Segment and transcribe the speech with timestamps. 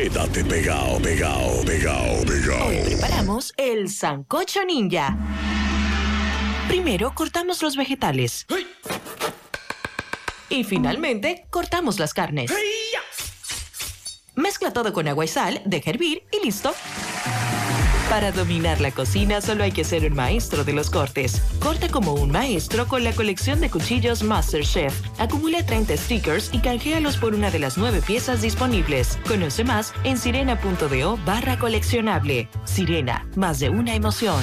[0.00, 2.68] Quédate pegado, pegado, pegado, pegado.
[2.68, 5.14] Hoy preparamos el sancocho ninja.
[6.68, 8.46] Primero cortamos los vegetales.
[10.48, 12.50] Y finalmente cortamos las carnes.
[14.36, 16.72] Mezcla todo con agua y sal, deja hervir y listo.
[18.10, 21.40] Para dominar la cocina solo hay que ser un maestro de los cortes.
[21.60, 24.92] Corta como un maestro con la colección de cuchillos MasterChef.
[25.20, 29.16] Acumula 30 stickers y canjealos por una de las nueve piezas disponibles.
[29.28, 32.48] Conoce más en sirena.do barra coleccionable.
[32.64, 34.42] Sirena, más de una emoción.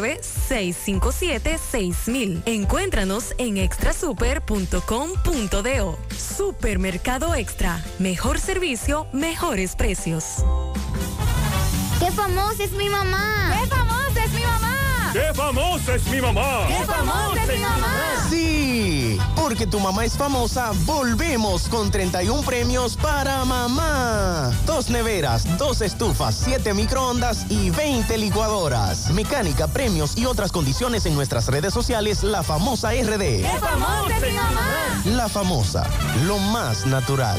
[0.00, 2.42] 809-657-6000.
[2.46, 5.98] Encuéntranos en extrasuper.com.do.
[6.16, 7.84] Supermercado Extra.
[7.98, 10.44] Mejor servicio, mejores precios.
[11.98, 13.54] ¡Qué famosa es mi mamá!
[13.60, 13.83] ¡Qué famosa es mi mamá!
[15.14, 16.66] ¡Qué famosa es mi mamá!
[16.66, 18.26] ¡Qué famosa es mi mamá!
[18.28, 24.50] Sí, porque tu mamá es famosa, volvemos con 31 premios para mamá.
[24.66, 29.12] Dos neveras, dos estufas, siete microondas y 20 licuadoras.
[29.12, 33.42] Mecánica, premios y otras condiciones en nuestras redes sociales, La Famosa RD.
[33.42, 35.02] ¡Qué famosa es mi mamá!
[35.04, 35.86] La Famosa,
[36.26, 37.38] lo más natural.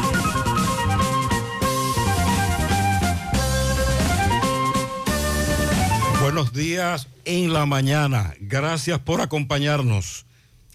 [6.21, 8.35] Buenos días en la mañana.
[8.39, 10.27] Gracias por acompañarnos.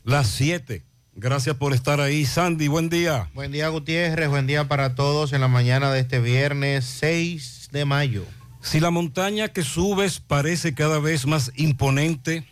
[0.02, 0.82] Las 7.
[1.14, 2.26] Gracias por estar ahí.
[2.26, 3.30] Sandy, buen día.
[3.32, 4.28] Buen día, Gutiérrez.
[4.28, 8.24] Buen día para todos en la mañana de este viernes 6 de mayo.
[8.60, 12.44] Si la montaña que subes parece cada vez más imponente,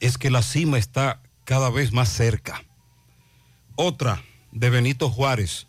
[0.00, 2.64] es que la cima está cada vez más cerca.
[3.76, 5.66] Otra de Benito Juárez.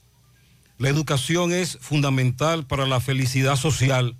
[0.77, 4.15] La educación es fundamental para la felicidad social.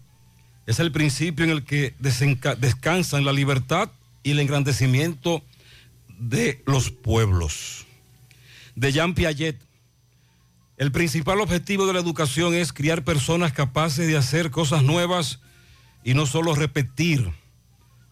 [0.65, 3.89] Es el principio en el que descansan la libertad
[4.23, 5.43] y el engrandecimiento
[6.07, 7.85] de los pueblos.
[8.75, 9.59] De Jean Piaget.
[10.77, 15.39] El principal objetivo de la educación es criar personas capaces de hacer cosas nuevas
[16.03, 17.31] y no solo repetir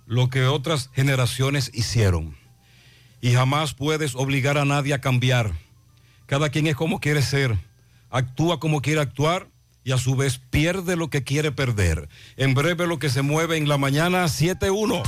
[0.05, 2.35] lo que otras generaciones hicieron.
[3.21, 5.53] Y jamás puedes obligar a nadie a cambiar.
[6.25, 7.57] Cada quien es como quiere ser,
[8.09, 9.47] actúa como quiere actuar
[9.89, 12.09] y a su vez pierde lo que quiere perder.
[12.37, 15.01] En breve lo que se mueve en la mañana 7-1.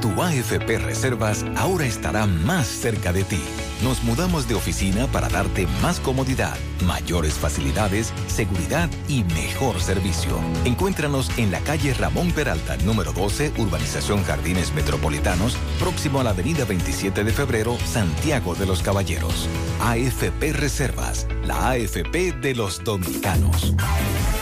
[0.00, 3.42] Tu AFP Reservas ahora estará más cerca de ti.
[3.82, 6.56] Nos mudamos de oficina para darte más comodidad,
[6.86, 10.38] mayores facilidades, seguridad y mejor servicio.
[10.64, 16.64] Encuéntranos en la calle Ramón Peralta, número 12, Urbanización Jardines Metropolitanos, próximo a la avenida
[16.64, 19.48] 27 de febrero, Santiago de los Caballeros.
[19.80, 23.74] AFP Reservas, la AFP de los dominicanos.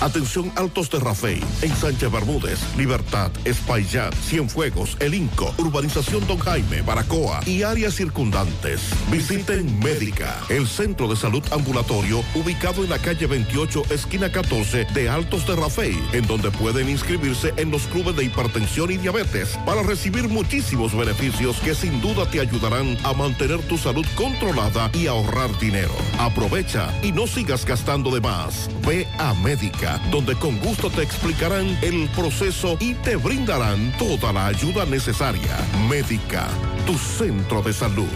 [0.00, 6.82] Atención Altos de Rafey, en Sánchez Bermúdez, Libertad, Espaillat, Cienfuegos, El Inco, Urbanización Don Jaime,
[6.82, 8.80] Baracoa y áreas circundantes.
[9.10, 15.08] Visiten Médica, el centro de salud ambulatorio ubicado en la calle 28, esquina 14 de
[15.08, 19.82] Altos de Rafey, en donde pueden inscribirse en los clubes de hipertensión y diabetes para
[19.82, 25.56] recibir muchísimos beneficios que sin duda te ayudarán a mantener tu salud controlada y ahorrar
[25.58, 25.94] dinero.
[26.18, 28.68] Aprovecha y no sigas gastando de más.
[28.86, 34.46] Ve a Médica donde con gusto te explicarán el proceso y te brindarán toda la
[34.46, 35.56] ayuda necesaria.
[35.88, 36.48] Médica,
[36.86, 38.08] tu centro de salud.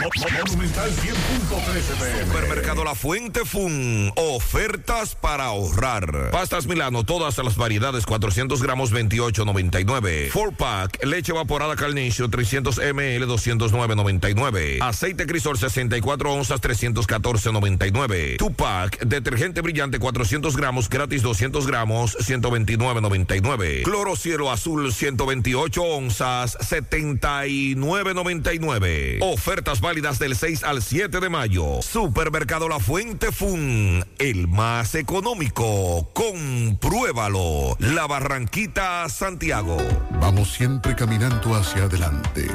[0.00, 4.10] Monumental 100.13 Supermercado La Fuente Fun.
[4.16, 6.30] Ofertas para ahorrar.
[6.30, 10.30] Pastas Milano, todas las variedades, 400 gramos, 28.99.
[10.30, 14.78] Four pack, leche evaporada Carnation, 300 ml, 209.99.
[14.80, 18.38] Aceite Crisol, 64 onzas, 314.99.
[18.38, 23.82] Two pack, detergente brillante, 400 gramos, gratis 200 gramos, 129.99.
[23.82, 29.18] Cloro cielo azul, 128 onzas, 79.99.
[29.20, 31.82] Ofertas válidas del 6 al 7 de mayo.
[31.82, 36.08] Supermercado La Fuente Fun, el más económico.
[36.14, 37.76] Compruébalo.
[37.80, 39.76] La Barranquita, Santiago.
[40.20, 42.48] Vamos siempre caminando hacia adelante,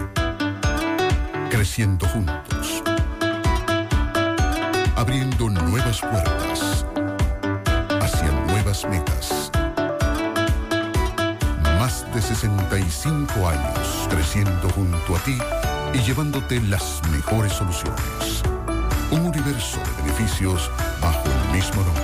[1.52, 2.82] creciendo juntos,
[4.96, 6.86] abriendo nuevas puertas
[8.02, 9.52] hacia nuevas metas.
[11.78, 15.38] Más de 65 años creciendo junto a ti
[15.94, 18.44] y llevándote las mejores soluciones.
[19.12, 20.70] Un universo de beneficios
[21.02, 22.04] bajo el mismo nombre.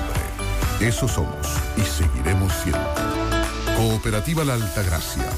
[0.80, 1.48] Eso somos
[1.78, 2.80] y seguiremos siendo.
[3.78, 5.30] Cooperativa La Altagracia.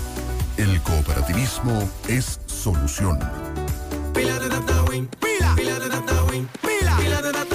[0.58, 3.20] El cooperativismo es solución.
[4.14, 7.55] Pila de data win, pila, pila de data win, pila, pila de data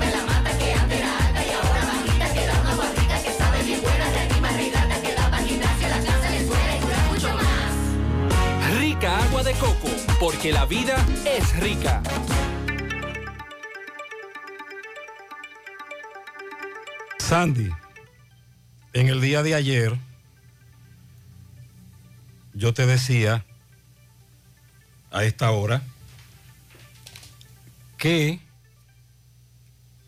[9.01, 9.89] Rica agua de coco,
[10.19, 12.03] porque la vida es rica.
[17.17, 17.71] Sandy,
[18.93, 19.97] en el día de ayer,
[22.53, 23.43] yo te decía
[25.09, 25.81] a esta hora
[27.97, 28.39] que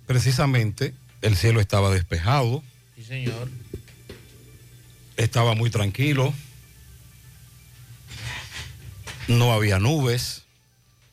[0.06, 2.62] precisamente el cielo estaba despejado,
[2.96, 3.50] Sí, señor.
[5.18, 6.32] estaba muy tranquilo,
[9.28, 10.44] no había nubes,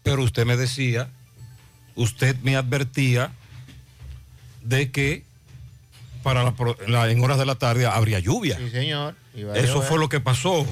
[0.03, 1.09] pero usted me decía,
[1.95, 3.33] usted me advertía
[4.63, 5.25] de que
[6.23, 8.57] para la pro- la- en horas de la tarde habría lluvia.
[8.59, 9.15] Sí, señor.
[9.55, 10.67] Eso fue lo que pasó.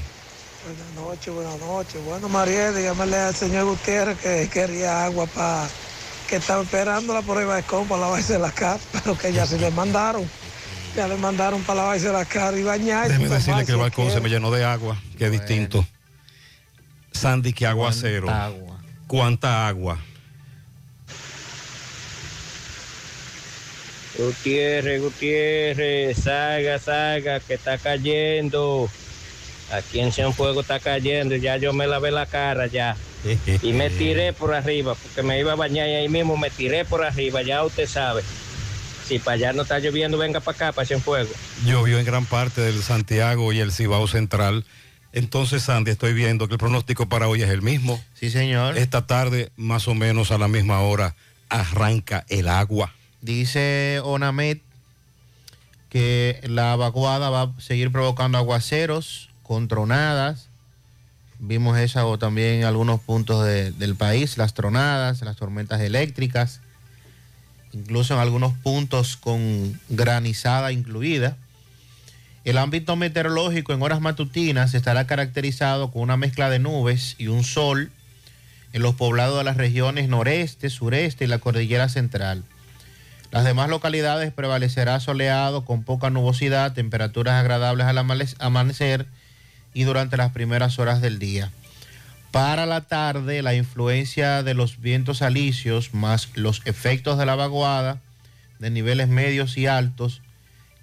[0.65, 2.05] Buenas noches, buenas noches.
[2.05, 5.67] Bueno, María, dígamele al señor Gutiérrez que quería agua para
[6.29, 9.59] que estaba esperando la prueba de compa para lavarse la cara, pero que ya se
[9.59, 10.29] le mandaron.
[10.95, 13.09] Ya le mandaron para lavarse la cara y bañarse.
[13.13, 15.87] Déjeme para decirle que el balcón se me llenó de agua, que es distinto.
[17.19, 18.27] Sandy, que aguacero.
[18.27, 18.79] ¿Cuánta agua?
[19.07, 19.99] ¿Cuánta agua?
[24.17, 28.89] Gutiérrez, Gutiérrez, salga, salga, que está cayendo.
[29.73, 32.97] Aquí en Cienfuegos está cayendo, ya yo me lavé la cara ya.
[33.63, 36.85] Y me tiré por arriba, porque me iba a bañar y ahí mismo me tiré
[36.85, 38.23] por arriba, ya usted sabe.
[39.07, 41.35] Si para allá no está lloviendo, venga para acá, para Cienfuegos.
[41.65, 44.65] Llovió en gran parte del Santiago y el Cibao Central.
[45.13, 48.01] Entonces, Sandy, estoy viendo que el pronóstico para hoy es el mismo.
[48.15, 48.77] Sí, señor.
[48.77, 51.15] Esta tarde, más o menos a la misma hora,
[51.49, 52.93] arranca el agua.
[53.23, 54.61] Dice Onamet
[55.89, 60.49] que la vaguada va a seguir provocando aguaceros con tronadas.
[61.39, 66.61] Vimos eso también en algunos puntos de- del país, las tronadas, las tormentas eléctricas,
[67.73, 71.37] incluso en algunos puntos con granizada incluida.
[72.45, 77.45] El ámbito meteorológico en horas matutinas estará caracterizado con una mezcla de nubes y un
[77.45, 77.91] sol
[78.73, 82.45] en los poblados de las regiones noreste, sureste y la cordillera central.
[83.31, 87.99] Las demás localidades prevalecerá soleado con poca nubosidad, temperaturas agradables al
[88.39, 89.07] amanecer
[89.75, 91.51] y durante las primeras horas del día.
[92.31, 98.01] Para la tarde, la influencia de los vientos alisios más los efectos de la vaguada
[98.59, 100.21] de niveles medios y altos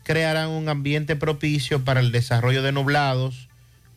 [0.06, 3.50] crearán un ambiente propicio para el desarrollo de nublados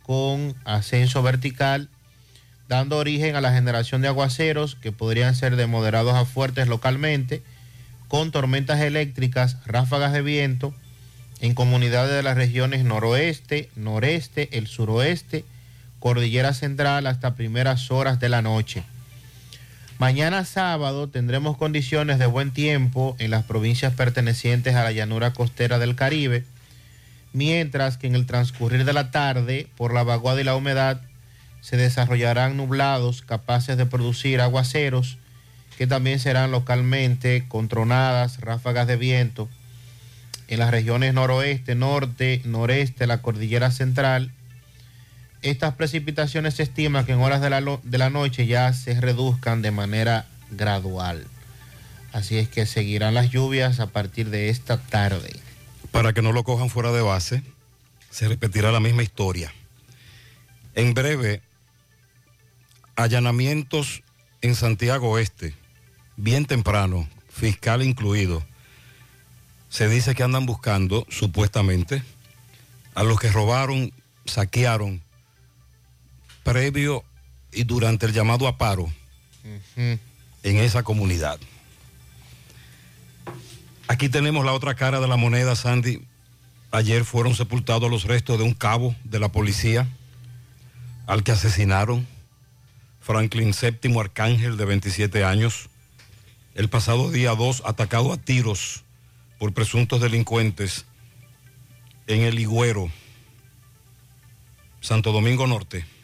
[0.03, 1.91] con ascenso vertical,
[2.67, 7.43] dando origen a la generación de aguaceros que podrían ser de moderados a fuertes localmente,
[8.09, 10.75] con tormentas eléctricas, ráfagas de viento
[11.41, 15.45] en comunidades de las regiones noroeste, noreste, el suroeste,
[16.01, 18.83] cordillera central hasta primeras horas de la noche.
[19.99, 25.81] Mañana sábado tendremos condiciones de buen tiempo en las provincias pertenecientes a la llanura costera
[25.81, 26.45] del Caribe,
[27.33, 31.01] mientras que en el transcurrir de la tarde, por la vaguada y la humedad,
[31.63, 35.19] se desarrollarán nublados capaces de producir aguaceros
[35.77, 39.49] que también serán localmente con tronadas, ráfagas de viento
[40.47, 44.31] en las regiones noroeste, norte, noreste, la cordillera central.
[45.43, 49.63] Estas precipitaciones se estima que en horas de la, de la noche ya se reduzcan
[49.63, 51.27] de manera gradual.
[52.13, 55.37] Así es que seguirán las lluvias a partir de esta tarde.
[55.93, 57.43] Para que no lo cojan fuera de base,
[58.11, 59.53] se repetirá la misma historia.
[60.75, 61.43] En breve,
[62.97, 64.03] allanamientos
[64.41, 65.55] en Santiago Oeste,
[66.17, 68.45] bien temprano, fiscal incluido.
[69.69, 72.03] Se dice que andan buscando, supuestamente,
[72.95, 73.93] a los que robaron,
[74.25, 75.03] saquearon,
[76.49, 77.05] previo
[77.53, 78.91] y durante el llamado a paro
[79.77, 80.01] en
[80.43, 81.39] esa comunidad.
[83.87, 86.03] Aquí tenemos la otra cara de la moneda, Sandy.
[86.71, 89.87] Ayer fueron sepultados los restos de un cabo de la policía
[91.07, 92.07] al que asesinaron
[93.03, 95.69] Franklin VII Arcángel de 27 años.
[96.55, 98.85] El pasado día 2 atacado a tiros
[99.39, 100.87] por presuntos delincuentes
[102.07, 102.91] en el Higüero,
[104.81, 105.98] Santo Domingo Norte.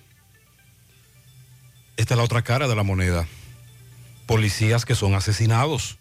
[1.97, 3.27] Esta es la otra cara de la moneda.
[4.27, 5.99] Policías que son asesinados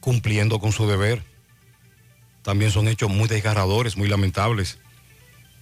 [0.00, 1.24] cumpliendo con su deber.
[2.42, 4.78] También son hechos muy desgarradores, muy lamentables.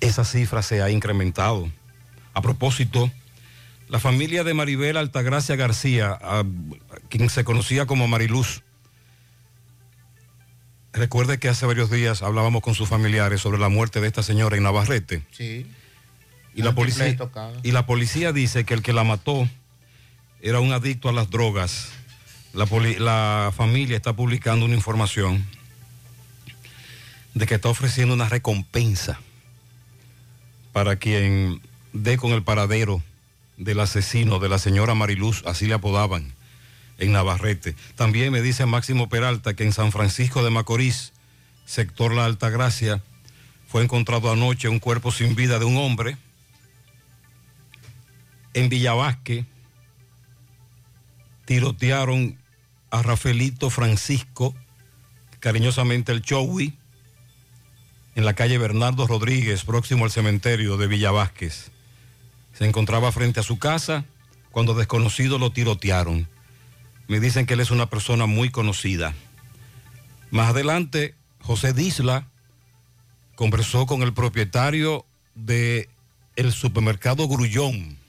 [0.00, 1.70] Esa cifra se ha incrementado.
[2.34, 3.10] A propósito,
[3.88, 6.18] la familia de Maribel Altagracia García,
[7.08, 8.62] quien se conocía como Mariluz,
[10.92, 14.56] recuerde que hace varios días hablábamos con sus familiares sobre la muerte de esta señora
[14.56, 15.22] en Navarrete.
[15.30, 15.66] Sí.
[16.54, 17.04] Y la, policía,
[17.62, 19.48] y la policía dice que el que la mató
[20.42, 21.88] era un adicto a las drogas.
[22.52, 25.46] La, poli- la familia está publicando una información
[27.34, 29.18] de que está ofreciendo una recompensa
[30.72, 31.60] para quien
[31.92, 33.02] dé con el paradero
[33.56, 36.32] del asesino de la señora Mariluz, así le apodaban,
[36.98, 37.74] en Navarrete.
[37.96, 41.12] También me dice Máximo Peralta que en San Francisco de Macorís,
[41.64, 43.02] sector La Altagracia,
[43.68, 46.16] fue encontrado anoche un cuerpo sin vida de un hombre.
[48.54, 49.46] En Villavasque
[51.44, 52.38] tirotearon
[52.90, 54.54] a Rafaelito Francisco,
[55.40, 56.76] cariñosamente el Chowi,
[58.14, 61.70] en la calle Bernardo Rodríguez, próximo al cementerio de Villavásquez.
[62.52, 64.04] Se encontraba frente a su casa
[64.50, 66.28] cuando desconocidos lo tirotearon.
[67.08, 69.14] Me dicen que él es una persona muy conocida.
[70.30, 72.28] Más adelante, José Disla
[73.34, 75.04] conversó con el propietario
[75.34, 75.88] de
[76.36, 78.01] el supermercado Grullón.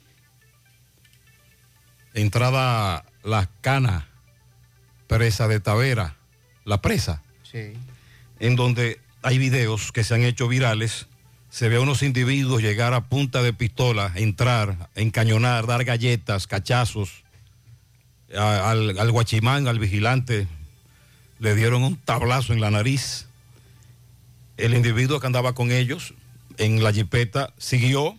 [2.14, 4.08] Entrada La Cana,
[5.06, 6.16] presa de Tavera,
[6.64, 7.72] la presa Sí.
[8.40, 11.06] en donde hay videos que se han hecho virales.
[11.50, 17.22] Se ve a unos individuos llegar a punta de pistola, entrar, encañonar, dar galletas, cachazos.
[18.36, 20.48] A- al, al guachimán, al vigilante,
[21.38, 23.26] le dieron un tablazo en la nariz.
[24.56, 26.14] El individuo que andaba con ellos
[26.58, 28.18] en la jipeta siguió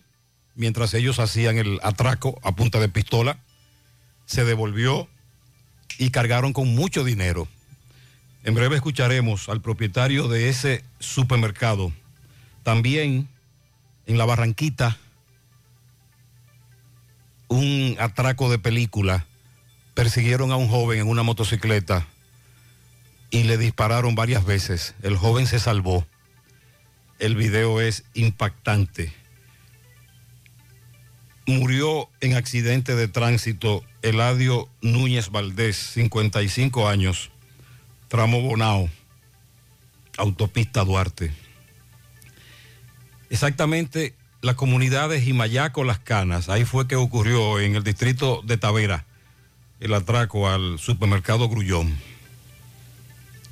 [0.56, 3.38] mientras ellos hacían el atraco a punta de pistola.
[4.26, 5.08] Se devolvió
[5.98, 7.48] y cargaron con mucho dinero.
[8.44, 11.92] En breve escucharemos al propietario de ese supermercado.
[12.64, 13.28] También
[14.06, 14.98] en la Barranquita,
[17.48, 19.26] un atraco de película.
[19.94, 22.06] Persiguieron a un joven en una motocicleta
[23.32, 24.96] y le dispararon varias veces.
[25.02, 26.06] El joven se salvó.
[27.18, 29.14] El video es impactante.
[31.48, 37.32] Murió en accidente de tránsito Eladio Núñez Valdés, 55 años
[38.08, 38.90] tramo Bonao,
[40.18, 41.32] autopista Duarte.
[43.30, 48.58] Exactamente la comunidad de Jimayaco Las Canas, ahí fue que ocurrió en el distrito de
[48.58, 49.06] Tavera
[49.80, 51.98] el atraco al supermercado Grullón.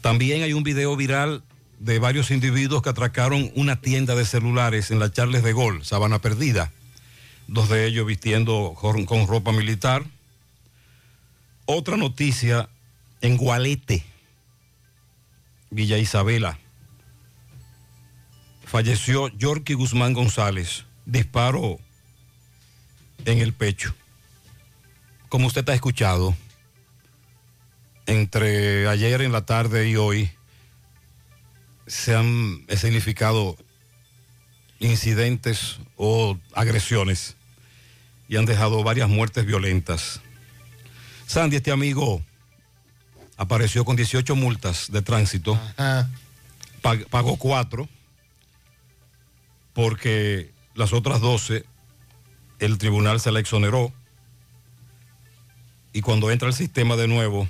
[0.01, 1.43] También hay un video viral
[1.79, 6.19] de varios individuos que atracaron una tienda de celulares en la Charles de Gol, Sabana
[6.19, 6.71] Perdida.
[7.47, 10.03] Dos de ellos vistiendo con ropa militar.
[11.65, 12.69] Otra noticia
[13.21, 14.03] en Gualete.
[15.69, 16.59] Villa Isabela.
[18.65, 21.79] Falleció Yorky Guzmán González, disparo
[23.25, 23.93] en el pecho.
[25.29, 26.35] Como usted ha escuchado,
[28.05, 30.31] entre ayer en la tarde y hoy
[31.87, 33.57] se han significado
[34.83, 37.35] incidentes o agresiones
[38.27, 40.21] y han dejado varias muertes violentas.
[41.25, 42.21] Sandy, este amigo
[43.37, 45.59] apareció con 18 multas de tránsito,
[46.81, 47.87] Pag- pagó cuatro,
[49.73, 51.65] porque las otras 12
[52.59, 53.91] el tribunal se la exoneró
[55.91, 57.47] y cuando entra al sistema de nuevo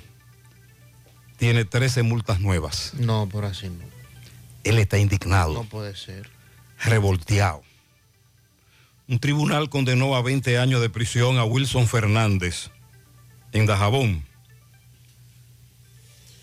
[1.36, 2.92] tiene 13 multas nuevas.
[2.94, 3.84] No, por así no.
[4.62, 6.30] Él está indignado, No puede ser.
[6.84, 7.62] Revolteado.
[9.08, 12.70] Un tribunal condenó a 20 años de prisión a Wilson Fernández
[13.52, 14.24] en Dajabón.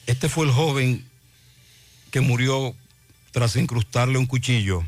[0.06, 1.06] Este fue el joven
[2.12, 2.76] que murió
[3.32, 4.84] tras incrustarle un cuchillo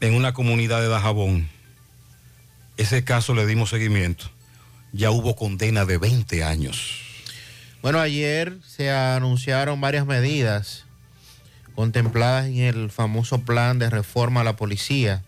[0.00, 1.48] en una comunidad de Dajabón.
[2.76, 4.30] Ese caso le dimos seguimiento.
[4.92, 7.02] Ya hubo condena de 20 años.
[7.82, 10.84] Bueno, ayer se anunciaron varias medidas
[11.80, 15.22] contempladas en el famoso plan de reforma a la policía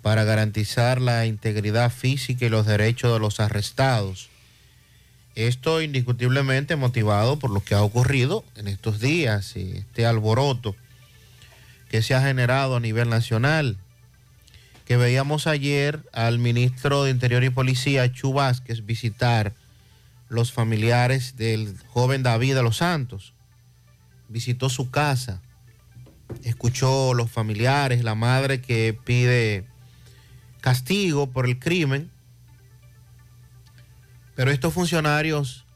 [0.00, 4.28] para garantizar la integridad física y los derechos de los arrestados.
[5.34, 10.76] Esto indiscutiblemente motivado por lo que ha ocurrido en estos días, y este alboroto
[11.90, 13.76] que se ha generado a nivel nacional,
[14.84, 19.54] que veíamos ayer al ministro de Interior y Policía, Chu Vázquez, visitar
[20.28, 23.31] los familiares del joven David de los Santos.
[24.28, 25.42] Visitó su casa,
[26.44, 29.66] escuchó los familiares, la madre que pide
[30.60, 32.10] castigo por el crimen,
[34.34, 35.66] pero estos funcionarios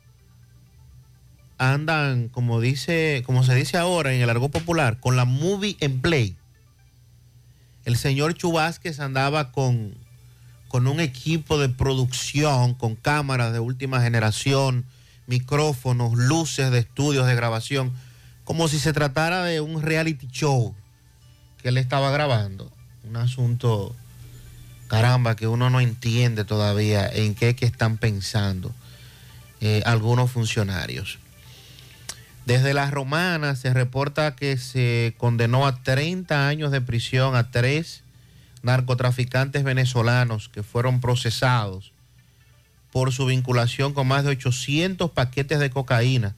[1.58, 6.00] andan, como dice, como se dice ahora en el argot popular, con la movie en
[6.00, 6.36] play.
[7.84, 9.94] El señor Chubásquez andaba con,
[10.68, 14.84] con un equipo de producción, con cámaras de última generación,
[15.26, 17.92] micrófonos, luces de estudios de grabación,
[18.46, 20.72] como si se tratara de un reality show
[21.60, 22.72] que él estaba grabando.
[23.02, 23.94] Un asunto,
[24.86, 28.72] caramba, que uno no entiende todavía en qué que están pensando
[29.60, 31.18] eh, algunos funcionarios.
[32.44, 38.04] Desde las romanas se reporta que se condenó a 30 años de prisión a tres
[38.62, 41.90] narcotraficantes venezolanos que fueron procesados
[42.92, 46.36] por su vinculación con más de 800 paquetes de cocaína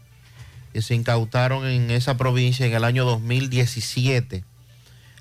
[0.73, 4.45] que se incautaron en esa provincia en el año 2017.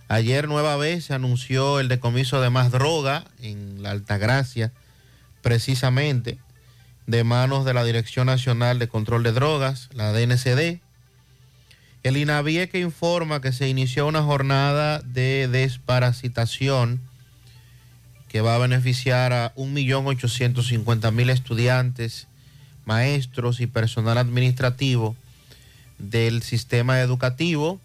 [0.10, 4.72] Ayer nueva vez se anunció el decomiso de más droga en la Altagracia,
[5.42, 6.38] precisamente
[7.08, 10.82] de manos de la Dirección Nacional de Control de Drogas, la DNCD.
[12.04, 17.02] El INAVIE que informa que se inició una jornada de desparasitación
[18.28, 22.28] que va a beneficiar a 1.850.000 estudiantes,
[22.86, 25.16] maestros y personal administrativo
[25.98, 27.80] del sistema educativo.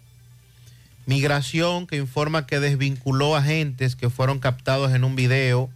[1.05, 5.69] Migración que informa que desvinculó agentes que fueron captados en un video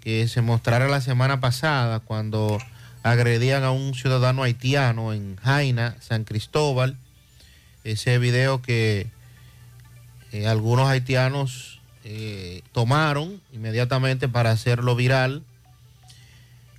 [0.00, 2.58] que se mostrara la semana pasada cuando
[3.02, 6.96] agredían a un ciudadano haitiano en Jaina, San Cristóbal.
[7.84, 9.06] Ese video que
[10.32, 15.42] eh, algunos haitianos eh, tomaron inmediatamente para hacerlo viral.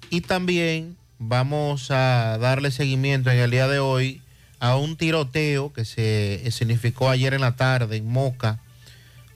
[0.10, 4.22] Y también vamos a darle seguimiento en el día de hoy
[4.60, 8.60] a un tiroteo que se significó ayer en la tarde en Moca,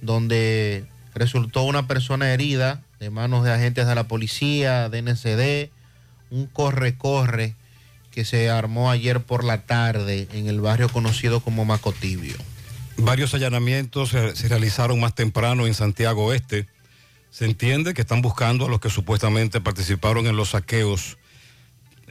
[0.02, 5.70] donde resultó una persona herida de manos de agentes de la policía, DNCD,
[6.30, 7.56] un corre-corre
[8.12, 12.36] que se armó ayer por la tarde en el barrio conocido como Macotibio.
[12.98, 16.68] Varios allanamientos se, realizaron más temprano en Santiago Oeste.
[17.32, 21.18] Se entiende que están buscando a los que supuestamente participaron en los saqueos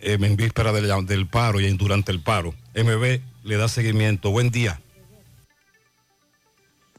[0.03, 2.55] en víspera del, del paro y en- durante el paro.
[2.75, 4.31] MB le da seguimiento.
[4.31, 4.81] Buen día.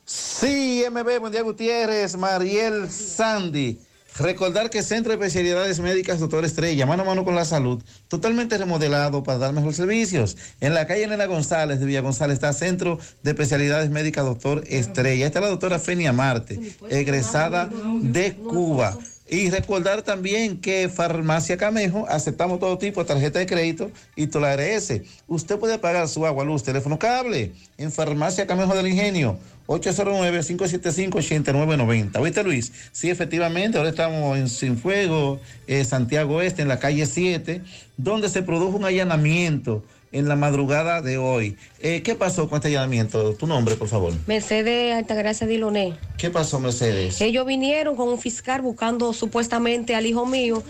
[0.06, 3.80] Sí, MB, buen día Gutiérrez, Mariel Sandy.
[4.20, 8.60] Recordar que Centro de Especialidades Médicas Doctor Estrella, mano a mano con la salud, totalmente
[8.60, 10.38] remodelado para dar mejores servicios.
[10.62, 15.26] En la calle Nena González de Villa González está Centro de Especialidades Médicas Doctor Estrella.
[15.26, 16.60] Está la doctora Fenia Marte,
[16.92, 17.72] egresada
[18.04, 18.96] de Cuba.
[19.34, 24.56] Y recordar también que Farmacia Camejo aceptamos todo tipo de tarjeta de crédito y toda
[24.56, 24.94] la ARS.
[25.28, 29.40] Usted puede pagar su agua, luz, teléfono, cable en Farmacia Camejo del Ingenio.
[29.66, 32.20] 809-575-8990.
[32.20, 32.72] ¿Oíste, Luis?
[32.92, 37.64] Sí, efectivamente, ahora estamos en Cienfuegos, eh, Santiago Este, en la calle 7,
[37.98, 41.58] donde se produjo un allanamiento en la madrugada de hoy.
[41.80, 43.34] Eh, ¿Qué pasó con este allanamiento?
[43.34, 44.14] Tu nombre, por favor.
[44.28, 45.96] Mercedes Altagracia Diloné.
[46.18, 47.20] ¿Qué pasó, Mercedes?
[47.20, 50.64] Ellos vinieron con un fiscal buscando supuestamente al hijo mío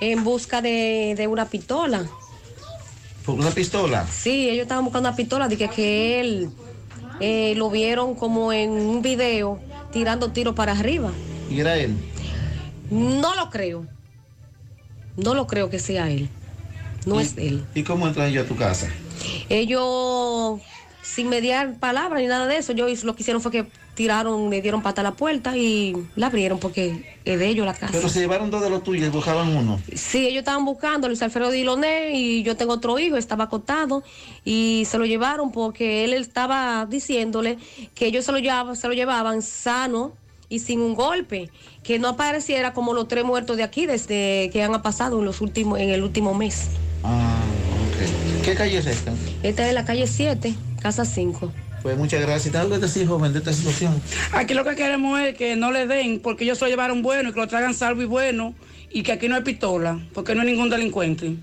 [0.00, 2.06] en busca de, de una pistola.
[3.24, 4.06] ¿Por una pistola?
[4.06, 6.50] Sí, ellos estaban buscando una pistola, dije que él
[7.20, 9.60] eh, lo vieron como en un video
[9.92, 11.12] tirando tiros para arriba.
[11.50, 11.96] ¿Y era él?
[12.90, 13.86] No lo creo.
[15.16, 16.28] No lo creo que sea él.
[17.06, 17.64] No es él.
[17.74, 18.88] ¿Y cómo entran ellos a tu casa?
[19.48, 20.60] Ellos,
[21.02, 23.66] sin mediar palabras ni nada de eso, ellos lo que hicieron fue que
[23.98, 27.74] tiraron, le dieron pata a la puerta y la abrieron porque es de ellos la
[27.74, 27.90] casa.
[27.90, 29.80] Pero se llevaron dos de los tuyos y buscaban uno.
[29.92, 34.04] Sí, ellos estaban buscando Luis Alfredo Diloné y yo tengo otro hijo, estaba acostado
[34.44, 37.58] y se lo llevaron porque él estaba diciéndole
[37.96, 40.12] que ellos se lo llevaban, se lo llevaban sano
[40.48, 41.50] y sin un golpe,
[41.82, 45.40] que no apareciera como los tres muertos de aquí desde que han pasado en los
[45.40, 46.68] últimos, en el último mes.
[47.02, 47.40] Ah,
[47.88, 48.44] ok.
[48.44, 49.12] ¿Qué calle es esta?
[49.42, 51.52] Esta es la calle 7, casa 5.
[51.82, 52.52] Pues muchas gracias.
[52.52, 54.00] ¿Tengo que decir, joven, de esta situación?
[54.32, 57.30] Aquí lo que queremos es que no le den, porque ellos se lo llevaron bueno
[57.30, 58.54] y que lo traigan salvo y bueno,
[58.90, 61.36] y que aquí no hay pistola, porque no hay ningún delincuente.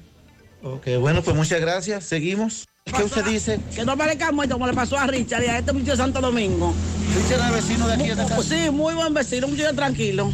[0.61, 2.03] Ok, bueno, pues muchas gracias.
[2.05, 2.65] Seguimos.
[2.85, 3.59] ¿Qué usted dice?
[3.73, 6.21] Que no parezca muerto como le pasó a Richard y a este muchacho de Santo
[6.21, 6.73] Domingo.
[7.15, 8.43] Richard es vecino de aquí de esta casa.
[8.43, 10.31] Sí, muy buen vecino, un muchacho tranquilo.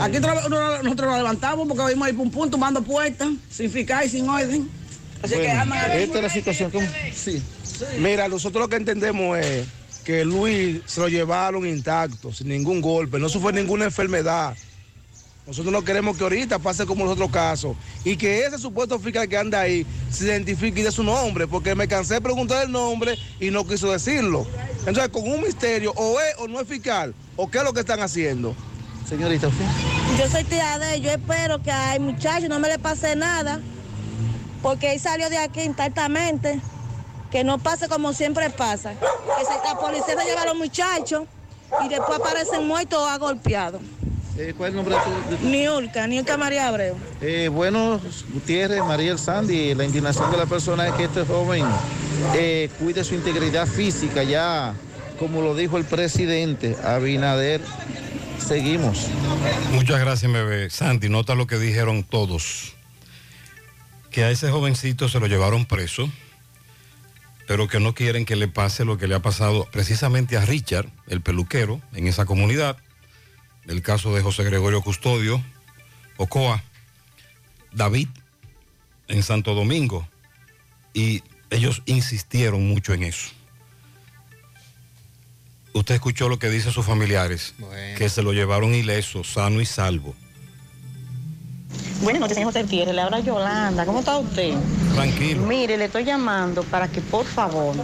[0.00, 4.28] Aquí nosotros nos levantamos porque vimos ahí pum pum tomando puertas, sin ficar y sin
[4.28, 4.68] orden.
[5.22, 6.02] Así que Bueno, andan aquí.
[6.02, 6.70] esta es la situación.
[7.14, 7.42] Sí.
[7.98, 9.66] Mira, nosotros lo que entendemos es
[10.04, 14.54] que Luis se lo llevaron intacto, sin ningún golpe, no sufrió ninguna enfermedad.
[15.46, 19.28] Nosotros no queremos que ahorita pase como los otros casos y que ese supuesto fiscal
[19.28, 22.72] que anda ahí se identifique y dé su nombre, porque me cansé de preguntar el
[22.72, 24.46] nombre y no quiso decirlo.
[24.86, 27.80] Entonces, con un misterio, o es o no es fiscal, o qué es lo que
[27.80, 28.54] están haciendo.
[29.08, 29.64] Señorita, ¿usted?
[30.18, 33.60] Yo soy tía de él, yo espero que al muchacho no me le pase nada,
[34.62, 36.60] porque él salió de aquí intactamente,
[37.30, 41.24] que no pase como siempre pasa, que se- la policía se lleva a los muchachos
[41.84, 43.82] y después aparecen muertos o golpeados.
[44.36, 44.96] Eh, ¿Cuál es el nombre
[45.30, 46.96] de tu, Niurka, Niurka María Abreu.
[47.20, 48.00] Eh, bueno,
[48.32, 51.64] Gutiérrez, Mariel Sandy, la indignación de la persona es que este joven
[52.34, 54.74] eh, cuide su integridad física, ya
[55.20, 57.60] como lo dijo el presidente Abinader,
[58.38, 59.08] seguimos.
[59.72, 60.70] Muchas gracias, bebé.
[60.70, 62.74] Sandy, nota lo que dijeron todos.
[64.10, 66.10] Que a ese jovencito se lo llevaron preso,
[67.46, 70.88] pero que no quieren que le pase lo que le ha pasado precisamente a Richard,
[71.08, 72.76] el peluquero, en esa comunidad.
[73.66, 75.42] El caso de José Gregorio Custodio,
[76.16, 76.62] Ocoa,
[77.72, 78.08] David,
[79.08, 80.06] en Santo Domingo.
[80.92, 83.30] Y ellos insistieron mucho en eso.
[85.74, 87.52] Usted escuchó lo que dicen sus familiares,
[87.98, 90.14] que se lo llevaron ileso, sano y salvo.
[92.00, 92.94] Buenas noches, señor José Gutiérrez.
[92.94, 93.84] Le habla Yolanda.
[93.84, 94.54] ¿Cómo está usted?
[94.94, 95.42] Tranquilo.
[95.42, 97.74] Mire, le estoy llamando para que, por favor,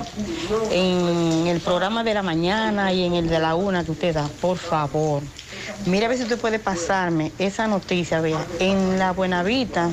[0.70, 4.28] en el programa de la mañana y en el de la una que usted da,
[4.40, 5.24] por favor,
[5.86, 9.90] mire a ver si usted puede pasarme esa noticia, vea, en la Buenavita,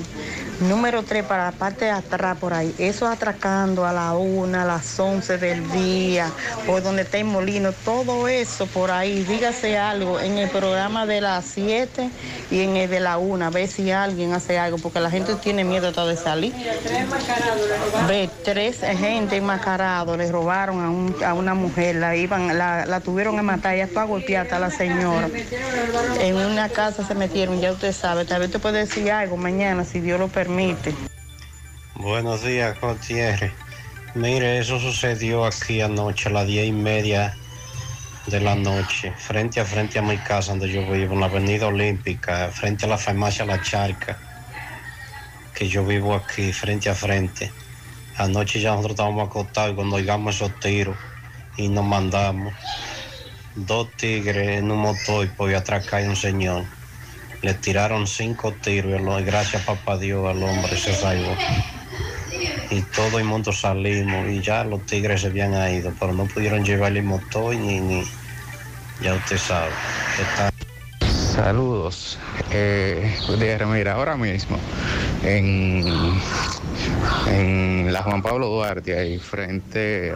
[0.59, 2.73] número 3, para la parte de atrás por ahí.
[2.77, 6.31] Eso atracando a la una, a las 11 del día,
[6.65, 9.23] por donde está el molino, todo eso por ahí.
[9.23, 12.09] Dígase algo en el programa de las 7
[12.49, 15.35] y en el de la una, a ver si alguien hace algo, porque la gente
[15.35, 16.53] tiene miedo hasta de salir.
[18.07, 22.99] Ve, tres gente enmascarados le robaron a, un- a una mujer, la iban, la, la
[23.01, 25.29] tuvieron que matar, ya está golpeada la señora.
[26.19, 29.85] En una casa se metieron, ya usted sabe, tal vez te puede decir algo mañana,
[29.85, 30.46] si Dios lo permite.
[31.95, 33.51] Buenos días, Gutiérrez.
[34.15, 37.35] Mire, eso sucedió aquí anoche a las diez y media
[38.27, 41.67] de la noche, frente a frente a mi casa donde yo vivo, en la Avenida
[41.67, 44.17] Olímpica, frente a la farmacia La Charca,
[45.53, 47.51] que yo vivo aquí, frente a frente.
[48.17, 50.97] Anoche ya nosotros estábamos acostados cuando oigamos esos tiros
[51.57, 52.53] y nos mandamos,
[53.55, 56.76] dos tigres en un motor y podía atracar a un señor.
[57.41, 61.35] Le tiraron cinco tiros y gracias papá Dios al hombre se salvó.
[62.69, 66.65] Y todo el mundo salimos y ya los tigres se habían ido, pero no pudieron
[66.65, 68.03] llevar el motor ni, ni
[69.01, 69.71] ya usted sabe.
[70.19, 70.51] Está...
[71.07, 72.17] Saludos.
[72.51, 73.15] Eh,
[73.67, 74.57] mira, ahora mismo
[75.23, 75.85] en,
[77.27, 80.13] en la Juan Pablo Duarte, ahí frente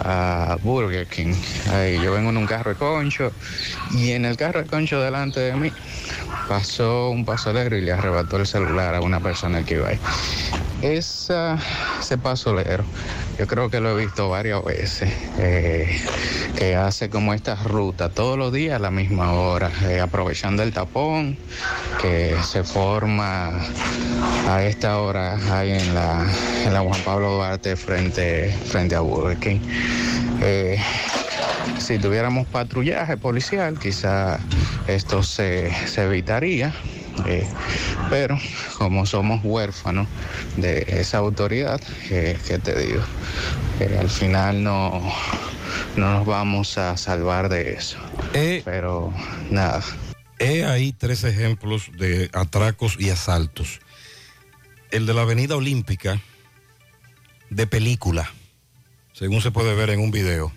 [0.00, 1.34] a, Burger King,
[1.70, 3.32] ahí yo vengo en un carro de concho
[3.92, 5.72] y en el carro de concho delante de mí
[6.48, 9.98] pasó un pasolero y le arrebató el celular a una persona que iba ahí.
[10.82, 12.84] Ese pasolero,
[13.38, 16.00] yo creo que lo he visto varias veces, eh,
[16.56, 20.72] que hace como esta ruta todos los días a la misma hora, eh, aprovechando el
[20.72, 21.36] tapón
[22.00, 23.50] que se forma
[24.48, 26.26] a esta hora ahí en la,
[26.64, 29.60] en la Juan Pablo Duarte frente, frente a Burger King.
[30.42, 30.78] Eh,
[31.78, 34.38] si tuviéramos patrullaje policial, quizá
[34.86, 36.72] esto se, se evitaría.
[37.26, 37.46] Eh,
[38.10, 38.38] pero
[38.78, 40.08] como somos huérfanos
[40.56, 43.02] de esa autoridad, eh, ¿qué te digo?
[43.80, 45.00] Eh, al final no,
[45.96, 47.98] no nos vamos a salvar de eso.
[48.64, 49.12] pero
[49.50, 49.82] nada.
[50.38, 53.80] He ahí tres ejemplos de atracos y asaltos.
[54.90, 56.20] El de la Avenida Olímpica,
[57.50, 58.30] de película,
[59.12, 60.52] según se puede ver en un video.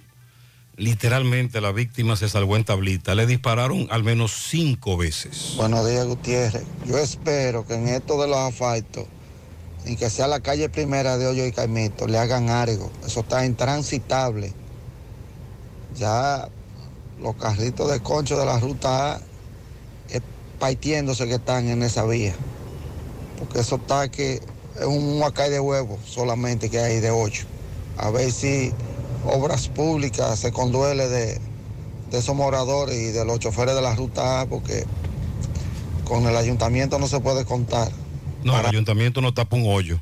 [0.77, 3.15] Literalmente la víctima se salvó en tablita.
[3.15, 5.55] Le dispararon al menos cinco veces.
[5.57, 6.63] Buenos días, Gutiérrez.
[6.85, 9.05] Yo espero que en esto de los asfaltos,
[9.85, 12.91] ni que sea la calle primera de Hoyo y Caimito, le hagan algo.
[13.03, 14.53] Eso está intransitable.
[15.95, 16.47] Ya
[17.19, 19.21] los carritos de concho de la ruta A,
[20.11, 20.21] es
[20.59, 22.35] paitiéndose que están en esa vía.
[23.39, 24.43] Porque eso está que
[24.79, 27.47] es un huacay de huevos solamente que hay de ocho.
[27.97, 28.71] A ver si
[29.27, 31.39] Obras Públicas se conduele de,
[32.11, 34.85] de esos moradores y de los choferes de la ruta A, porque
[36.05, 37.91] con el ayuntamiento no se puede contar.
[38.43, 40.01] No, el ayuntamiento no tapa un hoyo.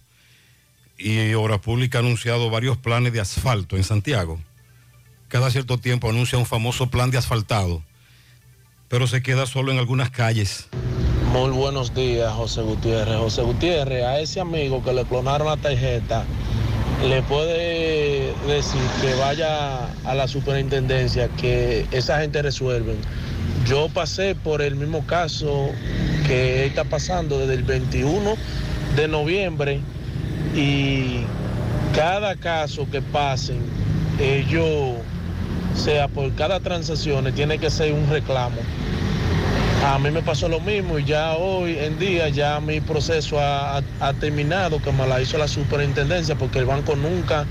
[0.97, 4.39] Y Obras Públicas ha anunciado varios planes de asfalto en Santiago.
[5.27, 7.81] Cada cierto tiempo anuncia un famoso plan de asfaltado.
[8.87, 10.67] pero se queda solo en algunas calles.
[11.31, 13.17] Muy buenos días, José Gutiérrez.
[13.17, 16.23] José Gutiérrez, a ese amigo que le clonaron la tarjeta,
[17.03, 22.97] le puede decir que vaya a la superintendencia, que esa gente resuelven.
[23.67, 25.69] Yo pasé por el mismo caso
[26.27, 28.35] que está pasando desde el 21
[28.95, 29.79] de noviembre
[30.55, 31.21] y
[31.95, 33.57] cada caso que pasen,
[34.19, 34.97] ellos,
[35.75, 38.61] sea por cada transacción, tiene que ser un reclamo.
[39.85, 43.81] A mí me pasó lo mismo y ya hoy en día ya mi proceso ha,
[44.19, 47.45] terminado, me la hizo la superintendencia, porque el banco nunca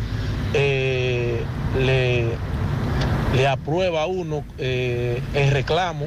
[0.54, 1.42] eh,
[1.78, 6.06] le, aprueba a uno eh, el reclamo.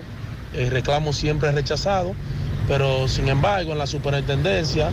[0.54, 2.16] El reclamo siempre es rechazado,
[2.68, 4.90] pero sin embargo en la superintendencia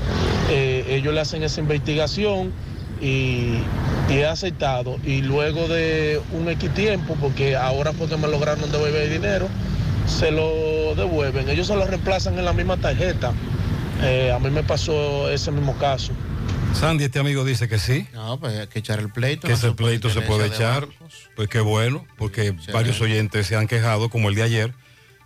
[0.51, 2.53] eh, ellos le hacen esa investigación
[3.01, 3.59] y,
[4.09, 4.99] y he aceptado.
[5.05, 9.47] Y luego de un X tiempo, porque ahora fue que me lograron devolver el dinero,
[10.07, 11.49] se lo devuelven.
[11.49, 13.33] Ellos se lo reemplazan en la misma tarjeta.
[14.35, 16.13] A mí me pasó ese mismo caso.
[16.75, 18.07] Sandy, este amigo dice que sí.
[18.13, 19.47] No, pues hay que echar el pleito.
[19.47, 20.89] Que ese pleito se puede echar.
[21.37, 24.75] Pues qué bueno, porque varios oyentes se han quejado, como el de ayer,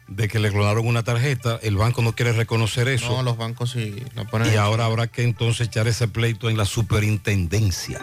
[0.07, 1.59] de que le clonaron una tarjeta.
[1.63, 3.09] El banco no quiere reconocer eso.
[3.09, 4.53] No, los bancos sí lo ponen.
[4.53, 8.01] y ahora habrá que entonces echar ese pleito en la superintendencia.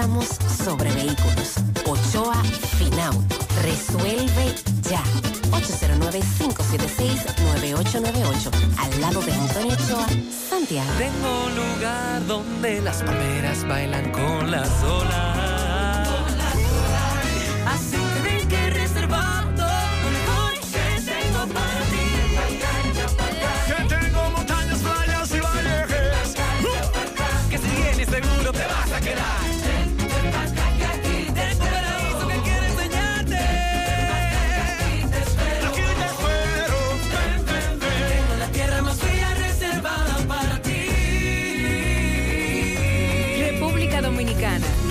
[0.00, 0.28] Préstamos
[0.64, 1.56] sobre vehículos.
[1.84, 2.42] Ochoa
[2.78, 3.36] Finauto.
[3.60, 4.54] Resuelve
[4.88, 5.02] ya.
[5.50, 8.50] 809-576-9898.
[8.78, 10.06] Al lado de Antonio Ochoa,
[10.48, 10.90] Santiago.
[10.96, 15.39] Tengo lugar donde las palmeras bailan con las olas.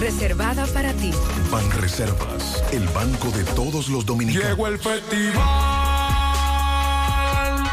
[0.10, 1.12] Reservada para ti.
[1.52, 4.50] Ban Reservas, el banco de todos los dominicanos.
[4.50, 5.36] Llegó el festival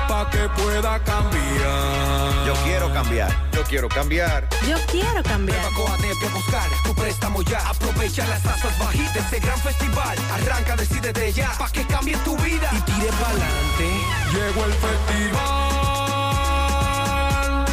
[0.07, 2.47] pa' que pueda cambiar.
[2.47, 3.51] Yo quiero cambiar.
[3.53, 4.49] Yo quiero cambiar.
[4.69, 5.73] Yo quiero cambiar.
[5.73, 7.67] Coatete a buscar tu préstamo ya.
[7.71, 10.19] Aprovecha las tasas bajitas de este gran festival.
[10.35, 13.89] Arranca, decide de ya, pa' que cambie tu vida y tire pa'lante.
[14.35, 15.65] Llegó el festival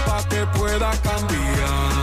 [0.06, 2.03] pa' que pueda cambiar.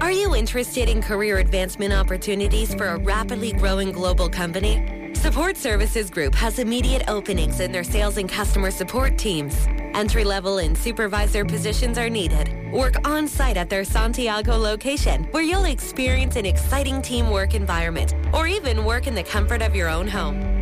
[0.00, 5.12] Are you interested in career advancement opportunities for a rapidly growing global company?
[5.14, 9.66] Support Services Group has immediate openings in their sales and customer support teams.
[9.92, 12.72] Entry level and supervisor positions are needed.
[12.72, 18.46] Work on site at their Santiago location, where you'll experience an exciting teamwork environment, or
[18.46, 20.59] even work in the comfort of your own home.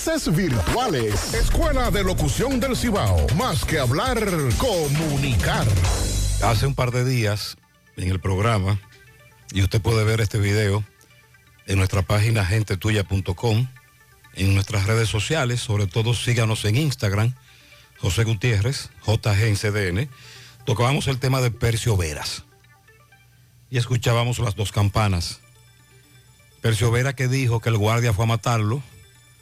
[0.33, 1.35] virtuales.
[1.35, 3.27] Escuela de Locución del Cibao.
[3.35, 4.17] Más que hablar,
[4.57, 5.67] comunicar.
[6.43, 7.55] Hace un par de días
[7.97, 8.79] en el programa,
[9.51, 10.83] y usted puede ver este video
[11.67, 13.67] en nuestra página gentetuya.com,
[14.33, 17.35] en nuestras redes sociales, sobre todo síganos en Instagram,
[17.99, 20.09] José Gutiérrez, JGNCDN,
[20.65, 22.43] tocábamos el tema de Percio Veras
[23.69, 25.41] y escuchábamos las dos campanas.
[26.61, 28.81] Percio Vera que dijo que el guardia fue a matarlo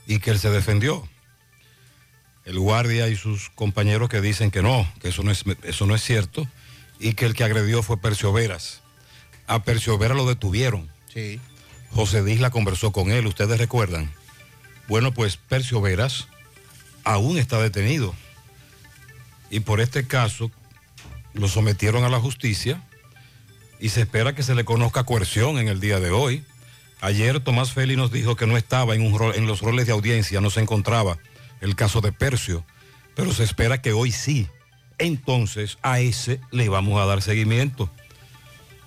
[0.09, 1.07] y que él se defendió.
[2.43, 5.93] El guardia y sus compañeros que dicen que no, que eso no es, eso no
[5.93, 6.47] es cierto
[6.99, 8.81] y que el que agredió fue Percio Veras.
[9.45, 10.89] A Percio Vera lo detuvieron.
[11.13, 11.39] Sí.
[11.91, 14.11] José Disla conversó con él, ustedes recuerdan.
[14.87, 16.27] Bueno, pues Percio Veras
[17.03, 18.15] aún está detenido.
[19.51, 20.49] Y por este caso
[21.33, 22.81] lo sometieron a la justicia
[23.79, 26.43] y se espera que se le conozca coerción en el día de hoy.
[27.01, 29.93] Ayer Tomás Feli nos dijo que no estaba en, un rol, en los roles de
[29.93, 31.17] audiencia, no se encontraba
[31.61, 32.65] el caso de Percio,
[33.15, 34.47] pero se espera que hoy sí.
[34.97, 37.89] Entonces a ese le vamos a dar seguimiento.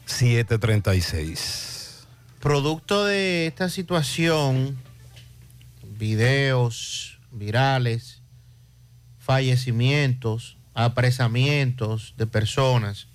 [0.07, 2.07] 736.
[2.41, 4.77] Producto de esta situación,
[5.83, 8.21] videos virales,
[9.19, 13.07] fallecimientos, apresamientos de personas,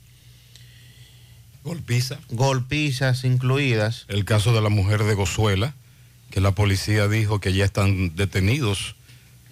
[1.68, 2.18] Golpiza.
[2.30, 4.06] Golpizas incluidas.
[4.08, 5.74] El caso de la mujer de Gozuela,
[6.32, 8.96] que la policía dijo que ya están detenidos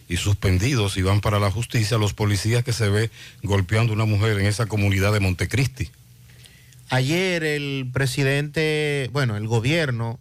[0.07, 3.11] y suspendidos y van para la justicia los policías que se ve
[3.43, 5.89] golpeando a una mujer en esa comunidad de Montecristi.
[6.89, 10.19] Ayer el presidente, bueno, el gobierno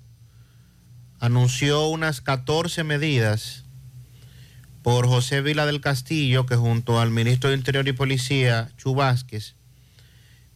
[1.20, 3.64] anunció unas 14 medidas
[4.82, 9.54] por José Vila del Castillo, que junto al ministro de Interior y Policía, Chu Vázquez,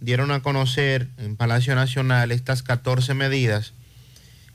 [0.01, 3.73] dieron a conocer en Palacio Nacional estas 14 medidas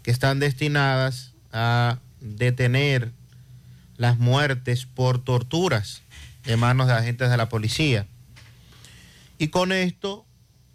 [0.02, 3.12] que están destinadas a detener
[3.98, 6.02] las muertes por torturas
[6.46, 8.06] de manos de agentes de la policía.
[9.38, 10.26] Y con esto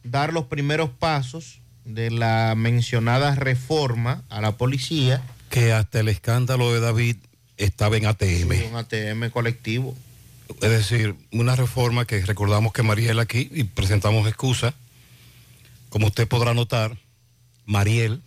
[0.03, 5.23] dar los primeros pasos de la mencionada reforma a la policía.
[5.51, 7.17] Que hasta el escándalo de David
[7.57, 8.71] estaba en ATM.
[8.71, 9.97] Un ATM colectivo.
[10.61, 14.75] Es decir, una reforma que recordamos que Mariel aquí y presentamos excusa.
[15.89, 16.99] Como usted podrá notar,
[17.65, 18.23] Mariel,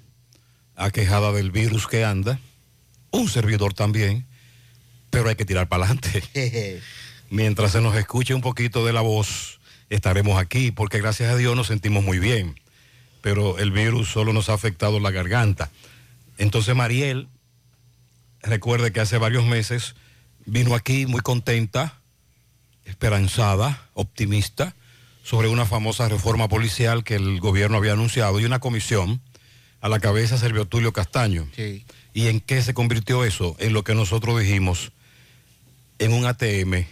[0.76, 2.40] aquejada del virus que anda,
[3.12, 4.26] un servidor también,
[5.10, 6.24] pero hay que tirar para adelante.
[7.30, 9.60] Mientras se nos escuche un poquito de la voz,
[9.90, 12.60] estaremos aquí, porque gracias a Dios nos sentimos muy bien.
[13.22, 15.70] Pero el virus solo nos ha afectado la garganta.
[16.38, 17.28] Entonces Mariel,
[18.42, 19.96] recuerde que hace varios meses
[20.46, 22.01] vino aquí muy contenta,
[22.92, 24.76] esperanzada, optimista,
[25.24, 29.22] sobre una famosa reforma policial que el gobierno había anunciado y una comisión
[29.80, 31.48] a la cabeza Servio Tulio Castaño.
[31.56, 31.86] Sí.
[32.14, 33.56] ¿Y en qué se convirtió eso?
[33.60, 34.92] En lo que nosotros dijimos,
[36.00, 36.86] en un ATM,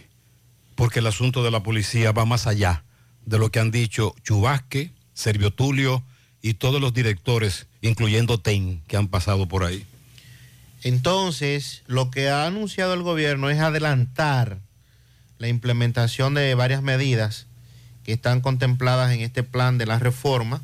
[0.74, 2.84] porque el asunto de la policía va más allá
[3.26, 6.02] de lo que han dicho Chubasque, Servio Tulio
[6.40, 9.84] y todos los directores, incluyendo TEN, que han pasado por ahí.
[10.82, 14.60] Entonces, lo que ha anunciado el gobierno es adelantar
[15.40, 17.46] la implementación de varias medidas
[18.04, 20.60] que están contempladas en este plan de la reforma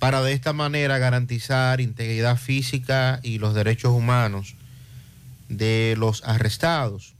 [0.00, 4.56] para de esta manera garantizar integridad física y los derechos humanos
[5.48, 7.14] de los arrestados.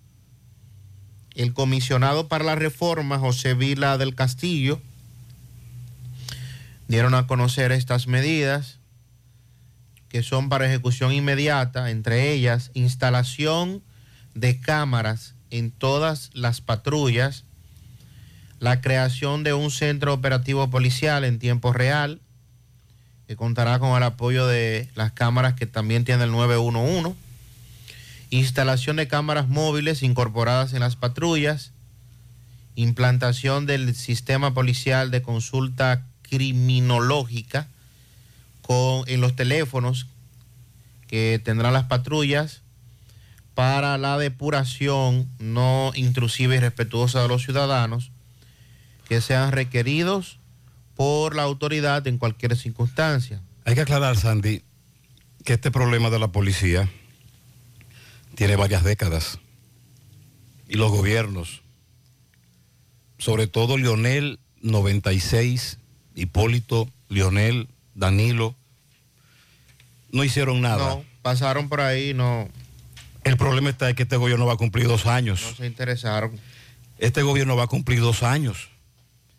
[1.36, 4.82] El comisionado para la reforma, José Vila del Castillo,
[6.88, 8.78] dieron a conocer estas medidas
[10.08, 13.84] que son para ejecución inmediata, entre ellas instalación
[14.34, 17.44] de cámaras en todas las patrullas,
[18.58, 22.20] la creación de un centro operativo policial en tiempo real,
[23.26, 27.14] que contará con el apoyo de las cámaras que también tiene el 911,
[28.30, 31.72] instalación de cámaras móviles incorporadas en las patrullas,
[32.74, 37.66] implantación del sistema policial de consulta criminológica
[38.62, 40.06] con, en los teléfonos
[41.08, 42.62] que tendrán las patrullas
[43.54, 48.10] para la depuración no intrusiva y respetuosa de los ciudadanos
[49.08, 50.38] que sean requeridos
[50.94, 53.42] por la autoridad en cualquier circunstancia.
[53.64, 54.62] Hay que aclarar, Sandy,
[55.44, 56.88] que este problema de la policía
[58.34, 59.38] tiene varias décadas.
[60.68, 61.62] Y los gobiernos,
[63.18, 65.78] sobre todo Lionel 96,
[66.14, 68.54] Hipólito, Lionel, Danilo,
[70.12, 70.88] no hicieron nada.
[70.88, 72.48] No, pasaron por ahí, no,
[73.24, 75.42] El problema está en que este gobierno va a cumplir dos años.
[75.50, 76.32] no se interesaron.
[76.98, 78.68] Este gobierno va a cumplir dos años.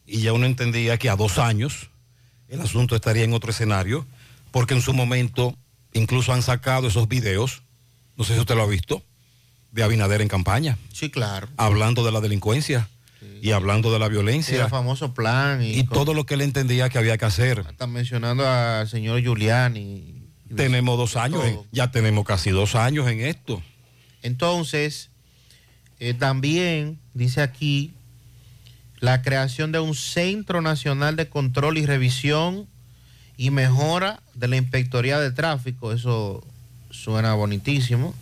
[0.05, 1.89] Y ya uno entendía que a dos años
[2.49, 4.05] el asunto estaría en otro escenario,
[4.51, 5.55] porque en su momento
[5.93, 7.61] incluso han sacado esos videos,
[8.17, 9.03] no sé si usted lo ha visto,
[9.71, 11.47] de Abinader en campaña, Sí, claro.
[11.55, 12.89] hablando de la delincuencia
[13.41, 16.89] y hablando de la violencia el famoso plan y, y todo lo que él entendía
[16.89, 17.63] que había que hacer.
[17.69, 20.27] están mencionando al señor Giuliani.
[20.55, 23.63] Tenemos dos años, en- ya tenemos casi dos años en esto.
[24.22, 25.09] Entonces,
[25.99, 27.93] eh, también dice aquí
[28.99, 32.67] la creación de un Centro Nacional de Control y Revisión
[33.38, 35.91] y Mejora de la Inspectoría de Tráfico.
[35.91, 36.43] Eso
[36.91, 38.13] suena bonitísimo.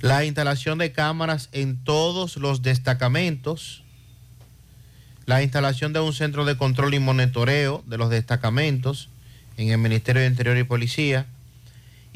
[0.00, 3.82] La instalación de cámaras en todos los destacamentos.
[5.24, 9.08] La instalación de un centro de control y monitoreo de los destacamentos
[9.56, 11.26] en el Ministerio de Interior y Policía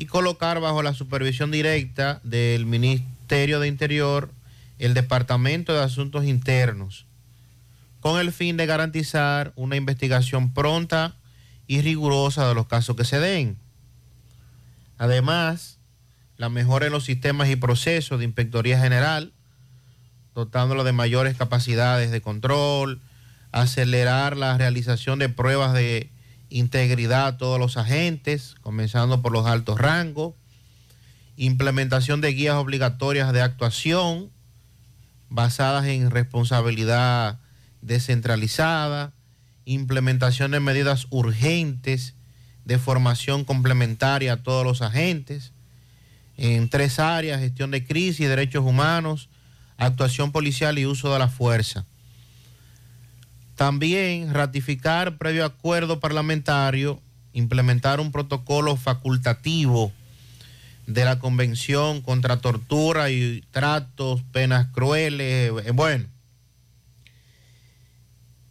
[0.01, 4.33] y colocar bajo la supervisión directa del Ministerio de Interior
[4.79, 7.05] el Departamento de Asuntos Internos,
[8.01, 11.17] con el fin de garantizar una investigación pronta
[11.67, 13.59] y rigurosa de los casos que se den.
[14.97, 15.77] Además,
[16.39, 19.35] la mejora en los sistemas y procesos de Inspectoría General,
[20.35, 23.03] dotándolo de mayores capacidades de control,
[23.53, 26.09] acelerar la realización de pruebas de
[26.51, 30.35] integridad a todos los agentes, comenzando por los altos rangos,
[31.37, 34.31] implementación de guías obligatorias de actuación
[35.31, 37.39] basadas en responsabilidad
[37.81, 39.15] descentralizada
[39.65, 42.15] implementación de medidas urgentes
[42.65, 45.53] de formación complementaria a todos los agentes
[46.37, 49.29] en tres áreas, gestión de crisis, derechos humanos,
[49.77, 51.87] actuación policial y uso de la fuerza.
[53.61, 56.99] También ratificar previo acuerdo parlamentario,
[57.35, 59.93] implementar un protocolo facultativo
[60.87, 66.07] de la Convención contra Tortura y Tratos, Penas Crueles, eh, bueno.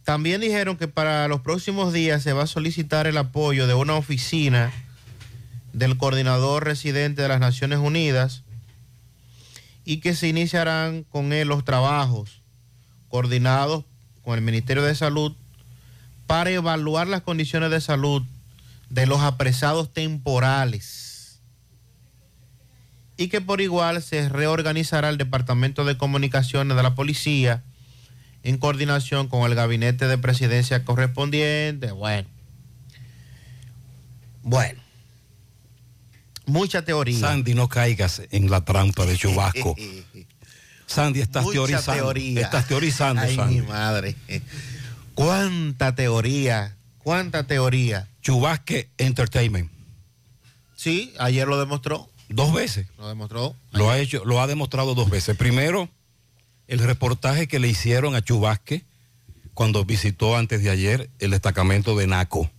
[0.04, 3.96] También dijeron que para los próximos días se va a solicitar el apoyo de una
[3.96, 4.70] oficina
[5.72, 8.44] del coordinador residente de las Naciones Unidas
[9.84, 12.42] y que se iniciarán con él los trabajos
[13.08, 13.89] coordinados
[14.22, 15.32] con el Ministerio de Salud
[16.26, 18.22] para evaluar las condiciones de salud
[18.88, 21.40] de los apresados temporales
[23.16, 27.62] y que por igual se reorganizará el Departamento de Comunicaciones de la Policía
[28.42, 31.92] en coordinación con el gabinete de presidencia correspondiente.
[31.92, 32.28] Bueno,
[34.42, 34.80] bueno,
[36.46, 37.18] mucha teoría.
[37.18, 39.76] Sandy, no caigas en la trampa de Chubasco.
[40.90, 42.02] Sandy, estás Mucha teorizando.
[42.02, 42.40] teoría.
[42.40, 43.60] Estás teorizando, Ay, Sandy.
[43.60, 44.16] mi madre.
[45.14, 48.08] Cuánta teoría, cuánta teoría.
[48.22, 49.70] Chubasque Entertainment.
[50.74, 52.10] Sí, ayer lo demostró.
[52.28, 52.86] Dos veces.
[52.98, 53.54] Lo demostró.
[53.70, 55.36] Lo ha hecho, lo ha demostrado dos veces.
[55.36, 55.88] Primero,
[56.66, 58.84] el reportaje que le hicieron a Chubasque
[59.54, 62.50] cuando visitó antes de ayer el destacamento de Naco.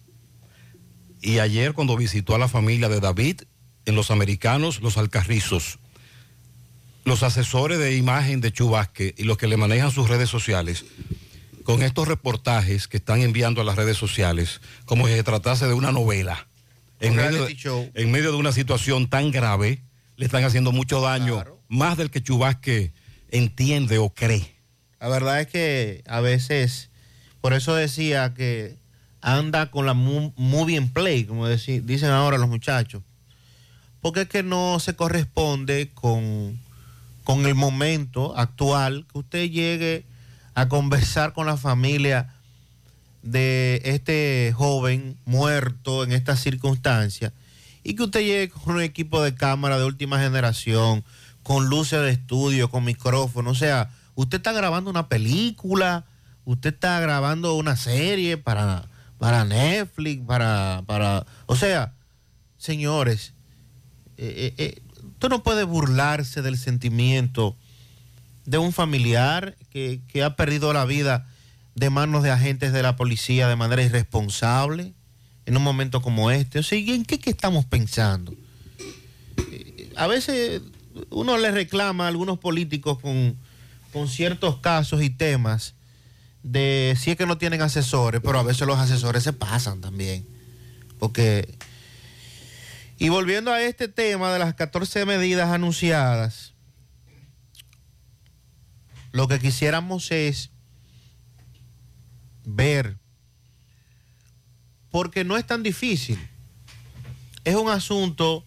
[1.22, 3.42] Y ayer cuando visitó a la familia de David
[3.86, 5.80] en los americanos, los alcarrizos.
[7.04, 10.86] Los asesores de imagen de Chubasque y los que le manejan sus redes sociales,
[11.64, 15.74] con estos reportajes que están enviando a las redes sociales, como si se tratase de
[15.74, 16.48] una novela.
[17.00, 19.82] En medio, de, en medio de una situación tan grave,
[20.18, 22.94] le están haciendo mucho daño, más del que Chubasque
[23.32, 24.54] entiende o cree.
[25.00, 26.92] La verdad es que a veces,
[27.42, 28.78] por eso decía que
[29.22, 33.02] anda con la movie en play, como dicen ahora los muchachos.
[34.02, 36.60] Porque es que no se corresponde con,
[37.24, 40.06] con el momento actual que usted llegue
[40.54, 42.34] a conversar con la familia
[43.24, 47.34] de este joven muerto en esta circunstancia
[47.84, 51.04] y que usted llegue con un equipo de cámara de última generación,
[51.44, 53.50] con luces de estudio, con micrófono.
[53.50, 56.06] O sea, usted está grabando una película,
[56.46, 58.86] usted está grabando una serie para,
[59.18, 61.26] para Netflix, para, para...
[61.48, 61.94] O sea,
[62.58, 63.34] señores,
[64.18, 64.82] eh, eh, eh,
[65.22, 67.56] usted no puede burlarse del sentimiento
[68.48, 71.28] de un familiar que, que ha perdido la vida
[71.76, 74.96] de manos de agentes de la policía de manera irresponsable
[75.46, 76.58] en un momento como este.
[76.58, 78.34] O sea, ¿y ¿en qué, qué estamos pensando?
[79.52, 80.64] Eh, A veces
[81.12, 83.36] uno le reclama a algunos políticos con,
[83.94, 85.76] con ciertos casos y temas
[86.42, 90.26] de si es que no tienen asesores, pero a veces los asesores se pasan también.
[90.98, 91.60] Porque...
[93.02, 96.54] Y volviendo a este tema de las 14 medidas anunciadas,
[99.12, 100.52] lo que quisiéramos es
[102.46, 103.00] ver,
[104.92, 106.20] porque no es tan difícil.
[107.44, 108.46] Es un asunto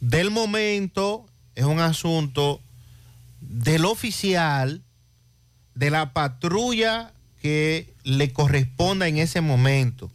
[0.00, 2.60] del momento, es un asunto
[3.40, 4.82] del oficial,
[5.76, 10.10] de la patrulla que le corresponda en ese momento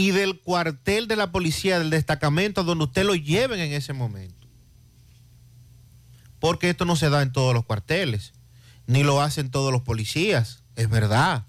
[0.00, 4.48] y del cuartel de la policía, del destacamento donde usted lo lleven en ese momento.
[6.38, 8.32] Porque esto no se da en todos los cuarteles,
[8.86, 11.44] ni lo hacen todos los policías, es verdad.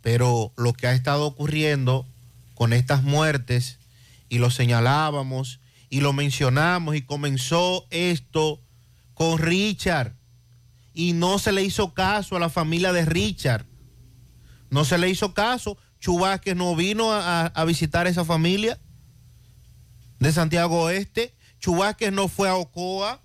[0.00, 2.06] Pero lo que ha estado ocurriendo
[2.54, 3.80] con estas muertes,
[4.28, 5.58] y lo señalábamos,
[5.90, 8.62] y lo mencionamos, y comenzó esto
[9.14, 10.14] con Richard,
[10.92, 13.66] y no se le hizo caso a la familia de Richard.
[14.70, 15.76] No se le hizo caso.
[16.04, 18.78] Chubasque no vino a, a- visitar esa familia
[20.18, 21.34] de Santiago Oeste.
[21.60, 23.22] Chubasque no fue a Ocoa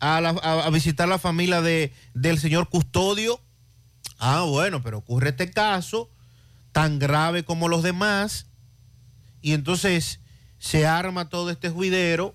[0.00, 3.40] a- a visitar la familia de, del señor Custodio.
[4.18, 6.10] Ah, bueno, pero ocurre este caso
[6.72, 8.46] tan grave como los demás.
[9.40, 10.18] Y entonces
[10.58, 12.34] se arma todo este juidero.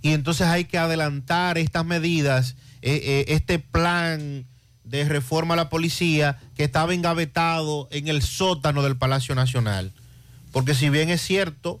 [0.00, 4.46] Y entonces hay que adelantar estas medidas, eh, eh, este plan
[4.88, 9.92] de reforma a la policía que estaba engavetado en el sótano del Palacio Nacional.
[10.52, 11.80] Porque si bien es cierto,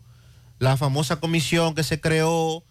[0.58, 2.62] la famosa comisión que se creó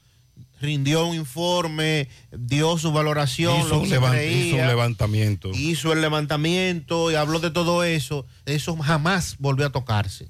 [0.59, 4.67] rindió un informe, dio su valoración, Hizo lo un, que se levan- creía, hizo un
[4.67, 5.51] levantamiento.
[5.53, 10.27] hizo el levantamiento y habló de todo eso, eso jamás volvió a tocarse.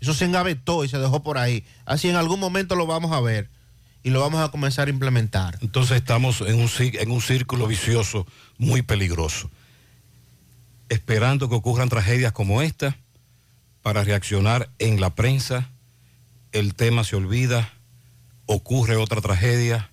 [0.00, 1.64] Eso se engavetó y se dejó por ahí.
[1.84, 3.48] Así en algún momento lo vamos a ver
[4.06, 5.58] y lo vamos a comenzar a implementar.
[5.62, 8.24] Entonces estamos en un, en un círculo vicioso
[8.56, 9.50] muy peligroso.
[10.88, 12.96] esperando que ocurran tragedias como esta
[13.82, 15.68] para reaccionar en la prensa.
[16.52, 17.72] El tema se olvida,
[18.46, 19.90] ocurre otra tragedia,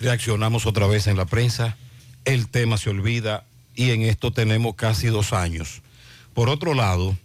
[0.00, 1.76] reaccionamos otra vez en la prensa,
[2.24, 3.44] el tema se olvida
[3.76, 5.82] y en esto tenemos casi dos años.
[6.34, 7.16] Por otro lado,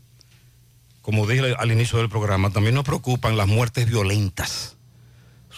[1.02, 4.76] como dije al inicio del programa, también nos preocupan las muertes violentas,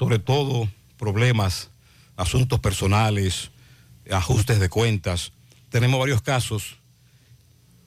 [0.01, 1.69] sobre todo problemas,
[2.17, 3.51] asuntos personales,
[4.09, 5.31] ajustes de cuentas.
[5.69, 6.77] Tenemos varios casos.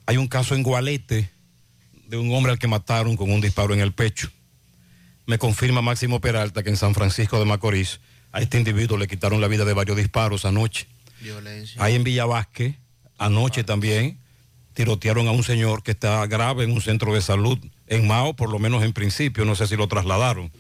[0.07, 1.29] Hay un caso en Gualete
[2.07, 4.31] de un hombre al que mataron con un disparo en el pecho.
[5.27, 7.99] Me confirma Máximo Peralta que en San Francisco de Macorís
[8.31, 10.87] a este individuo le quitaron la vida de varios disparos anoche.
[11.21, 11.83] Violencia.
[11.83, 12.79] Ahí en Villavasque,
[13.19, 14.21] anoche también,
[14.73, 17.59] tirotearon a un señor que está grave en un centro de salud
[17.89, 20.53] en Mao, por lo menos en principio, no sé si lo trasladaron.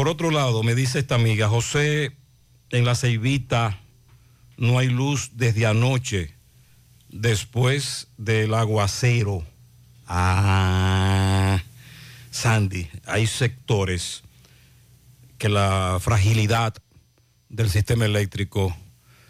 [0.00, 2.12] Por otro lado, me dice esta amiga, José,
[2.70, 3.78] en la Ceibita
[4.56, 6.32] no hay luz desde anoche,
[7.10, 9.44] después del aguacero.
[10.06, 11.62] Ah,
[12.30, 14.22] Sandy, hay sectores
[15.36, 16.72] que la fragilidad
[17.50, 18.74] del sistema eléctrico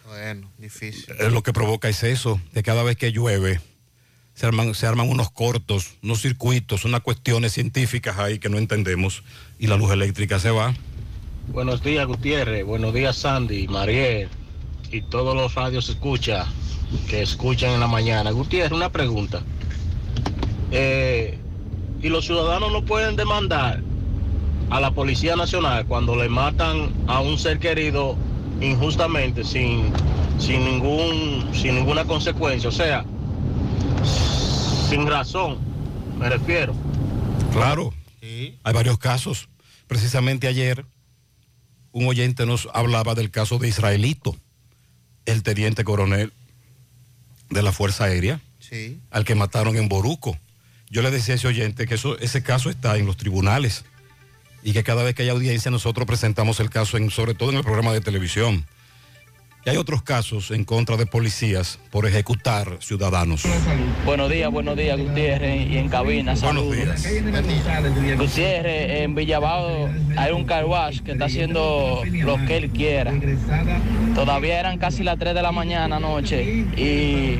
[0.07, 1.05] Bueno, difícil.
[1.33, 3.61] lo que provoca es eso, que cada vez que llueve
[4.35, 9.25] se arman, se arman unos cortos, unos circuitos, unas cuestiones científicas ahí que no entendemos
[9.61, 10.74] y la luz eléctrica se va.
[11.48, 12.64] Buenos días, Gutiérrez.
[12.64, 14.28] Buenos días, Sandy, Mariel
[14.90, 16.46] y todos los radios escucha
[17.08, 18.30] que escuchan en la mañana.
[18.30, 19.42] Gutiérrez, una pregunta.
[20.72, 21.38] Eh,
[22.02, 23.82] ¿Y los ciudadanos no pueden demandar
[24.70, 28.16] a la Policía Nacional cuando le matan a un ser querido
[28.62, 29.92] injustamente, sin,
[30.38, 32.70] sin, ningún, sin ninguna consecuencia?
[32.70, 33.04] O sea,
[34.88, 35.58] sin razón,
[36.18, 36.72] me refiero.
[37.52, 37.92] Claro,
[38.22, 39.49] hay varios casos.
[39.91, 40.86] Precisamente ayer
[41.91, 44.36] un oyente nos hablaba del caso de Israelito,
[45.26, 46.32] el teniente coronel
[47.51, 49.01] de la Fuerza Aérea, Sí.
[49.11, 50.38] al que mataron en Boruco.
[50.91, 53.84] Yo le decía a ese oyente que eso, ese caso está en los tribunales
[54.62, 57.57] y que cada vez que hay audiencia nosotros presentamos el caso, en, sobre todo en
[57.57, 58.66] el programa de televisión.
[59.62, 63.42] Y hay otros casos en contra de policías por ejecutar ciudadanos.
[64.06, 66.78] Buenos días, buenos días, Gutiérrez, y en cabina, saludos.
[68.16, 73.12] Gutiérrez, en Villabao hay un car wash que está haciendo lo que él quiera.
[74.14, 77.38] Todavía eran casi las 3 de la mañana anoche y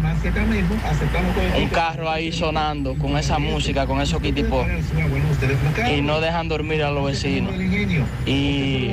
[1.57, 4.67] un carro ahí sonando con esa música, con esos kitipos
[5.91, 7.55] y no dejan dormir a los vecinos.
[8.27, 8.91] Y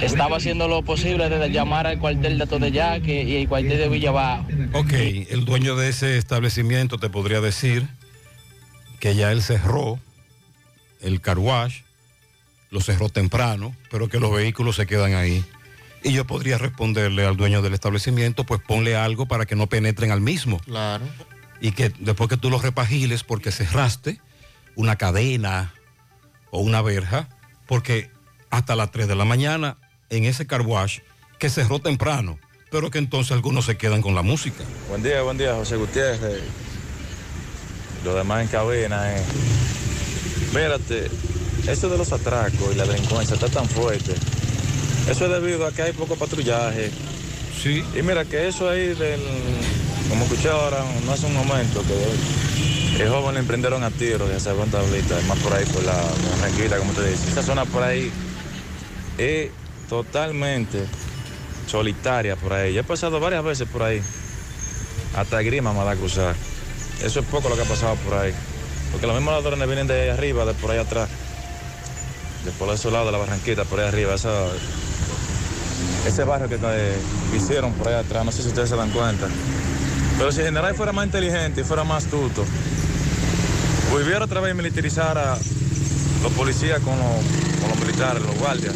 [0.00, 4.46] estaba haciendo lo posible desde llamar al cuartel de Todeyaque y el cuartel de Villabao.
[4.72, 7.86] Ok, el dueño de ese establecimiento te podría decir
[9.00, 9.98] que ya él cerró
[11.00, 11.80] el car wash,
[12.70, 15.44] lo cerró temprano, pero que los vehículos se quedan ahí.
[16.02, 20.10] Y yo podría responderle al dueño del establecimiento, pues ponle algo para que no penetren
[20.10, 20.58] al mismo.
[20.60, 21.04] Claro.
[21.60, 24.20] Y que después que tú los repagiles porque cerraste
[24.74, 25.74] una cadena
[26.50, 27.28] o una verja,
[27.66, 28.10] porque
[28.50, 29.78] hasta las 3 de la mañana
[30.10, 31.00] en ese car wash
[31.38, 32.38] que cerró temprano,
[32.70, 34.64] pero que entonces algunos se quedan con la música.
[34.88, 36.42] Buen día, buen día, José Gutiérrez.
[38.04, 39.22] Lo demás en cabina, eh.
[40.54, 41.10] Mírate,
[41.66, 44.14] eso de los atracos y la delincuencia está tan fuerte.
[45.10, 46.90] Eso es debido a que hay poco patrullaje.
[47.62, 47.84] Sí.
[47.94, 49.20] Y mira que eso ahí del,
[50.08, 54.36] como escuché ahora, no hace un momento, que el joven le emprendieron a tiro de
[54.36, 55.94] esa tablita, más por ahí por la
[56.40, 57.28] Barranquita, como te dice.
[57.28, 58.10] Esa zona por ahí
[59.18, 59.50] es
[59.88, 60.84] totalmente
[61.66, 62.74] solitaria por ahí.
[62.74, 64.02] Yo he pasado varias veces por ahí.
[65.16, 66.34] Hasta grima me da a cruzar.
[67.02, 68.32] Eso es poco lo que ha pasado por ahí.
[68.92, 71.08] Porque los mismos ladrones vienen de ahí arriba, de por ahí atrás.
[72.44, 74.14] De por ese lado de la barranquita, por ahí arriba.
[74.14, 74.34] Ese
[76.24, 79.28] barrio que, que hicieron por ahí atrás, no sé si ustedes se dan cuenta.
[80.18, 82.44] Pero si general fuera más inteligente y fuera más astuto,
[83.90, 85.38] volviera otra vez y militarizara
[86.22, 88.74] los policías con los militares, los guardias,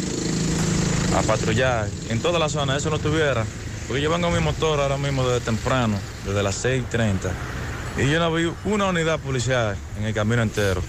[1.15, 3.45] a patrullar en toda la zona, eso no tuviera.
[3.87, 7.31] Porque yo vengo en mi motor ahora mismo desde temprano, desde las 6.30.
[7.97, 10.81] Y yo no vi una unidad policial en el camino entero,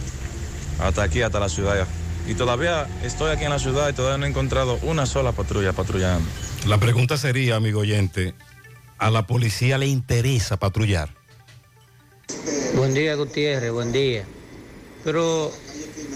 [0.79, 1.87] hasta aquí, hasta la ciudad.
[2.29, 5.73] Y todavía estoy aquí en la ciudad y todavía no he encontrado una sola patrulla
[5.73, 6.29] patrullando.
[6.67, 8.35] La pregunta sería, amigo oyente,
[8.99, 11.09] ¿a la policía le interesa patrullar?
[12.77, 14.25] Buen día, Gutiérrez, buen día.
[15.05, 15.53] Pero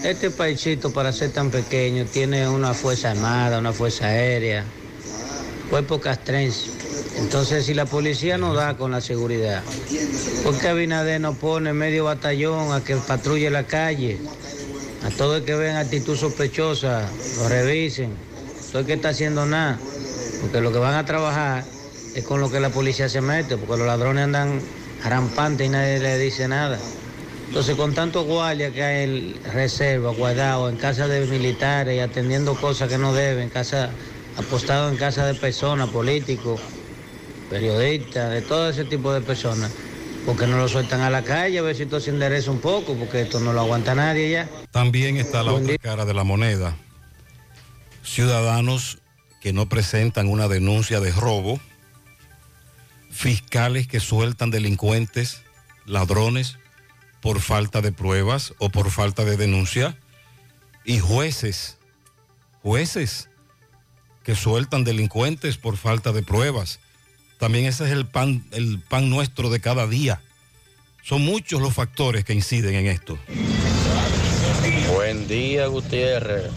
[0.03, 4.63] este paisito, para ser tan pequeño, tiene una fuerza armada, una fuerza aérea,
[5.69, 6.71] cuerpo castrense.
[7.17, 9.63] Entonces, si la policía no da con la seguridad,
[10.43, 14.17] ¿por qué Abinader no pone medio batallón a que patrulle la calle?
[15.03, 18.11] A todo el que vean actitud sospechosa, lo revisen.
[18.71, 19.79] Todo el que está haciendo nada,
[20.41, 21.65] porque lo que van a trabajar
[22.13, 24.61] es con lo que la policía se mete, porque los ladrones andan
[25.03, 26.77] rampantes y nadie le dice nada.
[27.47, 32.55] Entonces, con tantos guardias que hay en reserva, guardados, en casa de militares y atendiendo
[32.55, 33.89] cosas que no deben, casa,
[34.37, 36.59] apostados en casa de personas, políticos,
[37.49, 39.71] periodistas, de todo ese tipo de personas,
[40.25, 42.95] porque no lo sueltan a la calle a ver si esto se endereza un poco,
[42.95, 44.49] porque esto no lo aguanta nadie ya.
[44.71, 46.75] También está la otra cara de la moneda.
[48.03, 48.99] Ciudadanos
[49.41, 51.61] que no presentan una denuncia de robo,
[53.09, 55.41] fiscales que sueltan delincuentes,
[55.85, 56.57] ladrones,
[57.27, 59.97] por falta de pruebas o por falta de denuncia,
[60.85, 61.77] y jueces,
[62.63, 63.27] jueces
[64.23, 66.79] que sueltan delincuentes por falta de pruebas.
[67.37, 70.21] También ese es el pan, el pan nuestro de cada día.
[71.03, 73.19] Son muchos los factores que inciden en esto.
[74.93, 76.49] Buen día, Gutiérrez.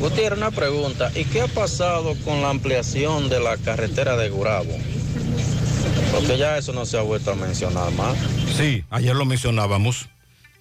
[0.00, 1.12] Gutiérrez, una pregunta.
[1.14, 4.74] ¿Y qué ha pasado con la ampliación de la carretera de Gurabo?
[6.12, 8.16] Porque ya eso no se ha vuelto a mencionar más.
[8.56, 10.08] Sí, ayer lo mencionábamos.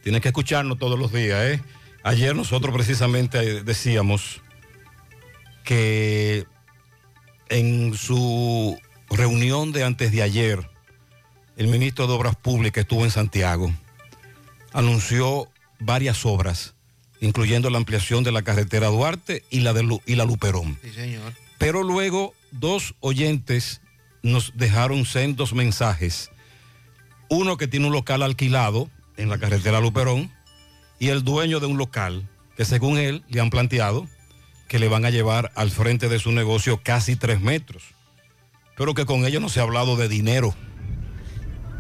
[0.04, 1.62] Tienes que escucharnos todos los días, ¿eh?
[2.04, 4.42] Ayer nosotros precisamente decíamos
[5.64, 6.46] que
[7.50, 8.80] en su
[9.10, 10.70] reunión de antes de ayer,
[11.58, 13.72] el ministro de Obras Públicas estuvo en Santiago,
[14.74, 16.76] anunció varias obras,
[17.20, 20.78] incluyendo la ampliación de la carretera Duarte y la, de Lu- y la Luperón.
[20.84, 21.34] Sí, señor.
[21.58, 23.82] Pero luego dos oyentes
[24.28, 26.32] nos dejaron sendos mensajes.
[27.30, 30.32] Uno que tiene un local alquilado en la carretera Luperón
[31.00, 34.08] y el dueño de un local que según él le han planteado
[34.68, 37.84] que le van a llevar al frente de su negocio casi tres metros.
[38.76, 40.54] Pero que con ellos no se ha hablado de dinero.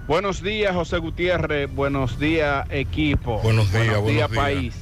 [0.07, 1.69] Buenos días, José Gutiérrez.
[1.73, 3.39] Buenos días, equipo.
[3.41, 4.29] Buenos días, buenos días.
[4.29, 4.75] país.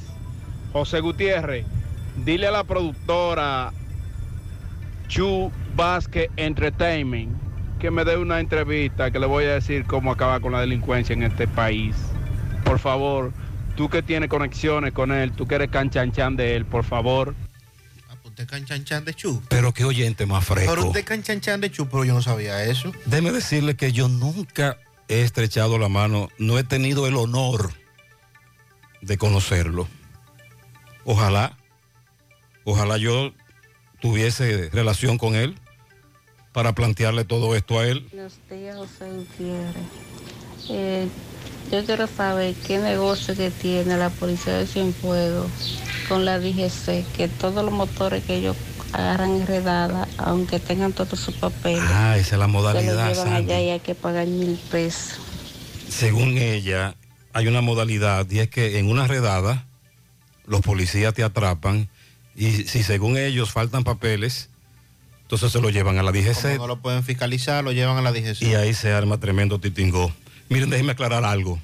[0.72, 1.66] José Gutiérrez,
[2.24, 3.72] dile a la productora
[5.08, 7.45] Chu Basque Entertainment
[7.78, 11.12] que me dé una entrevista que le voy a decir cómo acabar con la delincuencia
[11.12, 11.94] en este país.
[12.64, 13.32] Por favor,
[13.76, 17.34] tú que tienes conexiones con él, tú que eres canchanchan de él, por favor.
[18.24, 19.42] Usted canchanchan de chu.
[19.48, 20.74] Pero qué oyente más fresco.
[20.74, 22.92] Pero usted canchanchan de chu, pero yo no sabía eso.
[23.06, 27.72] Déjeme decirle que yo nunca he estrechado la mano, no he tenido el honor
[29.00, 29.88] de conocerlo.
[31.04, 31.56] Ojalá,
[32.64, 33.32] ojalá yo
[34.00, 35.58] tuviese relación con él
[36.56, 38.08] para plantearle todo esto a él.
[38.10, 39.76] Buenos días, José Gutiérrez.
[40.70, 41.06] Eh,
[41.70, 45.50] yo quiero saber qué negocio que tiene la policía de Cienfuegos
[46.08, 48.56] con la DGC, que todos los motores que ellos
[48.94, 53.08] agarran enredada, aunque tengan todos sus papeles, Ah, esa es la se modalidad.
[53.10, 55.18] los llevan allá y hay que pagar mil pesos.
[55.90, 56.94] Según ella,
[57.34, 59.66] hay una modalidad y es que en una redada
[60.46, 61.90] los policías te atrapan
[62.34, 64.48] y si según ellos faltan papeles,
[65.26, 66.40] entonces se lo llevan a la DGC.
[66.42, 68.42] Como no lo pueden fiscalizar, lo llevan a la DGC.
[68.42, 70.12] y ahí se arma tremendo titingó.
[70.48, 71.58] Miren, déjenme aclarar algo.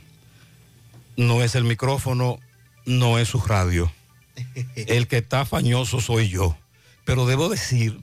[1.17, 2.41] No es el micrófono,
[2.87, 3.93] no es su radio.
[4.75, 6.57] El que está fañoso soy yo.
[7.05, 8.01] Pero debo decir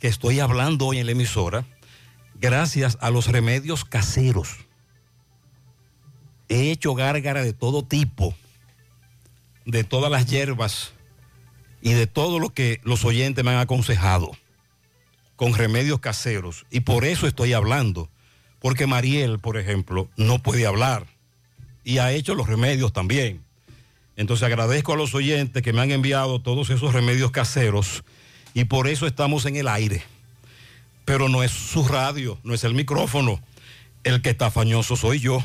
[0.00, 1.64] que estoy hablando hoy en la emisora
[2.34, 4.56] gracias a los remedios caseros.
[6.48, 8.34] He hecho gárgara de todo tipo,
[9.64, 10.92] de todas las hierbas
[11.82, 14.32] y de todo lo que los oyentes me han aconsejado
[15.38, 16.66] con remedios caseros.
[16.68, 18.10] Y por eso estoy hablando.
[18.58, 21.06] Porque Mariel, por ejemplo, no puede hablar.
[21.84, 23.44] Y ha hecho los remedios también.
[24.16, 28.02] Entonces agradezco a los oyentes que me han enviado todos esos remedios caseros.
[28.52, 30.02] Y por eso estamos en el aire.
[31.04, 33.40] Pero no es su radio, no es el micrófono.
[34.02, 35.40] El que está fañoso soy yo.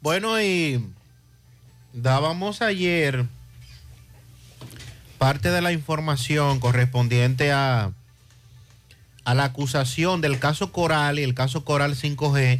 [0.00, 0.82] Bueno, y
[1.92, 3.26] dábamos ayer
[5.20, 7.92] parte de la información correspondiente a,
[9.24, 12.58] a la acusación del caso Coral y el caso Coral 5G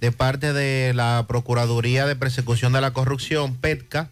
[0.00, 4.10] de parte de la Procuraduría de Persecución de la Corrupción, PETCA,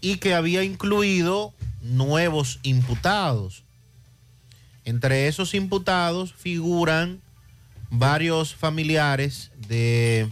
[0.00, 1.52] y que había incluido
[1.82, 3.62] nuevos imputados.
[4.86, 7.20] Entre esos imputados figuran
[7.90, 10.30] varios familiares de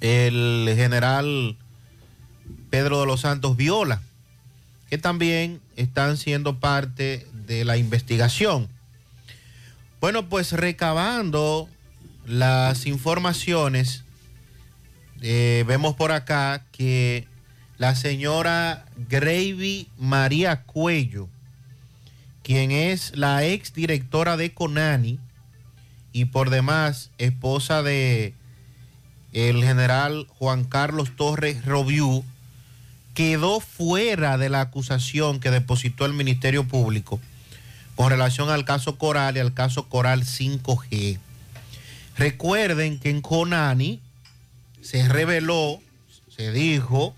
[0.00, 1.58] el general
[2.70, 4.00] Pedro de los Santos Viola,
[4.90, 8.68] que también están siendo parte de la investigación.
[10.00, 11.68] Bueno, pues recabando
[12.26, 14.04] las informaciones,
[15.22, 17.28] eh, vemos por acá que
[17.78, 21.28] la señora Gravy María Cuello,
[22.42, 25.20] quien es la ex directora de Conani
[26.12, 28.34] y por demás esposa de
[29.32, 32.24] el general Juan Carlos Torres Robiú,
[33.20, 37.20] quedó fuera de la acusación que depositó el Ministerio Público
[37.94, 41.18] con relación al caso Coral y al caso Coral 5G.
[42.16, 44.00] Recuerden que en Conani
[44.80, 45.82] se reveló,
[46.34, 47.14] se dijo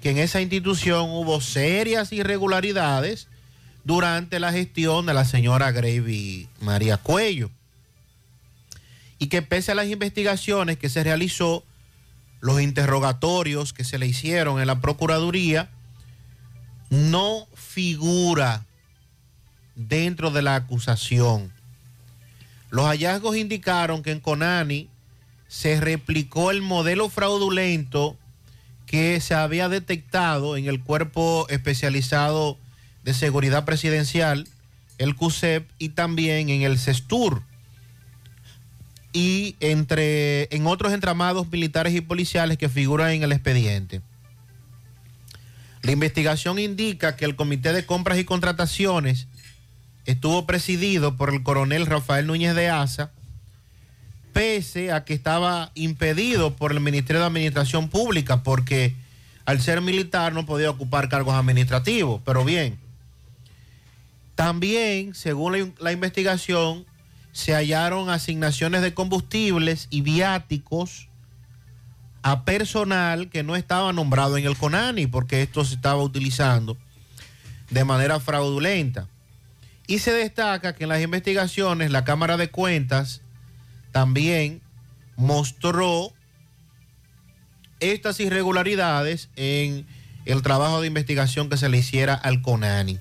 [0.00, 3.28] que en esa institución hubo serias irregularidades
[3.84, 7.50] durante la gestión de la señora Gravy María Cuello.
[9.18, 11.62] Y que pese a las investigaciones que se realizó,
[12.46, 15.68] los interrogatorios que se le hicieron en la Procuraduría,
[16.90, 18.64] no figura
[19.74, 21.52] dentro de la acusación.
[22.70, 24.88] Los hallazgos indicaron que en Conani
[25.48, 28.16] se replicó el modelo fraudulento
[28.86, 32.58] que se había detectado en el Cuerpo Especializado
[33.02, 34.46] de Seguridad Presidencial,
[34.98, 37.42] el CUSEP, y también en el CESTUR
[39.16, 44.02] y entre, en otros entramados militares y policiales que figuran en el expediente.
[45.80, 49.26] La investigación indica que el Comité de Compras y Contrataciones
[50.04, 53.10] estuvo presidido por el coronel Rafael Núñez de Asa,
[54.34, 58.94] pese a que estaba impedido por el Ministerio de Administración Pública, porque
[59.46, 62.20] al ser militar no podía ocupar cargos administrativos.
[62.22, 62.78] Pero bien,
[64.34, 66.84] también, según la, la investigación,
[67.36, 71.10] se hallaron asignaciones de combustibles y viáticos
[72.22, 76.78] a personal que no estaba nombrado en el CONANI, porque esto se estaba utilizando
[77.68, 79.06] de manera fraudulenta.
[79.86, 83.20] Y se destaca que en las investigaciones la Cámara de Cuentas
[83.92, 84.62] también
[85.16, 86.14] mostró
[87.80, 89.86] estas irregularidades en
[90.24, 92.98] el trabajo de investigación que se le hiciera al CONANI.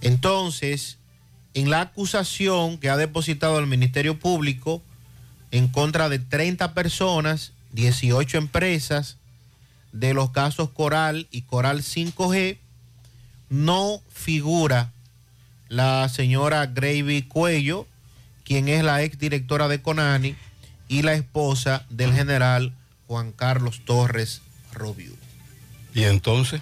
[0.00, 0.99] Entonces,
[1.54, 4.82] en la acusación que ha depositado el Ministerio Público
[5.50, 9.16] en contra de 30 personas, 18 empresas
[9.92, 12.58] de los casos Coral y Coral 5G,
[13.48, 14.92] no figura
[15.68, 17.86] la señora Gravy Cuello,
[18.44, 20.36] quien es la exdirectora de Conani
[20.88, 22.72] y la esposa del general
[23.08, 24.42] Juan Carlos Torres
[24.72, 25.16] Robiu.
[25.94, 26.60] ¿Y entonces?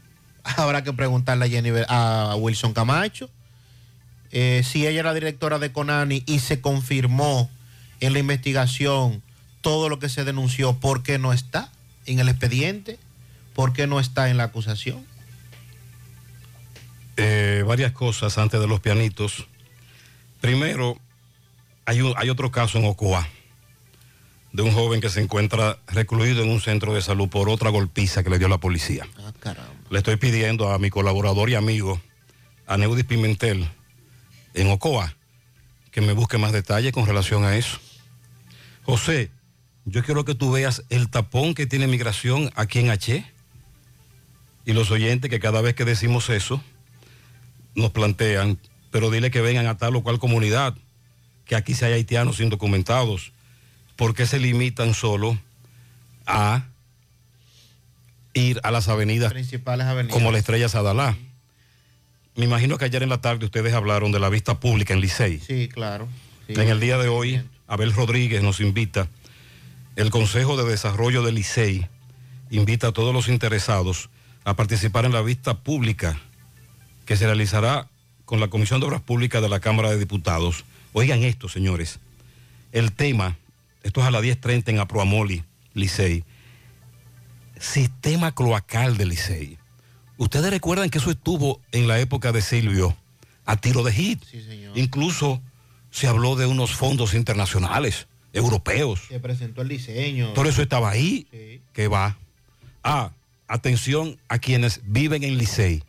[0.44, 3.30] Habrá que preguntarle a, Jenny, a Wilson Camacho
[4.38, 7.48] eh, si ella era directora de Conani y se confirmó
[8.00, 9.22] en la investigación
[9.62, 11.72] todo lo que se denunció, ¿por qué no está
[12.04, 12.98] en el expediente?
[13.54, 15.06] ¿Por qué no está en la acusación?
[17.16, 19.46] Eh, varias cosas antes de los pianitos.
[20.42, 20.98] Primero,
[21.86, 23.26] hay, un- hay otro caso en Ocoa
[24.52, 28.22] de un joven que se encuentra recluido en un centro de salud por otra golpiza
[28.22, 29.06] que le dio la policía.
[29.18, 29.72] Ah, caramba.
[29.90, 32.00] Le estoy pidiendo a mi colaborador y amigo,
[32.66, 33.66] a Neudis Pimentel,
[34.56, 35.14] en Ocoa,
[35.92, 37.78] que me busque más detalles con relación a eso.
[38.82, 39.30] José,
[39.84, 43.24] yo quiero que tú veas el tapón que tiene migración aquí en H.
[44.64, 46.60] Y los oyentes que cada vez que decimos eso,
[47.76, 48.58] nos plantean,
[48.90, 50.74] pero dile que vengan a tal o cual comunidad,
[51.44, 53.32] que aquí se hay haitianos indocumentados.
[53.94, 55.38] ¿Por qué se limitan solo
[56.26, 56.64] a
[58.34, 60.14] ir a las avenidas Principales avenidas.
[60.14, 61.16] como la Estrella Sadalá?
[62.36, 65.40] Me imagino que ayer en la tarde ustedes hablaron de la vista pública en Licey.
[65.40, 66.06] Sí, claro.
[66.46, 66.52] Sí.
[66.52, 69.08] En el día de hoy, Abel Rodríguez nos invita,
[69.96, 71.88] el Consejo de Desarrollo del Licey
[72.50, 74.10] invita a todos los interesados
[74.44, 76.20] a participar en la vista pública
[77.06, 77.88] que se realizará
[78.26, 80.64] con la Comisión de Obras Públicas de la Cámara de Diputados.
[80.92, 82.00] Oigan esto, señores.
[82.72, 83.38] El tema,
[83.82, 86.24] esto es a las 10.30 en Aproamoli, Licey.
[87.58, 89.58] Sistema cloacal de Licey.
[90.18, 92.96] Ustedes recuerdan que eso estuvo en la época de Silvio
[93.44, 94.22] a tiro de hit.
[94.74, 95.42] Incluso
[95.90, 99.02] se habló de unos fondos internacionales, europeos.
[99.08, 100.32] Se presentó el diseño.
[100.32, 101.60] Todo eso estaba ahí.
[101.72, 102.16] Que va.
[102.82, 103.12] Ah,
[103.46, 105.82] atención a quienes viven en Licey.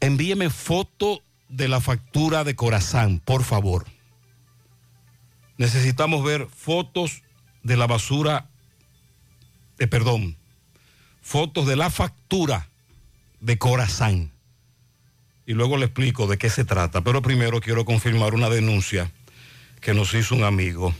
[0.00, 3.86] Envíeme foto de la factura de Corazán, por favor.
[5.56, 7.22] Necesitamos ver fotos
[7.62, 8.48] de la basura,
[9.78, 10.36] eh, perdón,
[11.24, 12.68] fotos de la factura
[13.40, 14.30] de Corazán.
[15.46, 17.00] Y luego le explico de qué se trata.
[17.00, 19.10] Pero primero quiero confirmar una denuncia
[19.80, 20.94] que nos hizo un amigo.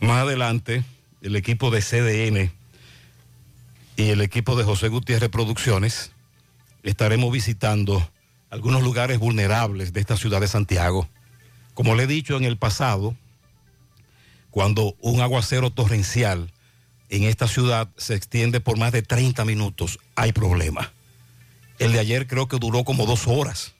[0.00, 0.82] Más adelante,
[1.22, 2.52] el equipo de CDN
[3.96, 6.12] y el equipo de José Gutiérrez Producciones
[6.82, 8.10] estaremos visitando
[8.50, 11.08] algunos lugares vulnerables de esta ciudad de Santiago.
[11.74, 13.16] Como le he dicho en el pasado,
[14.50, 16.52] cuando un aguacero torrencial
[17.08, 20.92] en esta ciudad se extiende por más de 30 minutos, hay problema.
[21.78, 23.74] El de ayer creo que duró como dos horas.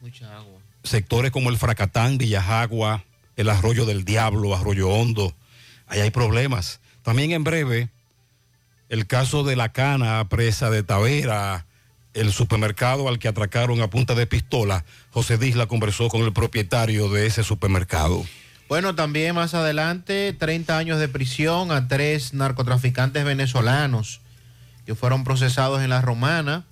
[0.00, 0.60] Mucha agua.
[0.84, 3.04] Sectores como el Fracatán, Villajagua,
[3.36, 5.34] el Arroyo del Diablo, Arroyo Hondo,
[5.86, 6.80] ahí hay problemas.
[7.02, 7.90] También en breve,
[8.88, 11.66] el caso de la cana presa de Tavera,
[12.14, 14.84] el supermercado al que atracaron a punta de pistola.
[15.10, 18.24] José Disla conversó con el propietario de ese supermercado.
[18.72, 24.22] Bueno, también más adelante, 30 años de prisión a tres narcotraficantes venezolanos
[24.86, 26.64] que fueron procesados en la Romana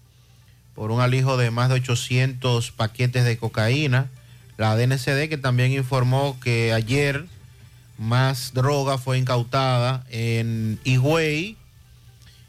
[0.74, 4.08] por un alijo de más de 800 paquetes de cocaína.
[4.56, 7.26] La DNCD que también informó que ayer
[7.98, 11.58] más droga fue incautada en Higüey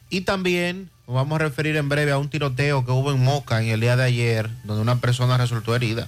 [0.09, 3.67] y también vamos a referir en breve a un tiroteo que hubo en Moca en
[3.67, 6.07] el día de ayer donde una persona resultó herida.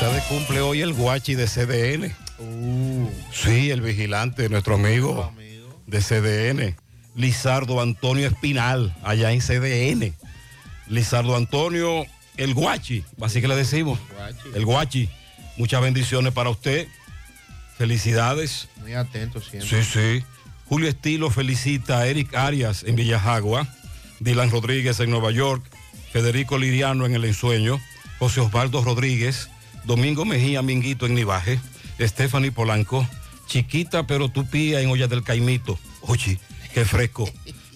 [0.00, 2.14] Está de cumple hoy el guachi de CDN.
[3.32, 5.32] Sí, el vigilante, nuestro amigo
[5.88, 6.76] de CDN.
[7.16, 10.14] Lizardo Antonio Espinal, allá en CDN.
[10.86, 13.98] Lizardo Antonio, el guachi, así que le decimos.
[14.54, 15.10] El guachi.
[15.56, 16.86] Muchas bendiciones para usted.
[17.76, 18.68] Felicidades.
[18.76, 19.82] Muy atento siempre.
[19.82, 20.24] Sí, sí.
[20.66, 23.66] Julio Estilo felicita a Eric Arias en Villajagua,
[24.20, 25.68] Dylan Rodríguez en Nueva York,
[26.12, 27.80] Federico Liriano en El Ensueño,
[28.20, 29.50] José Osvaldo Rodríguez,
[29.88, 31.58] Domingo Mejía Minguito en Nivaje,
[31.98, 33.08] Stephanie Polanco,
[33.46, 35.78] Chiquita pero tupía en Olla del Caimito.
[36.02, 36.38] Oye,
[36.74, 37.26] qué fresco.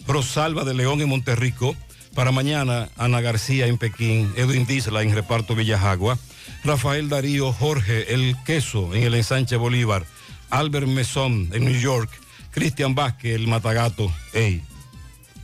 [0.07, 1.75] Rosalba de León en Monterrico.
[2.15, 6.19] Para mañana, Ana García en Pekín, Edwin Disla en Reparto Villajagua,
[6.63, 10.05] Rafael Darío Jorge El Queso en el Ensanche Bolívar,
[10.51, 12.11] Albert Mesón en New York,
[12.51, 14.61] Cristian Vázquez, el Matagato, ey,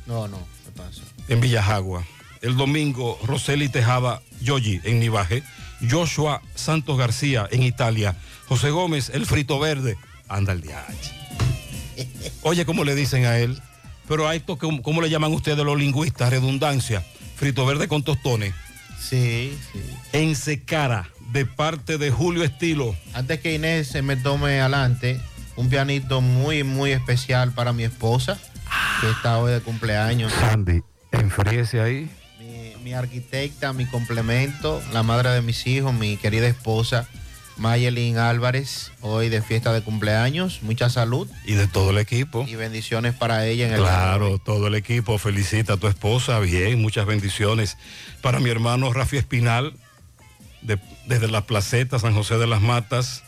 [0.05, 1.01] No, no, ¿qué pasa?
[1.29, 2.05] en Villajagua.
[2.43, 5.43] El domingo, Roseli Tejada Yogi en Nivaje,
[5.89, 8.17] Joshua Santos García en Italia,
[8.47, 9.97] José Gómez, el frito verde,
[10.29, 11.19] anda el DH.
[12.43, 13.61] Oye, ¿cómo le dicen a él?
[14.07, 16.31] Pero a esto, ¿cómo, cómo le llaman ustedes los lingüistas?
[16.31, 17.05] Redundancia.
[17.37, 18.55] Frito verde con tostones.
[18.99, 19.81] Sí, sí.
[20.13, 22.97] En Secara, de parte de Julio Estilo.
[23.13, 25.21] Antes que Inés se me tome adelante,
[25.57, 28.39] un pianito muy, muy especial para mi esposa,
[29.01, 30.33] que está hoy de cumpleaños.
[30.33, 32.11] Sandy, enfríese ahí.
[32.89, 37.07] Mi, arquitecta, mi complemento, la madre de mis hijos, mi querida esposa,
[37.59, 40.63] Mayelin Álvarez, hoy de fiesta de cumpleaños.
[40.63, 42.47] Mucha salud Y de todo el equipo.
[42.49, 46.81] y bendiciones para ella en el Claro, todo el equipo felicita a tu esposa, bien,
[46.81, 47.77] muchas bendiciones.
[48.23, 49.75] Para mi hermano Rafi Espinal,
[50.63, 53.23] de- desde la placeta San José de las Matas,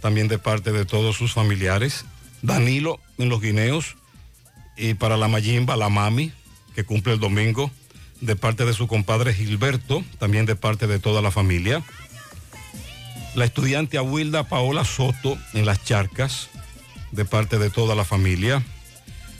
[0.00, 2.04] también de parte de todos sus familiares.
[2.42, 3.96] Danilo en los guineos,
[4.76, 6.30] y para la Mayimba, la Mami,
[6.76, 7.72] que cumple el domingo,
[8.22, 11.82] de parte de su compadre Gilberto, también de parte de toda la familia.
[13.34, 16.48] La estudiante Aguilda Paola Soto en las charcas,
[17.10, 18.62] de parte de toda la familia.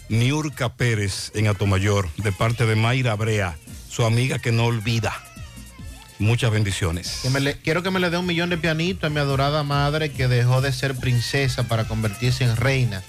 [0.08, 3.56] Niurka Pérez en Atomayor, de parte de Mayra Brea,
[3.88, 5.14] su amiga que no olvida.
[6.18, 7.20] Muchas bendiciones.
[7.22, 9.62] Que me le- quiero que me le dé un millón de pianitos a mi adorada
[9.62, 13.02] madre que dejó de ser princesa para convertirse en reina.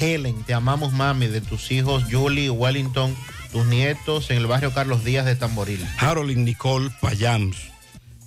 [0.00, 3.16] Helen, te amamos mami, de tus hijos Julie, Wellington,
[3.54, 5.86] tus nietos en el barrio Carlos Díaz de Tamboril.
[5.98, 7.56] Harold Nicole Payams,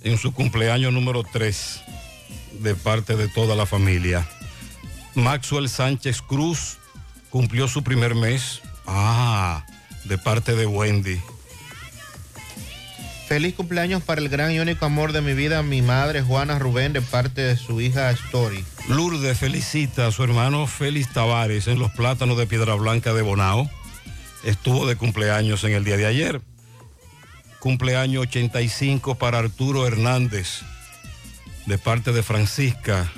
[0.00, 1.82] en su cumpleaños número 3,
[2.60, 4.26] de parte de toda la familia.
[5.14, 6.78] Maxwell Sánchez Cruz
[7.28, 8.62] cumplió su primer mes.
[8.86, 9.66] Ah,
[10.04, 11.20] de parte de Wendy.
[13.28, 16.94] Feliz cumpleaños para el gran y único amor de mi vida, mi madre Juana Rubén,
[16.94, 18.64] de parte de su hija Story.
[18.88, 23.68] Lourdes felicita a su hermano Félix Tavares en los plátanos de Piedra Blanca de Bonao.
[24.44, 26.40] Estuvo de cumpleaños en el día de ayer.
[27.58, 30.60] Cumpleaños 85 para Arturo Hernández,
[31.66, 33.10] de parte de Francisca,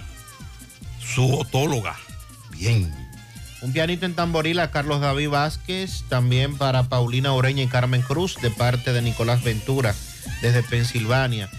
[0.99, 1.97] su otóloga.
[2.53, 2.93] Bien.
[3.63, 8.37] Un pianito en tamboril a Carlos David Vázquez, también para Paulina Oreña y Carmen Cruz,
[8.41, 9.95] de parte de Nicolás Ventura,
[10.41, 11.51] desde Pensilvania.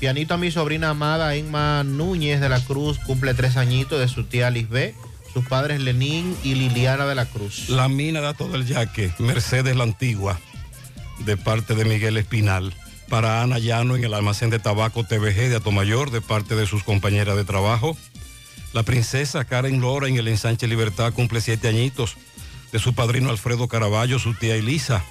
[0.00, 4.24] Pianito a mi sobrina amada Emma Núñez de la Cruz, cumple tres añitos de su
[4.24, 4.96] tía Lisbeth,
[5.34, 7.68] sus padres Lenín y Liliana de la Cruz.
[7.68, 10.38] La mina da todo el yaque, Mercedes la Antigua,
[11.26, 12.72] de parte de Miguel Espinal.
[13.08, 16.84] Para Ana Llano en el almacén de tabaco TVG de Atomayor, de parte de sus
[16.84, 17.96] compañeras de trabajo.
[18.72, 22.16] La princesa Karen Lora en el ensanche Libertad cumple siete añitos.
[22.72, 25.04] De su padrino Alfredo Caraballo, su tía Elisa.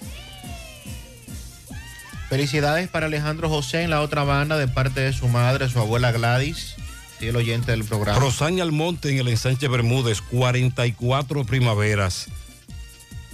[2.29, 6.11] Felicidades para Alejandro José en la otra banda, de parte de su madre, su abuela
[6.11, 6.75] Gladys,
[7.23, 8.19] fiel oyente del programa.
[8.19, 12.27] Rosania Almonte en el ensanche Bermúdez, 44 primaveras.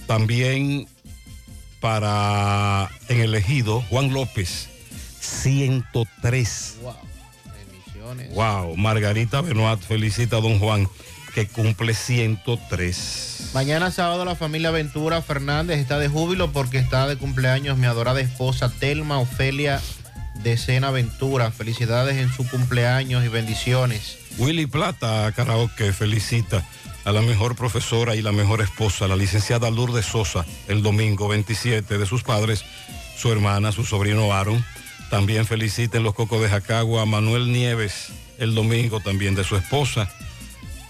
[0.06, 0.86] También
[1.80, 4.68] para en el ejido, Juan López,
[5.18, 6.76] 103.
[6.82, 6.94] Wow,
[7.68, 8.32] bendiciones.
[8.32, 10.88] Wow, Margarita Benoit felicita a don Juan,
[11.34, 13.50] que cumple 103.
[13.54, 18.20] Mañana sábado la familia Ventura Fernández está de júbilo porque está de cumpleaños mi adorada
[18.20, 19.80] esposa Telma Ofelia
[20.42, 21.50] de Sena Ventura.
[21.50, 24.18] Felicidades en su cumpleaños y bendiciones.
[24.38, 26.66] Willy Plata, karaoke, felicita
[27.04, 31.98] a la mejor profesora y la mejor esposa, la licenciada Lourdes Sosa, el domingo 27
[31.98, 32.64] de sus padres,
[33.16, 34.64] su hermana, su sobrino Aaron.
[35.10, 40.08] También feliciten los Cocos de Jacagua a Manuel Nieves, el domingo también de su esposa,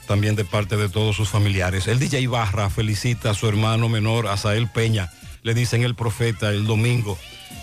[0.06, 1.86] también de parte de todos sus familiares.
[1.86, 5.10] El DJ Barra felicita a su hermano menor, Asael Peña,
[5.43, 7.18] le dicen el profeta el domingo,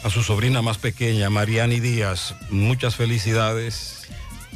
[0.07, 2.33] a su sobrina más pequeña, Mariani Díaz.
[2.49, 4.07] Muchas felicidades.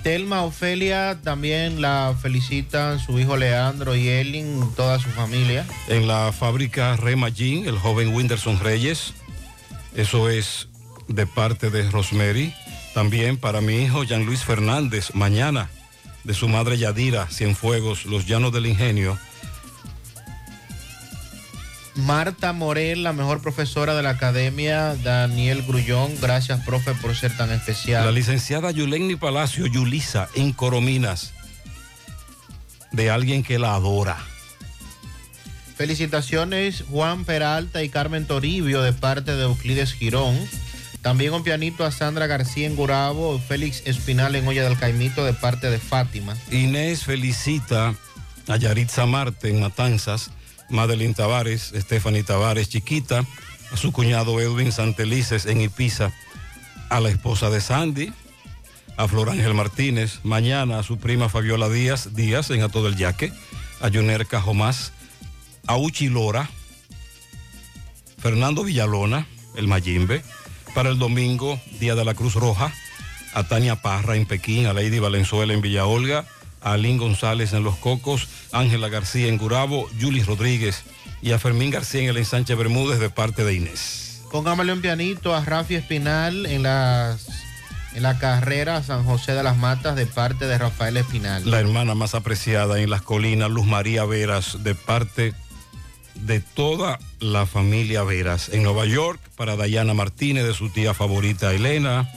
[0.02, 5.66] Telma Ofelia también la felicitan su hijo Leandro y Elin, toda su familia.
[5.90, 9.14] En la fábrica Rema Jean, el joven Winderson Reyes,
[9.94, 10.70] eso es
[11.10, 12.54] de parte de Rosemary.
[12.94, 15.70] También para mi hijo Jean Luis Fernández, mañana,
[16.24, 19.20] de su madre Yadira, Cienfuegos, Los Llanos del Ingenio.
[21.96, 27.52] Marta Morel, la mejor profesora de la academia, Daniel Grullón, gracias profe por ser tan
[27.52, 28.06] especial.
[28.06, 31.34] La licenciada Yulenni Palacio, Yulisa, en Corominas,
[32.92, 34.18] de alguien que la adora.
[35.76, 40.38] Felicitaciones Juan Peralta y Carmen Toribio de parte de Euclides Girón.
[41.02, 45.34] También un pianito a Sandra García en Gurabo, Félix Espinal en Olla del Caimito de
[45.34, 46.38] parte de Fátima.
[46.52, 47.96] Inés felicita
[48.48, 50.30] a Yaritza Marte en Matanzas,
[50.72, 53.26] Madeline Tavares, Stephanie Tavares Chiquita,
[53.72, 56.12] a su cuñado Edwin Santelices en Ipiza,
[56.90, 58.12] a la esposa de Sandy,
[58.98, 63.32] a Flor Ángel Martínez, mañana a su prima Fabiola Díaz, Díaz en Ato del Yaque,
[63.80, 64.94] a Juner Cajomás,
[65.68, 66.50] a Uchi Lora,
[68.18, 70.24] Fernando Villalona, el Mayimbe,
[70.76, 72.74] para el domingo, Día de la Cruz Roja,
[73.34, 76.26] a Tania Parra en Pekín, a Lady Valenzuela en Villa Olga, a
[76.62, 80.84] Alín González en Los Cocos, Ángela García en Gurabo, Julis Rodríguez
[81.22, 84.22] y a Fermín García en el ensanche Bermúdez de parte de Inés.
[84.32, 87.28] Póngamele un pianito a Rafi Espinal en, las,
[87.94, 91.50] en la carrera San José de las Matas de parte de Rafael Espinal.
[91.50, 95.34] La hermana más apreciada en las colinas, Luz María Veras, de parte
[96.16, 98.50] de toda la familia Veras.
[98.50, 102.10] En Nueva York, para Dayana Martínez, de su tía favorita Elena.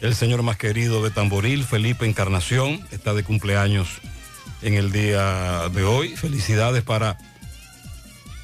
[0.00, 3.88] El señor más querido de Tamboril, Felipe Encarnación, está de cumpleaños
[4.62, 6.16] en el día de hoy.
[6.16, 7.16] Felicidades para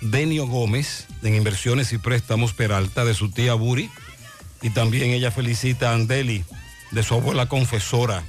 [0.01, 3.91] Denio Gómez, en Inversiones y Préstamos Peralta, de su tía Buri.
[4.63, 6.45] Y también ella felicita a Andeli,
[6.91, 8.23] de su abuela confesora.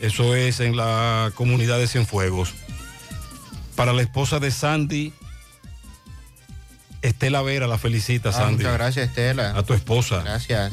[0.00, 2.52] Eso es en la comunidad de Cienfuegos.
[3.76, 5.12] Para la esposa de Sandy,
[7.00, 8.56] Estela Vera la felicita, Ah, Sandy.
[8.58, 9.56] muchas gracias, Estela.
[9.56, 10.22] A tu esposa.
[10.22, 10.72] Gracias.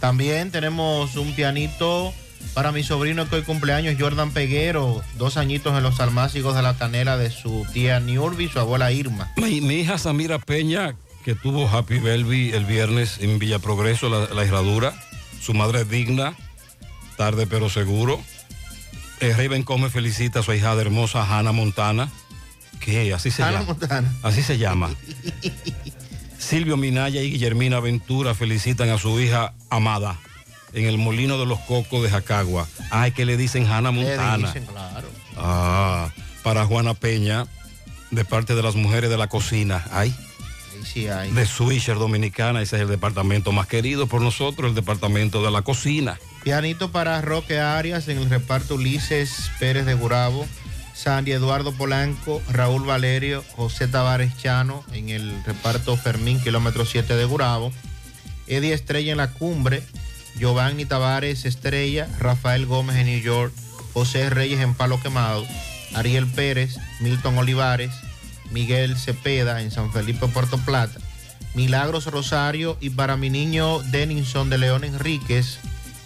[0.00, 2.12] También tenemos un pianito
[2.54, 6.76] para mi sobrino que hoy cumpleaños, Jordan Peguero, dos añitos en los almácigos de la
[6.76, 9.30] canela de su tía Niurbi y su abuela Irma.
[9.36, 14.34] Mi, mi hija Samira Peña, que tuvo Happy Belby el viernes en Villa Progreso, la,
[14.34, 14.94] la herradura.
[15.40, 16.34] Su madre es digna,
[17.16, 18.20] tarde pero seguro.
[19.20, 22.08] Eh, Raven Come felicita a su hijada hermosa Hannah Montana.
[22.80, 23.12] ¿Qué?
[23.12, 23.66] Así se Hannah llama.
[23.66, 24.14] Montana.
[24.22, 24.90] Así se llama.
[26.40, 30.18] Silvio Minaya y Guillermina Ventura felicitan a su hija amada
[30.72, 32.66] en el Molino de los Cocos de Jacagua.
[32.90, 34.46] Ay, que le dicen Hannah Le Montana.
[34.48, 35.08] dicen, claro.
[35.36, 36.10] Ah,
[36.42, 37.46] para Juana Peña,
[38.10, 39.84] de parte de las mujeres de la cocina.
[39.92, 40.14] Ay,
[40.84, 41.30] sí hay.
[41.30, 45.62] de Swisher Dominicana, ese es el departamento más querido por nosotros, el departamento de la
[45.62, 46.18] cocina.
[46.42, 50.46] Pianito para Roque Arias en el reparto Ulises Pérez de Gurabo,
[51.02, 57.24] Sandy Eduardo Polanco, Raúl Valerio, José Tavares Chano en el reparto Fermín, kilómetro 7 de
[57.24, 57.72] Gurabo,
[58.46, 59.82] Eddie Estrella en la cumbre,
[60.36, 63.54] Giovanni Tavares Estrella, Rafael Gómez en New York,
[63.94, 65.46] José Reyes en Palo Quemado,
[65.94, 67.94] Ariel Pérez, Milton Olivares,
[68.50, 71.00] Miguel Cepeda en San Felipe, Puerto Plata,
[71.54, 75.60] Milagros Rosario y para mi niño Denison de León Enríquez,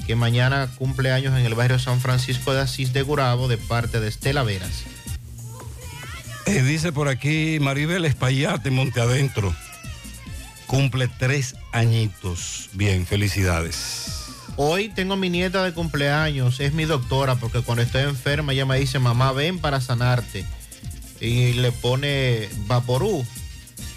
[0.06, 4.00] que mañana cumple años en el barrio San Francisco de Asís de Gurabo de parte
[4.00, 4.84] de Estela Veras.
[6.46, 9.54] Eh, dice por aquí Maribel Espaillat de Monte Adentro.
[10.66, 12.68] Cumple tres añitos.
[12.72, 14.14] Bien, felicidades.
[14.56, 18.78] Hoy tengo mi nieta de cumpleaños, es mi doctora, porque cuando estoy enferma ella me
[18.78, 20.44] dice, mamá, ven para sanarte.
[21.20, 23.26] Y le pone Vaporú.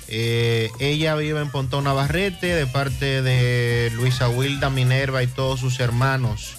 [0.10, 5.80] Eh, ella vive en Pontón Navarrete de parte de Luisa Wilda Minerva y todos sus
[5.80, 6.56] hermanos.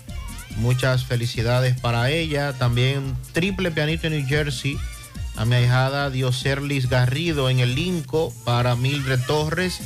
[0.56, 2.52] Muchas felicidades para ella.
[2.52, 4.78] También triple pianito en New Jersey
[5.36, 9.80] a mi ahijada Dioserlis Garrido en el Linco para Mildred Torres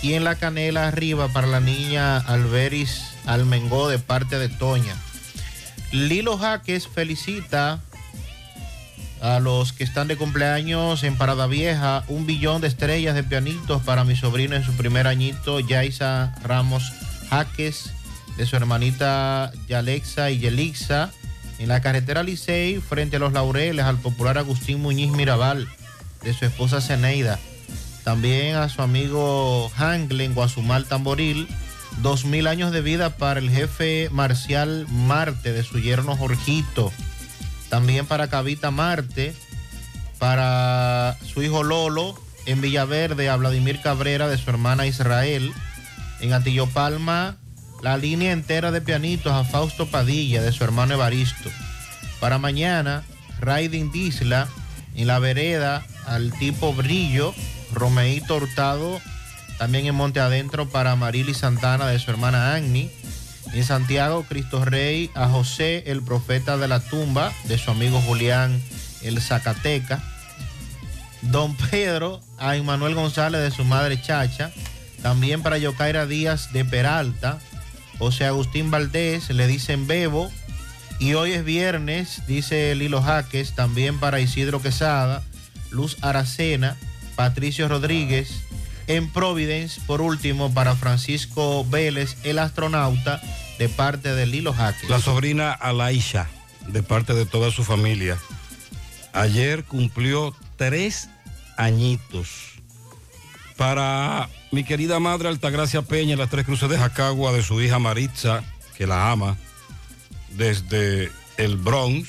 [0.00, 4.94] y en la canela arriba para la niña Alberis Almengó de parte de Toña.
[5.90, 7.80] Lilo Jaques felicita
[9.22, 13.80] a los que están de cumpleaños en Parada Vieja, un billón de estrellas de pianitos
[13.82, 16.92] para mi sobrino en su primer añito, Yaisa Ramos
[17.30, 17.92] Jaques,
[18.36, 21.10] de su hermanita Yalexa y Yelixa
[21.60, 25.68] En la carretera Licey, frente a los Laureles, al popular Agustín Muñiz Mirabal,
[26.24, 27.38] de su esposa Zeneida.
[28.02, 31.46] También a su amigo Hangle en Guasumal Tamboril.
[31.98, 36.92] Dos mil años de vida para el jefe Marcial Marte, de su yerno Jorgito.
[37.72, 39.34] También para Cavita Marte,
[40.18, 45.54] para su hijo Lolo, en Villaverde, a Vladimir Cabrera, de su hermana Israel.
[46.20, 47.38] En Antillo Palma,
[47.80, 51.48] la línea entera de pianitos a Fausto Padilla, de su hermano Evaristo.
[52.20, 53.04] Para mañana,
[53.40, 54.48] Riding Disla,
[54.94, 57.34] en la vereda, al tipo Brillo,
[57.72, 59.00] Romeito Hurtado,
[59.56, 62.90] también en Monte Adentro para Marily Santana, de su hermana Agni.
[63.52, 68.62] En Santiago, Cristo Rey, a José, el profeta de la tumba, de su amigo Julián,
[69.02, 70.02] el Zacateca.
[71.20, 74.50] Don Pedro, a Emanuel González, de su madre Chacha.
[75.02, 77.38] También para Yocaira Díaz de Peralta.
[77.98, 80.32] José Agustín Valdés, le dicen Bebo.
[80.98, 85.22] Y hoy es viernes, dice Lilo Jaques, también para Isidro Quesada,
[85.70, 86.76] Luz Aracena,
[87.16, 88.44] Patricio Rodríguez.
[88.86, 93.20] En Providence, por último, para Francisco Vélez, el astronauta,
[93.62, 94.90] de parte de Lilo Jaques.
[94.90, 96.28] La sobrina Alaisha,
[96.66, 98.18] de parte de toda su familia.
[99.12, 101.08] Ayer cumplió tres
[101.56, 102.54] añitos.
[103.56, 108.42] Para mi querida madre Altagracia Peña, las tres cruces de Jacagua, de su hija Maritza,
[108.76, 109.36] que la ama,
[110.30, 112.08] desde el Bronx.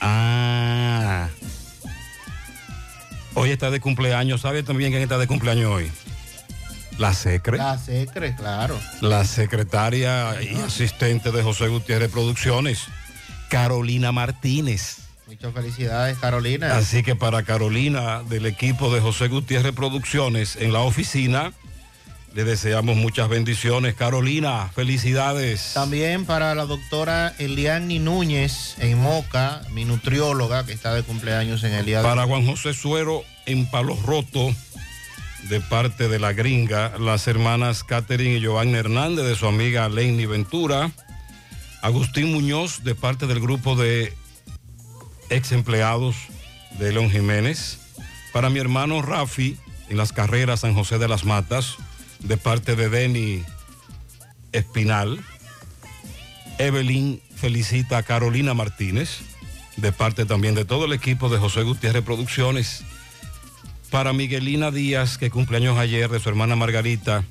[0.00, 1.28] Ah.
[3.34, 4.40] Hoy está de cumpleaños.
[4.40, 5.92] ¿Sabe también quién está de cumpleaños hoy?
[6.98, 7.58] La Secre.
[7.58, 8.78] La Secre, claro.
[9.00, 12.84] La secretaria y asistente de José Gutiérrez Producciones,
[13.48, 14.98] Carolina Martínez.
[15.26, 16.76] Muchas felicidades, Carolina.
[16.76, 21.52] Así que para Carolina del equipo de José Gutiérrez Producciones en la oficina,
[22.34, 23.94] le deseamos muchas bendiciones.
[23.94, 25.72] Carolina, felicidades.
[25.74, 31.72] También para la doctora Eliani Núñez en Moca, mi nutrióloga que está de cumpleaños en
[31.72, 34.52] el día de Para Juan José Suero en Palos Roto,
[35.48, 40.26] de parte de la gringa, las hermanas Catherine y Giovanni Hernández, de su amiga Lenny
[40.26, 40.90] Ventura.
[41.82, 44.14] Agustín Muñoz, de parte del grupo de
[45.28, 46.16] ex empleados
[46.78, 47.78] de León Jiménez.
[48.32, 49.58] Para mi hermano Rafi,
[49.88, 51.76] en las carreras San José de las Matas,
[52.20, 53.44] de parte de Denny
[54.52, 55.22] Espinal.
[56.58, 59.20] Evelyn felicita a Carolina Martínez,
[59.76, 62.84] de parte también de todo el equipo de José Gutiérrez Producciones.
[63.94, 67.22] Para Miguelina Díaz, que cumpleaños ayer de su hermana Margarita.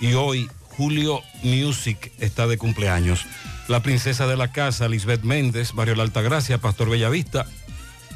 [0.00, 3.24] Y hoy Julio Music está de cumpleaños.
[3.68, 7.46] La princesa de la casa, Lisbeth Méndez, Barrio La Altagracia, Pastor Bellavista,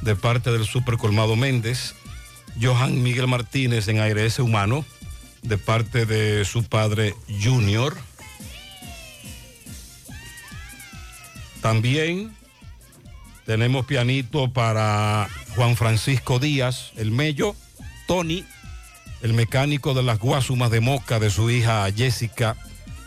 [0.02, 1.94] de parte del Super Colmado Méndez.
[2.60, 4.84] Johan Miguel Martínez en Aire S Humano,
[5.42, 7.96] de parte de su padre Junior.
[11.62, 12.34] También
[13.44, 17.54] tenemos pianito para Juan Francisco Díaz, el Mello,
[18.06, 18.44] Tony,
[19.22, 22.56] el mecánico de las Guasumas de Moca de su hija Jessica,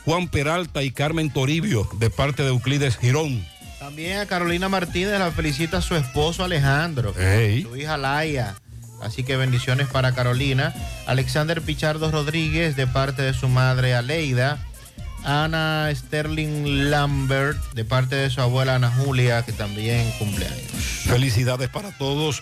[0.06, 3.46] Juan Peralta y Carmen Toribio, de parte de Euclides Girón.
[3.80, 8.56] También a Carolina Martínez la felicita a su esposo Alejandro, su hija Laia.
[9.02, 10.74] Así que bendiciones para Carolina.
[11.08, 14.58] Alexander Pichardo Rodríguez de parte de su madre Aleida.
[15.24, 20.72] Ana Sterling Lambert de parte de su abuela Ana Julia, que también cumpleaños.
[21.06, 22.42] Felicidades para todos.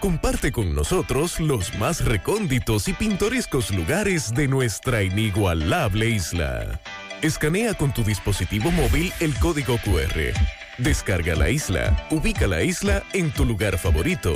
[0.00, 6.80] Comparte con nosotros los más recónditos y pintorescos lugares de nuestra inigualable isla.
[7.20, 10.32] Escanea con tu dispositivo móvil el código QR.
[10.78, 14.34] Descarga la isla, ubica la isla en tu lugar favorito.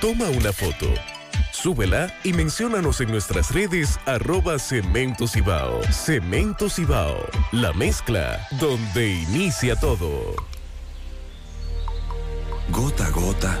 [0.00, 0.86] Toma una foto.
[1.52, 5.82] Súbela y menciónanos en nuestras redes arroba Cemento Cibao.
[5.92, 10.36] Cemento Cibao, la mezcla donde inicia todo.
[12.70, 13.60] Gota a gota,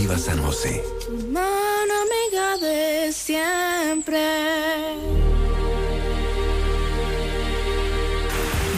[0.00, 0.82] Cooperativa San José.
[1.30, 4.18] Mano amiga de siempre.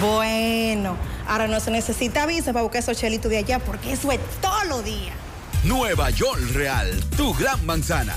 [0.01, 0.97] Bueno,
[1.29, 4.65] ahora no se necesita visa para buscar esos chelitos de allá porque eso es todo
[4.65, 5.13] lo día.
[5.65, 8.17] Nueva York Real, tu gran manzana.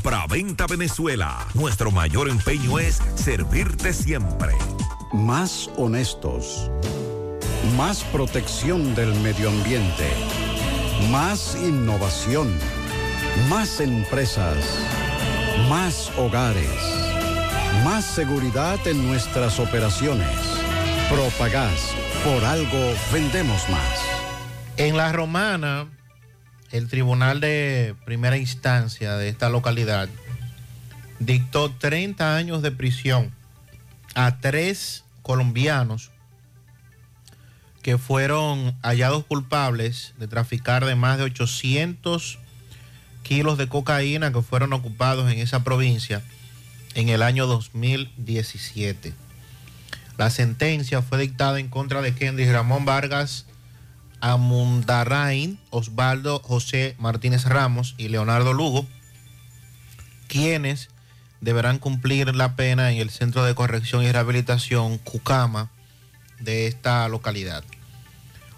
[0.01, 1.45] Compra-venta Venezuela.
[1.53, 4.49] Nuestro mayor empeño es servirte siempre.
[5.13, 6.71] Más honestos.
[7.77, 10.09] Más protección del medio ambiente.
[11.11, 12.51] Más innovación.
[13.47, 14.57] Más empresas.
[15.69, 16.65] Más hogares.
[17.83, 20.35] Más seguridad en nuestras operaciones.
[21.11, 21.93] Propagás.
[22.25, 23.99] Por algo vendemos más.
[24.77, 25.89] En la romana,
[26.71, 30.07] el tribunal de primera instancia de esta localidad
[31.19, 33.31] dictó 30 años de prisión
[34.15, 36.11] a tres colombianos
[37.81, 42.39] que fueron hallados culpables de traficar de más de 800
[43.23, 46.21] kilos de cocaína que fueron ocupados en esa provincia
[46.93, 49.13] en el año 2017.
[50.17, 53.45] La sentencia fue dictada en contra de Kendrick Ramón Vargas
[54.21, 58.85] Amundarain, Osvaldo José Martínez Ramos y Leonardo Lugo,
[60.27, 60.89] quienes
[61.41, 65.71] deberán cumplir la pena en el Centro de Corrección y Rehabilitación Cucama
[66.39, 67.63] de esta localidad.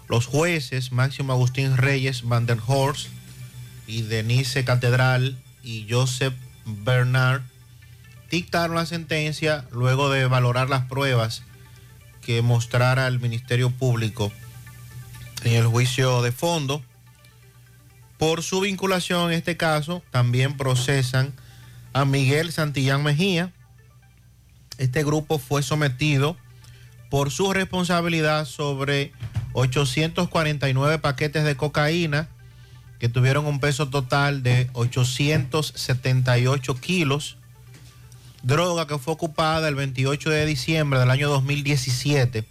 [0.08, 3.08] Los jueces Máximo Agustín Reyes Van der Horst
[3.86, 6.34] y Denise Catedral y Joseph
[6.66, 7.42] Bernard
[8.30, 11.42] dictaron la sentencia luego de valorar las pruebas
[12.20, 14.32] que mostrara el Ministerio Público
[15.44, 16.82] en el juicio de fondo.
[18.18, 21.32] Por su vinculación en este caso, también procesan
[21.92, 23.52] a Miguel Santillán Mejía.
[24.78, 26.36] Este grupo fue sometido
[27.10, 29.12] por su responsabilidad sobre
[29.52, 32.28] 849 paquetes de cocaína
[32.98, 37.36] que tuvieron un peso total de 878 kilos.
[38.42, 42.44] Droga que fue ocupada el 28 de diciembre del año 2017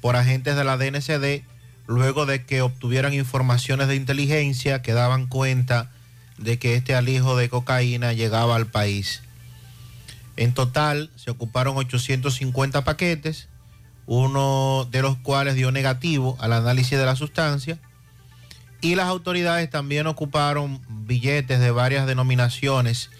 [0.00, 1.44] por agentes de la DNCD
[1.86, 5.90] luego de que obtuvieran informaciones de inteligencia que daban cuenta
[6.38, 9.22] de que este alijo de cocaína llegaba al país.
[10.36, 13.48] En total se ocuparon 850 paquetes,
[14.06, 17.78] uno de los cuales dio negativo al análisis de la sustancia,
[18.82, 23.10] y las autoridades también ocuparon billetes de varias denominaciones,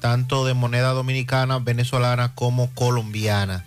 [0.00, 3.64] tanto de moneda dominicana, venezolana como colombiana.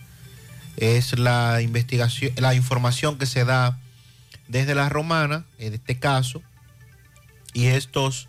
[0.77, 3.79] Es la investigación, la información que se da
[4.49, 6.41] desde la romana, en este caso,
[7.53, 8.27] y estos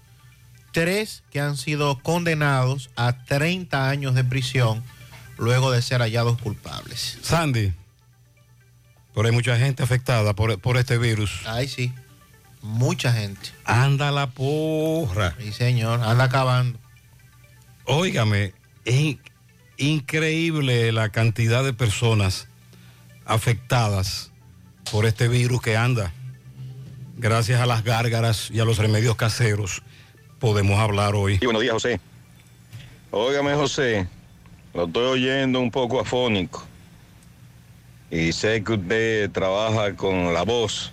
[0.72, 4.84] tres que han sido condenados a 30 años de prisión
[5.36, 7.18] luego de ser hallados culpables.
[7.22, 7.72] Sandy,
[9.14, 11.40] pero hay mucha gente afectada por, por este virus.
[11.46, 11.92] Ay, sí,
[12.62, 13.48] mucha gente.
[13.64, 15.34] Anda la porra.
[15.40, 16.78] Sí, señor, anda acabando.
[17.84, 18.52] Óigame,
[18.84, 19.20] es in-
[19.78, 22.46] increíble la cantidad de personas
[23.24, 24.29] afectadas
[24.90, 26.12] por este virus que anda.
[27.16, 29.82] Gracias a las gárgaras y a los remedios caseros
[30.38, 31.38] podemos hablar hoy.
[31.40, 32.00] Y buenos días, José.
[33.10, 34.06] Óigame, José,
[34.74, 36.64] lo estoy oyendo un poco afónico.
[38.10, 40.92] Y sé que usted trabaja con la voz.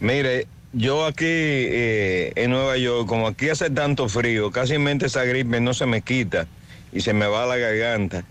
[0.00, 5.60] Mire, yo aquí eh, en Nueva York, como aquí hace tanto frío, casi esa gripe
[5.60, 6.46] no se me quita
[6.92, 8.24] y se me va la garganta.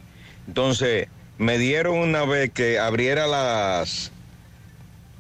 [0.48, 1.08] Entonces,
[1.40, 4.12] me dieron una vez que abriera las,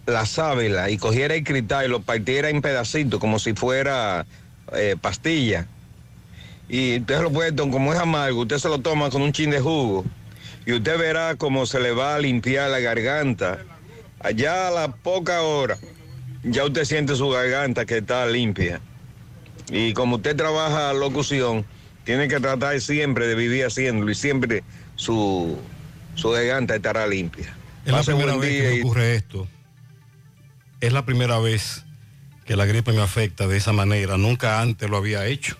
[0.06, 4.26] la sábila y cogiera el cristal y lo partiera en pedacitos como si fuera
[4.74, 5.66] eh, pastilla.
[6.68, 9.50] Y usted lo puede, tom- como es amargo, usted se lo toma con un chin
[9.50, 10.06] de jugo
[10.66, 13.60] y usted verá cómo se le va a limpiar la garganta.
[14.20, 15.78] Allá a la poca hora,
[16.44, 18.82] ya usted siente su garganta que está limpia.
[19.72, 21.66] Y como usted trabaja locución,
[22.04, 24.64] tiene que tratar siempre de vivir haciéndolo y siempre
[24.96, 25.58] su,
[26.20, 27.56] su garganta estará limpia.
[27.86, 29.48] Es la primera buen vez que me y- ocurre esto.
[30.82, 31.86] Es la primera vez
[32.46, 34.18] que la gripe me afecta de esa manera.
[34.18, 35.56] Nunca antes lo había hecho.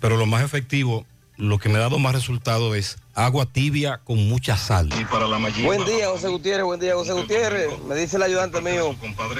[0.00, 1.06] Pero lo más efectivo,
[1.36, 4.90] lo que me ha dado más resultado es agua tibia con mucha sal.
[5.64, 7.68] Buen día, José Gutiérrez, buen día, José Gutiérrez.
[7.88, 8.94] Me dice el ayudante mío,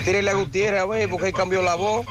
[0.05, 2.07] tírele a Gutiérrez a ver, porque él cambió la voz.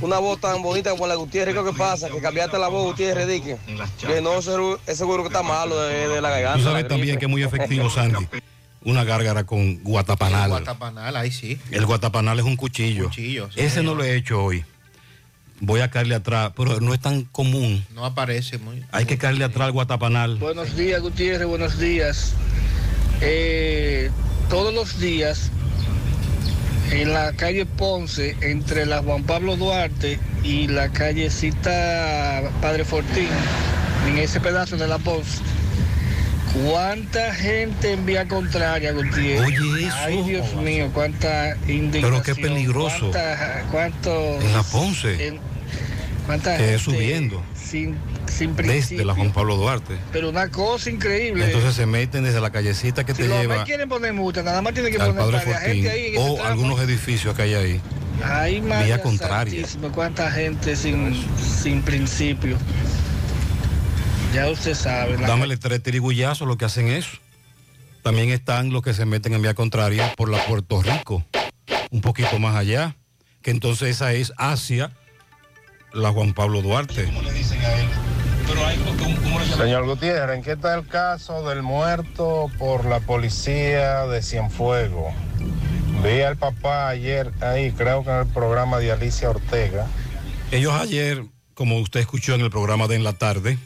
[0.00, 2.08] Una voz tan bonita como la de Gutiérrez, ¿qué pasa?
[2.08, 3.58] Que cambiaste la voz, Gutiérrez, Dique.
[4.00, 6.58] Que no, es seguro que está malo de, de la garganta.
[6.58, 8.26] Tú sabes también que es muy efectivo, Sandy.
[8.84, 10.50] Una gárgara con guatapanal.
[10.50, 11.58] Guatapanal, ahí sí.
[11.72, 13.06] El guatapanal es un cuchillo.
[13.06, 14.64] Cuchillo, sí, Ese no lo he hecho hoy.
[15.60, 17.84] Voy a caerle atrás, pero no es tan común.
[17.94, 18.84] No aparece muy.
[18.92, 20.36] Hay que caerle atrás al guatapanal.
[20.36, 22.34] Buenos días, Gutiérrez, buenos días.
[23.20, 24.10] Eh,
[24.48, 25.50] todos los días
[26.92, 33.28] en la calle Ponce, entre la Juan Pablo Duarte y la callecita Padre Fortín,
[34.06, 35.38] en ese pedazo de la Ponce,
[36.54, 39.46] ¿cuánta gente en vía contraria, Gutiérrez?
[39.60, 39.96] Oye, eso.
[39.98, 42.02] Ay, Dios mío, cuánta indignación.
[42.02, 43.10] Pero qué peligroso.
[43.10, 45.26] cuánta- cuánto- En la Ponce.
[45.28, 45.38] en-
[46.26, 47.42] cuánta Que gente es subiendo.
[47.54, 47.96] Sin,
[48.26, 49.94] sin Desde la Juan Pablo Duarte.
[50.12, 51.44] Pero una cosa increíble.
[51.44, 54.42] Entonces se meten desde la callecita que si te los lleva me quieren poner multa,
[54.42, 57.42] nada más tienen que poner Padre la Fortín gente ahí en o algunos edificios que
[57.42, 57.80] hay ahí.
[58.24, 59.66] Ay, Vía contraria.
[59.94, 61.14] Cuánta gente sin,
[61.62, 62.56] sin principio.
[64.34, 65.16] Ya usted sabe.
[65.18, 67.10] la- Dámele tres tirigullazos lo que hacen eso.
[68.02, 71.24] También están los que se meten en vía contraria por la Puerto Rico,
[71.90, 72.94] un poquito más allá.
[73.40, 74.90] que entonces esa es hacia
[75.92, 77.08] la Juan Pablo Duarte.
[79.56, 85.14] Señor Gutiérrez, ¿en qué está el caso del muerto por la policía de Cienfuegos?
[86.04, 89.86] Vi al papá ayer ahí, creo que en el programa de Alicia Ortega.
[90.50, 91.24] Ellos ayer,
[91.54, 93.56] como usted escuchó en el programa de en la tarde,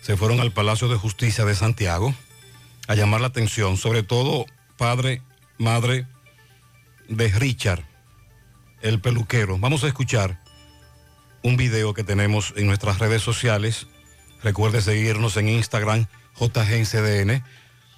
[0.00, 2.14] se fueron al Palacio de Justicia de Santiago
[2.88, 4.46] a llamar la atención, sobre todo
[4.76, 5.22] padre,
[5.58, 6.06] madre
[7.08, 7.84] de Richard,
[8.82, 9.58] el peluquero.
[9.58, 10.40] Vamos a escuchar
[11.42, 13.86] un video que tenemos en nuestras redes sociales.
[14.42, 16.06] Recuerde seguirnos en Instagram,
[16.38, 17.44] JGNCDN,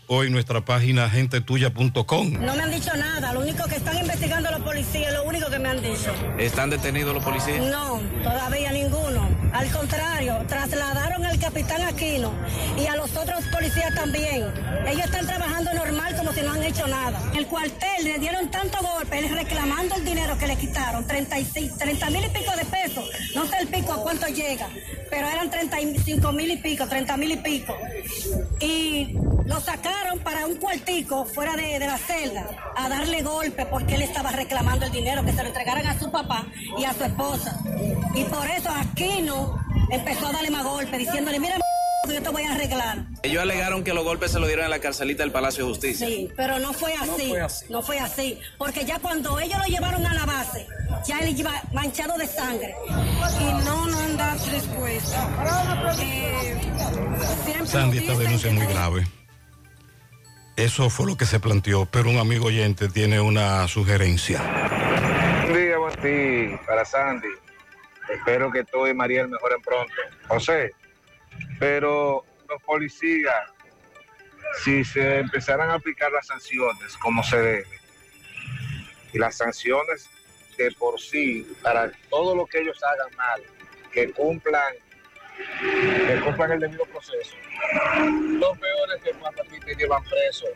[0.09, 2.33] o en nuestra página gentetuya.com.
[2.33, 5.59] No me han dicho nada, lo único que están investigando los policías, lo único que
[5.59, 6.13] me han dicho.
[6.39, 7.61] ¿Están detenidos los policías?
[7.61, 9.42] No, todavía ninguno.
[9.53, 12.33] Al contrario, trasladaron al capitán Aquino
[12.79, 14.51] y a los otros policías también.
[14.87, 17.21] Ellos están trabajando normal como si no han hecho nada.
[17.37, 22.25] El cuartel le dieron tanto golpe, reclamando el dinero que le quitaron, 36, 30 mil
[22.25, 23.05] y pico de pesos.
[23.35, 24.69] No sé el pico a cuánto llega,
[25.11, 27.77] pero eran 35 mil y pico, 30 mil y pico.
[28.59, 29.15] Y
[29.45, 34.03] lo sacaron para un cuartico fuera de, de la celda a darle golpe porque él
[34.03, 36.47] estaba reclamando el dinero que se lo entregaran a su papá
[36.79, 37.61] y a su esposa.
[38.15, 39.42] Y por eso Aquino
[39.93, 41.57] empezó a darle más golpe diciéndole, mira
[42.09, 43.05] yo te voy a arreglar.
[43.23, 46.07] Ellos alegaron que los golpes se lo dieron en la carcelita del Palacio de Justicia.
[46.07, 47.33] Sí, pero no fue así.
[47.69, 48.41] No fue así.
[48.59, 50.67] Porque ya cuando ellos lo llevaron a la base,
[51.07, 52.75] ya él iba manchado de sangre.
[53.41, 55.95] Y no, no han dado respuesta.
[56.01, 56.61] Eh,
[57.45, 59.07] siempre Sandy, esta denuncia es muy grave.
[60.57, 64.41] Eso fue lo que se planteó, pero un amigo oyente tiene una sugerencia.
[65.49, 67.29] Buen día para Sandy.
[68.13, 69.95] Espero que tú y Mariel mejoren pronto.
[70.29, 70.75] José,
[71.59, 73.51] pero los policías,
[74.63, 77.67] si se empezaran a aplicar las sanciones como se debe,
[79.13, 80.09] y las sanciones
[80.57, 83.43] de por sí, para todo lo que ellos hagan mal,
[83.93, 84.75] que cumplan,
[86.07, 87.35] que cumplan el debido proceso.
[88.39, 90.47] Lo peor es que cuando a ti te llevan preso,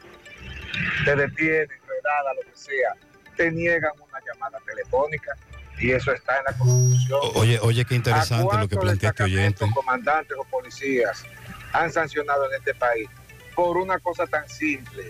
[1.05, 2.95] te detienen, redada, lo que sea,
[3.37, 5.37] te niegan una llamada telefónica
[5.79, 7.21] y eso está en la Constitución.
[7.35, 9.65] Oye, oye, qué interesante lo que plantea este oyente.
[9.75, 11.25] Comandantes o policías
[11.73, 13.09] han sancionado en este país
[13.55, 15.05] por una cosa tan simple,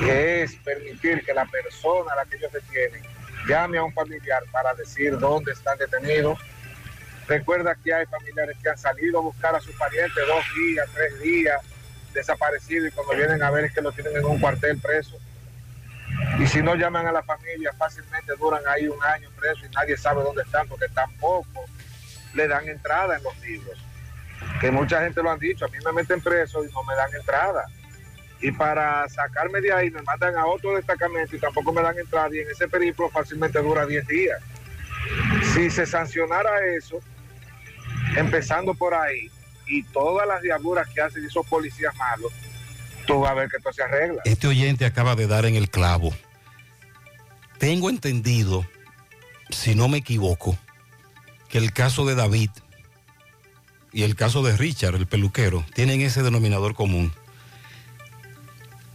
[0.00, 3.02] que es permitir que la persona a la que ellos detienen
[3.48, 6.38] llame a un familiar para decir dónde están detenidos.
[7.26, 11.20] Recuerda que hay familiares que han salido a buscar a sus parientes dos días, tres
[11.20, 11.60] días
[12.12, 15.18] desaparecidos y cuando vienen a ver es que lo tienen en un cuartel preso.
[16.38, 19.96] Y si no llaman a la familia, fácilmente duran ahí un año preso y nadie
[19.96, 21.64] sabe dónde están porque tampoco
[22.34, 23.78] le dan entrada en los libros.
[24.60, 27.12] Que mucha gente lo han dicho, a mí me meten preso y no me dan
[27.14, 27.64] entrada.
[28.40, 32.28] Y para sacarme de ahí me mandan a otro destacamento y tampoco me dan entrada
[32.32, 34.40] y en ese periplo fácilmente dura 10 días.
[35.54, 37.00] Si se sancionara eso,
[38.16, 39.30] empezando por ahí,
[39.68, 42.32] y todas las diabluras que hacen esos policías malos,
[43.08, 44.22] tú vas a ver que esto se arregla.
[44.24, 46.12] Este oyente acaba de dar en el clavo.
[47.58, 48.64] Tengo entendido,
[49.50, 50.56] si no me equivoco,
[51.48, 52.50] que el caso de David
[53.92, 57.12] y el caso de Richard, el peluquero, tienen ese denominador común.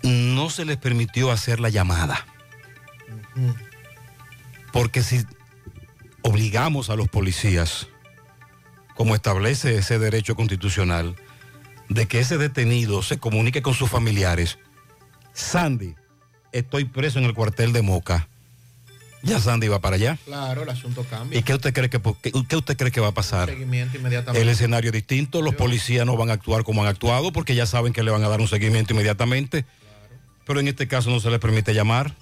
[0.03, 2.25] No se les permitió hacer la llamada.
[4.71, 5.25] Porque si
[6.21, 7.87] obligamos a los policías,
[8.95, 11.15] como establece ese derecho constitucional,
[11.89, 14.59] de que ese detenido se comunique con sus familiares,
[15.33, 15.95] Sandy,
[16.51, 18.27] estoy preso en el cuartel de Moca.
[19.23, 20.17] Ya Sandy va para allá.
[20.25, 21.39] Claro, el asunto cambia.
[21.39, 23.49] ¿Y qué usted cree que, qué, usted cree que va a pasar?
[23.49, 24.41] Seguimiento inmediatamente.
[24.41, 27.65] El escenario es distinto, los policías no van a actuar como han actuado porque ya
[27.65, 29.65] saben que le van a dar un seguimiento inmediatamente.
[30.45, 32.15] Pero en este caso no se les permite llamar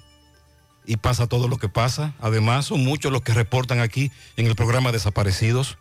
[0.86, 2.14] y pasa todo lo que pasa.
[2.20, 5.80] Además, son muchos los que reportan aquí en el programa Desaparecidos.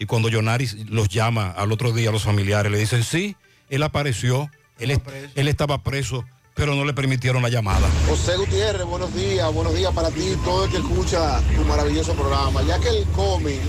[0.00, 3.36] Y cuando Yonaris los llama al otro día a los familiares, le dicen, sí,
[3.68, 6.24] él apareció, él, est- él estaba preso,
[6.54, 7.86] pero no le permitieron la llamada.
[8.08, 12.62] José Gutiérrez, buenos días, buenos días para ti, todo el que escucha tu maravilloso programa.
[12.62, 13.60] Ya que el cómic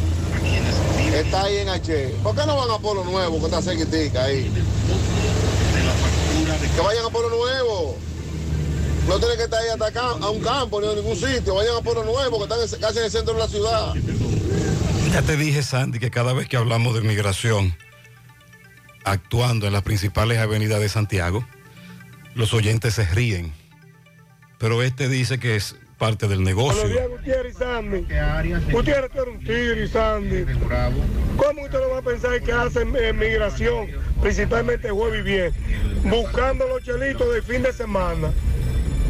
[1.13, 4.49] está ahí en H, ¿por qué no van a Polo Nuevo, que está cerquitica ahí?
[6.75, 7.97] Que vayan a Polo Nuevo.
[9.09, 11.55] No tienen que estar ahí hasta acá, a un campo ni a ningún sitio.
[11.55, 13.93] Vayan a Polo Nuevo, que están casi en el centro de la ciudad.
[15.11, 17.75] Ya te dije, Sandy, que cada vez que hablamos de migración,
[19.03, 21.45] actuando en las principales avenidas de Santiago,
[22.33, 23.51] los oyentes se ríen.
[24.57, 26.83] Pero este dice que es parte del negocio.
[26.83, 28.71] Buenos días, Gutiérrez y Sandy.
[28.71, 30.45] Gutiérrez, tú eres un tigre y Sandy.
[31.35, 33.87] ¿Cómo usted lo va a pensar que hacen eh, migración,
[34.21, 35.53] principalmente jueves y viernes,
[36.05, 38.31] buscando los chelitos de fin de semana?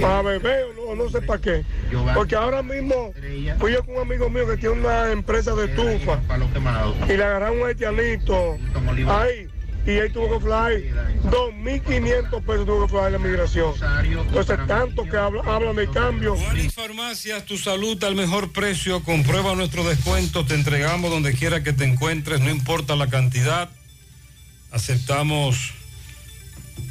[0.02, 1.64] Para beber o no, no sé para qué.
[2.14, 3.14] Porque ahora mismo
[3.60, 6.20] fui yo con un amigo mío que tiene una empresa de estufa
[7.08, 8.58] y le agarraron un haitianito
[9.08, 9.48] ahí.
[9.84, 10.92] Y ahí tuvo que fly
[11.32, 13.74] 2.500 pesos tuvo que fly la migración.
[14.28, 16.36] Entonces, tanto que habla- hablan de cambio.
[16.76, 19.02] Farmacias, tu salud al mejor precio.
[19.04, 20.46] Comprueba nuestro descuento.
[20.46, 23.70] Te entregamos donde quiera que te encuentres, no importa la cantidad.
[24.72, 25.74] Aceptamos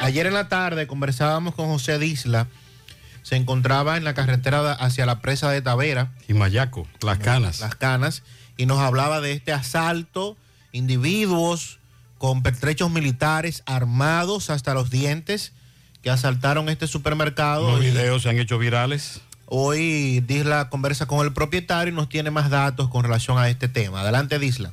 [0.00, 2.46] Ayer en la tarde conversábamos con José Disla.
[3.22, 6.12] Se encontraba en la carretera hacia la presa de Tavera.
[6.28, 7.60] Y Mayaco, Las Canas.
[7.60, 8.22] Las Canas.
[8.56, 10.36] Y nos hablaba de este asalto,
[10.72, 11.78] individuos
[12.18, 15.52] con pertrechos militares armados hasta los dientes
[16.02, 17.72] que asaltaron este supermercado.
[17.72, 19.20] Los Y videos se han hecho virales.
[19.46, 23.68] Hoy Disla conversa con el propietario y nos tiene más datos con relación a este
[23.68, 24.00] tema.
[24.00, 24.72] Adelante, Disla.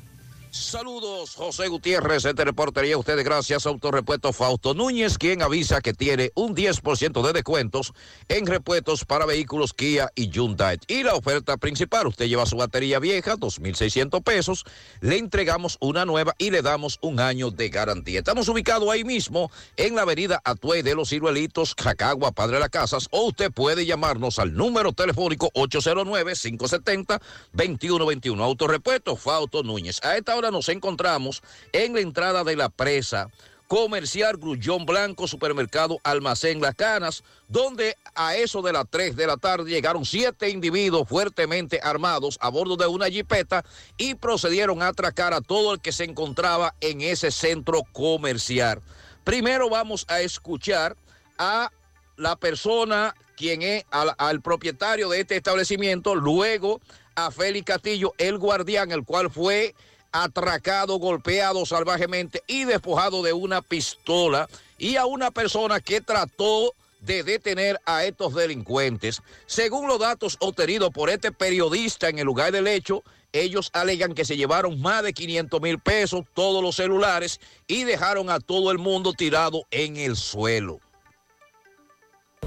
[0.53, 6.31] Saludos, José Gutiérrez, este reportería a ustedes gracias Autorepuesto Fausto Núñez, quien avisa que tiene
[6.35, 7.91] un 10% de descuentos
[8.27, 10.77] en repuestos para vehículos Kia y Hyundai.
[10.87, 14.63] Y la oferta principal, usted lleva su batería vieja, 2.600 pesos,
[15.01, 18.19] le entregamos una nueva y le damos un año de garantía.
[18.19, 22.69] Estamos ubicados ahí mismo en la avenida Atuey de los Ciruelitos, Jacagua, Padre de las
[22.69, 28.39] Casas, o usted puede llamarnos al número telefónico 809-570-2121.
[28.39, 29.99] Autorepuesto Fausto Núñez.
[30.03, 33.29] A esta hora nos encontramos en la entrada de la presa
[33.67, 39.37] comercial Grullón Blanco, supermercado Almacén Las Canas, donde a eso de las 3 de la
[39.37, 43.65] tarde llegaron siete individuos fuertemente armados a bordo de una jipeta
[43.97, 48.81] y procedieron a atracar a todo el que se encontraba en ese centro comercial.
[49.23, 50.95] Primero vamos a escuchar
[51.39, 51.71] a
[52.15, 56.79] la persona quien es al, al propietario de este establecimiento, luego
[57.15, 59.73] a Félix Castillo, el guardián, el cual fue
[60.13, 67.23] atracado, golpeado salvajemente y despojado de una pistola, y a una persona que trató de
[67.23, 69.21] detener a estos delincuentes.
[69.45, 73.03] Según los datos obtenidos por este periodista en el lugar del hecho,
[73.33, 78.29] ellos alegan que se llevaron más de 500 mil pesos, todos los celulares, y dejaron
[78.29, 80.79] a todo el mundo tirado en el suelo.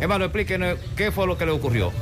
[0.00, 1.92] Hermano, explíquenos qué fue lo que le ocurrió.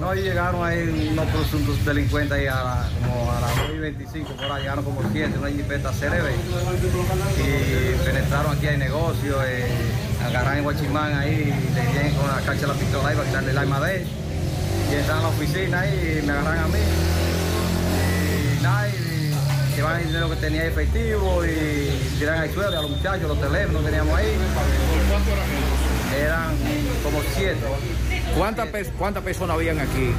[0.00, 3.78] No, y llegaron ahí unos presuntos delincuentes ahí a la, como a las 9 y
[3.80, 6.32] 25, por ahí llegaron como 7, una jipeta célebre
[7.36, 9.66] y penetraron aquí al negocio, eh,
[10.24, 13.50] agarraron en Guachimán ahí, le vienen con la cacha de la pistola ahí para quitarle
[13.50, 14.06] el arma de él.
[14.90, 16.78] Y entraron a la oficina ahí y me agarran a mí.
[18.58, 22.90] Y nada, y llevaban el dinero que tenía efectivo y tiran al suelo a los
[22.90, 24.34] muchachos, los teléfonos que teníamos ahí.
[25.10, 25.69] ¿Cuántos eran?
[26.20, 26.54] Eran
[27.02, 27.58] como siete.
[28.36, 30.12] ¿Cuántas, pe- cuántas personas habían aquí?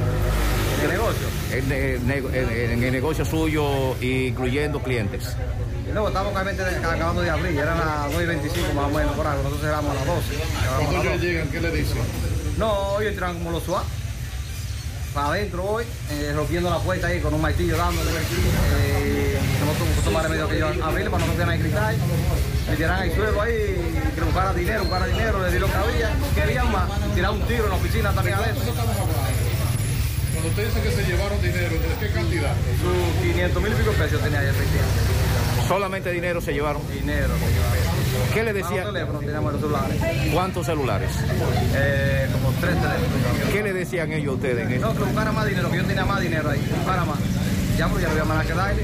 [0.78, 1.26] ¿En el negocio?
[1.52, 5.36] En, en- en- en el negocio suyo, incluyendo clientes.
[5.92, 9.26] Luego estamos realmente acabando de abrir, eran las 2 y 25 más o menos por
[9.26, 10.26] algo, nosotros cerramos a las 12.
[10.90, 11.98] Cuando ellos llegan, ¿qué le dicen?
[12.56, 13.84] No, hoy entran como los SWAT,
[15.12, 18.10] para adentro hoy, eh, rompiendo la puerta ahí con un martillo dándole.
[18.10, 19.38] Eh,
[19.96, 21.94] que tomar el medio que ellos abrirle para no tener que gritar.
[22.68, 26.10] Me tiraran el suelo ahí, que buscara dinero, buscara dinero, le di lo que había,
[26.34, 28.64] querían más, tirar un tiro en la oficina también adentro.
[30.32, 32.54] Cuando usted dice que se llevaron dinero, ¿de qué cantidad?
[32.80, 35.21] Sus 500 mil y pico pesos tenía ahí efectivamente.
[35.72, 36.82] Solamente dinero se llevaron.
[36.92, 38.32] Dinero se llevaron.
[38.34, 38.84] ¿Qué le decía?
[39.20, 39.96] Teníamos celulares.
[40.30, 41.10] ¿Cuántos celulares?
[41.74, 43.50] Eh, como tres teléfonos.
[43.50, 44.70] ¿Qué le decían ellos a ustedes?
[44.70, 44.80] en?
[44.82, 47.16] No, que buscara más dinero, que yo tenía más dinero ahí, buscara más.
[47.78, 48.82] Ya, pues ya no había más nada que darle.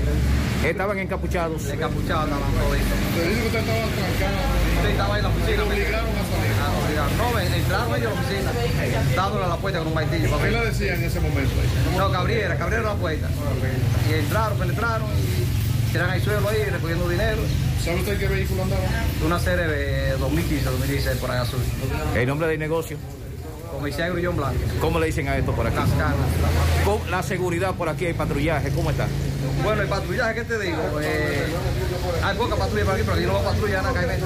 [0.65, 1.66] ¿Estaban encapuchados?
[1.69, 2.98] Encapuchados estaban toditos.
[3.10, 4.39] Usted dice que usted estaba trancado.
[4.77, 5.56] Usted estaba en la oficina.
[5.56, 6.52] ¿Le obligaron a salir?
[6.56, 7.19] Ah, no, obligaron.
[7.19, 10.31] No, ven, entraron ellos a la oficina, dándole a la puerta con un martillo.
[10.31, 11.52] para ¿Qué le decían en ese momento?
[11.98, 13.28] No, que abriera, que abriera la puerta.
[14.09, 15.38] Y entraron, penetraron y
[15.98, 17.42] tiraron al suelo ahí recogiendo dinero.
[17.82, 18.82] ¿Sabe usted qué vehículo andaba?
[19.26, 21.58] Una serie de 2015, 2016 por ahí azul.
[22.14, 22.96] ¿El nombre del negocio?
[23.72, 24.60] Comercial Grullón Blanco.
[24.80, 25.74] ¿Cómo le dicen a esto por aquí?
[25.76, 26.14] Las.
[26.84, 29.08] Con La seguridad por aquí, el patrullaje, ¿cómo está?
[29.64, 30.78] Bueno, el patrullaje, ¿qué te digo?
[31.02, 31.46] Eh,
[32.22, 34.20] hay poca patrulla por aquí, pero aquí no va patrulla nada, Caimén.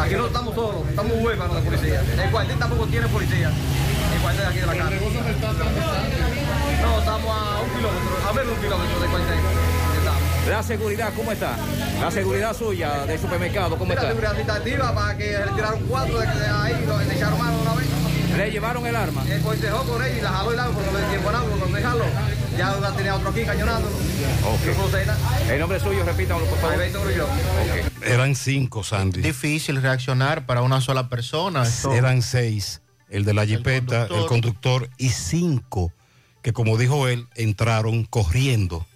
[0.00, 2.02] Aquí no estamos solos, estamos huérfanos de policía.
[2.20, 3.52] El cuartel tampoco tiene policía.
[4.12, 4.90] El cuartel de aquí de la casa.
[6.82, 9.67] No, estamos a un kilómetro, a menos de un kilómetro del cuartel.
[10.48, 11.56] La seguridad, ¿cómo está?
[12.00, 14.04] La seguridad suya del supermercado, ¿cómo está?
[14.04, 17.74] la seguridad administrativa para que le tiraron cuatro de, ahí, lo- le echaron mano una
[17.74, 17.86] vez.
[18.36, 19.24] ¿Le llevaron el arma?
[19.28, 21.32] Él cortejó con él y la jaló el arma porque no le dio tiempo a
[21.32, 22.04] nada, porque cuando dejarlo,
[22.56, 23.96] ya la tenía otro aquí cañonándolo.
[25.06, 25.52] Nada.
[25.52, 26.78] El nombre suyo, repítanlo por favor.
[28.04, 29.20] Eran cinco, Sandy.
[29.22, 31.62] Difícil reaccionar para una sola persona.
[31.64, 32.80] Esto- Eran seis.
[33.10, 34.88] El de la jipeta, el conductor.
[34.98, 35.92] y cinco
[36.42, 38.86] que, como dijo él, entraron corriendo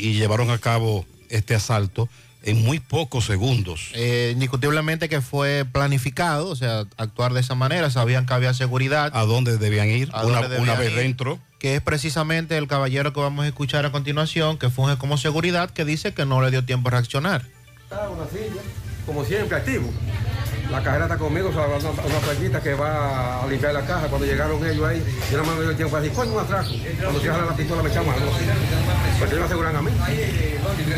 [0.00, 2.08] y llevaron a cabo este asalto
[2.42, 3.90] en muy pocos segundos.
[3.94, 9.10] Eh, indiscutiblemente que fue planificado, o sea, actuar de esa manera, sabían que había seguridad.
[9.14, 10.08] ¿A dónde debían ir?
[10.12, 10.96] ¿A Una, dónde una debían vez ir?
[10.96, 11.38] dentro.
[11.58, 15.68] Que es precisamente el caballero que vamos a escuchar a continuación, que funge como seguridad,
[15.68, 17.44] que dice que no le dio tiempo a reaccionar.
[17.82, 18.62] Está una silla,
[19.04, 19.92] como siempre, activo.
[20.70, 24.06] La cajera está conmigo, o sea, una, una playita que va a limpiar la caja.
[24.06, 26.38] Cuando llegaron ellos ahí, yo nada más me dio el tiempo para decir, coño, un
[26.38, 26.70] atraco.
[26.70, 28.44] Cuando se la pistola me echamos algo así.
[29.18, 29.90] Porque ellos me aseguran a mí.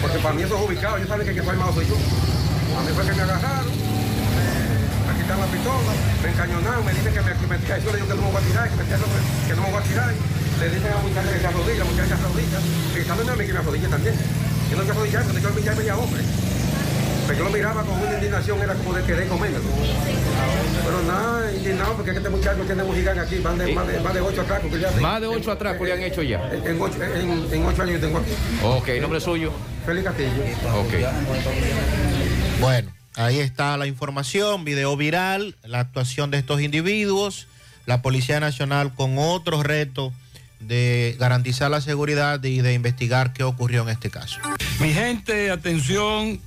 [0.03, 1.97] Porque para mí eso es ubicado, ellos saben que el que fue soy yo.
[1.97, 4.45] A mí fue que me agarraron, me,
[5.09, 7.57] me quitaron la pistola, me encañonaron, me dicen que me, que me.
[7.57, 9.71] Yo le digo que no me voy a tirar, que, me tira, que no me
[9.73, 10.13] voy a tirar.
[10.13, 12.59] Le dicen a la muchacha que se arrodilla, la muchacha se arrodilla.
[12.93, 14.15] Gritando a mí que me arrodille también.
[14.69, 16.23] Yo no quiero arrodillar, cuando yo arrodillar media hombre.
[17.37, 19.53] Yo lo miraba con una indignación, era como de querer comer.
[20.85, 24.15] Pero nada, indignado porque este muchacho tiene un gigante aquí, van de, más, de, más
[24.15, 25.03] de ocho atracos que ya hacen.
[25.03, 26.51] Más de ocho atracos le han hecho ya.
[26.53, 28.33] En, en ocho, en, en ocho años tengo aquí.
[28.63, 29.53] Ok, ¿el nombre suyo?
[29.87, 30.31] Félix Castillo.
[30.75, 30.93] Ok.
[32.61, 37.49] Bueno, ahí está la información, video viral, la actuación de estos individuos,
[37.87, 40.13] la Policía Nacional con otro reto
[40.61, 44.39] de garantizar la seguridad y de investigar qué ocurrió en este caso.
[44.81, 46.41] Mi gente, atención.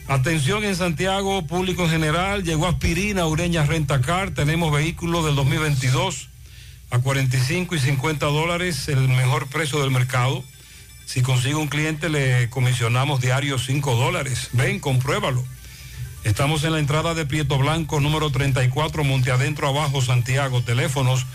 [0.06, 6.28] Atención en Santiago, público en general, llegó aspirina, Ureña Rentacar, tenemos vehículos del 2022
[6.90, 10.44] a 45 y 50 dólares, el mejor precio del mercado.
[11.06, 14.50] Si consigue un cliente le comisionamos diario 5 dólares.
[14.52, 15.44] Ven, compruébalo.
[16.24, 20.62] Estamos en la entrada de Prieto Blanco, número 34, Monte Adentro Abajo, Santiago.
[20.62, 21.26] Teléfonos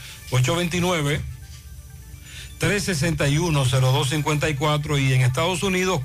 [2.60, 6.02] 829-361-0254 y en Estados Unidos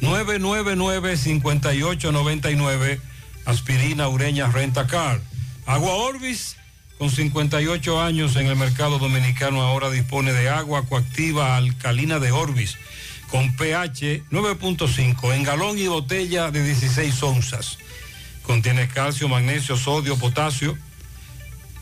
[0.00, 3.00] 401-999-5899.
[3.44, 5.20] Aspirina Ureña Renta Car.
[5.66, 6.56] Agua Orbis,
[6.98, 12.76] con 58 años en el mercado dominicano, ahora dispone de agua coactiva alcalina de Orbis,
[13.30, 17.78] con pH 9.5 en galón y botella de 16 onzas.
[18.42, 20.76] Contiene calcio, magnesio, sodio, potasio.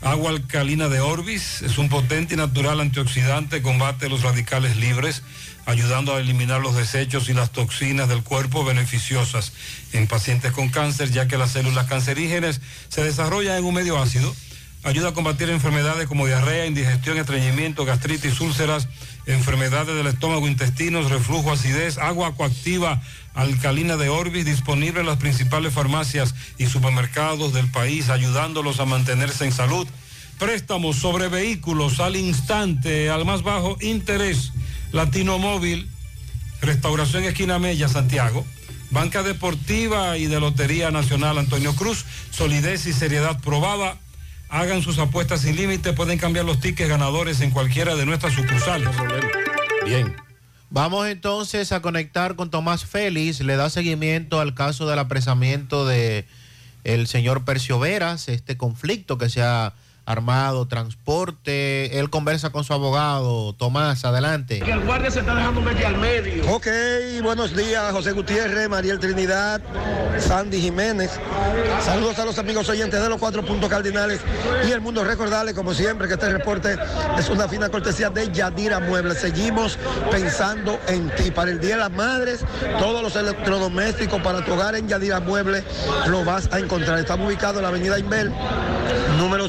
[0.01, 5.23] Agua alcalina de Orbis es un potente y natural antioxidante, combate los radicales libres,
[5.65, 9.51] ayudando a eliminar los desechos y las toxinas del cuerpo beneficiosas
[9.91, 14.33] en pacientes con cáncer, ya que las células cancerígenas se desarrollan en un medio ácido.
[14.83, 18.87] Ayuda a combatir enfermedades como diarrea, indigestión, estreñimiento, gastritis, úlceras,
[19.29, 23.01] enfermedades del estómago, intestinos, reflujo, acidez, agua coactiva
[23.35, 29.45] alcalina de Orbis disponible en las principales farmacias y supermercados del país, ayudándolos a mantenerse
[29.45, 29.87] en salud.
[30.37, 34.51] Préstamos sobre vehículos al instante, al más bajo interés.
[34.91, 35.89] Latino Móvil,
[36.61, 38.45] Restauración Esquina Mella, Santiago.
[38.91, 43.97] Banca Deportiva y de Lotería Nacional Antonio Cruz, solidez y seriedad probada.
[44.49, 48.89] Hagan sus apuestas sin límite, pueden cambiar los tickets ganadores en cualquiera de nuestras sucursales.
[49.85, 50.15] Bien.
[50.71, 53.41] Vamos entonces a conectar con Tomás Félix.
[53.41, 56.25] Le da seguimiento al caso del apresamiento de
[56.83, 59.73] el señor Percio Veras, este conflicto que se ha
[60.09, 61.99] armado, transporte.
[61.99, 63.53] Él conversa con su abogado.
[63.53, 64.59] Tomás, adelante.
[64.59, 66.51] Que el guardia se está dejando meter al medio.
[66.51, 66.67] Ok,
[67.21, 69.61] buenos días, José Gutiérrez, Mariel Trinidad,
[70.17, 71.11] Sandy Jiménez.
[71.85, 74.19] Saludos a los amigos oyentes de los cuatro puntos cardinales
[74.67, 75.03] y el mundo.
[75.03, 76.75] Recordarle, como siempre, que este reporte
[77.17, 79.19] es una fina cortesía de Yadira Muebles.
[79.19, 79.77] Seguimos
[80.09, 81.29] pensando en ti.
[81.29, 82.43] Para el Día de las Madres,
[82.79, 85.63] todos los electrodomésticos para tu hogar en Yadira Muebles
[86.07, 86.97] lo vas a encontrar.
[86.97, 88.33] Estamos ubicados en la avenida Inbel,
[89.19, 89.47] número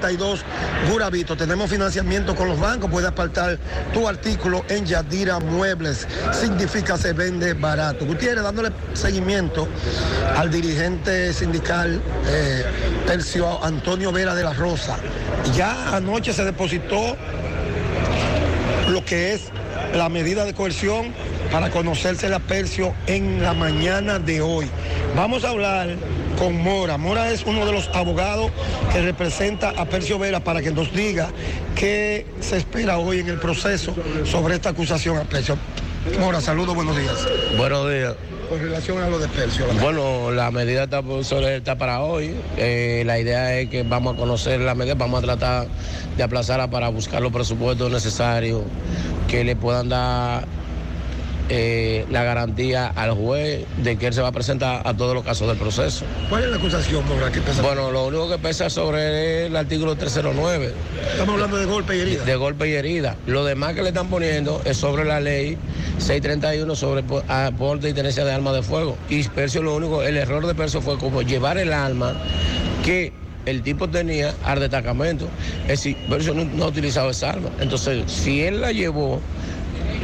[0.00, 0.44] 182,
[0.90, 1.36] Gurabito.
[1.36, 2.90] Tenemos financiamiento con los bancos.
[2.90, 3.58] Puedes apartar
[3.92, 6.06] tu artículo en Yadira Muebles.
[6.32, 8.04] Significa se vende barato.
[8.04, 9.68] Gutiérrez, dándole seguimiento
[10.36, 12.64] al dirigente sindical eh,
[13.06, 14.96] Tercio Antonio Vera de la Rosa.
[15.56, 17.16] Ya anoche se depositó
[18.88, 19.50] lo que es
[19.94, 21.12] la medida de coerción
[21.52, 24.68] para conocerse la Percio en la mañana de hoy.
[25.14, 25.88] Vamos a hablar
[26.38, 26.96] con Mora.
[26.98, 28.50] Mora es uno de los abogados
[28.92, 31.28] que representa a Percio Vera para que nos diga
[31.74, 33.94] qué se espera hoy en el proceso
[34.24, 35.56] sobre esta acusación a Percio.
[36.20, 37.14] Mora, saludos, buenos días.
[37.56, 38.14] Buenos días.
[38.48, 39.66] Con relación a lo de Percio.
[39.72, 42.34] la- Bueno, la medida está para hoy.
[42.58, 45.66] Eh, la idea es que vamos a conocer la medida, vamos a tratar
[46.16, 48.62] de aplazarla para buscar los presupuestos necesarios
[49.28, 50.44] que le puedan dar
[51.48, 55.24] eh, la garantía al juez de que él se va a presentar a todos los
[55.24, 56.04] casos del proceso.
[56.28, 57.30] ¿Cuál es la acusación, Mora?
[57.30, 57.60] ¿Qué pesa?
[57.62, 60.72] Bueno, lo único que pesa sobre el artículo 309.
[61.12, 62.24] Estamos hablando de golpe y herida.
[62.24, 63.16] De golpe y herida.
[63.26, 65.58] Lo demás que le están poniendo es sobre la ley
[65.98, 68.96] 631 sobre po- aporte y tenencia de armas de fuego.
[69.08, 72.14] Y Percio lo único, el error de Percio fue como llevar el arma
[72.84, 73.12] que
[73.46, 75.28] el tipo tenía al destacamento.
[75.64, 77.50] Es decir, Percio no, no ha utilizado esa arma.
[77.60, 79.20] Entonces, si él la llevó,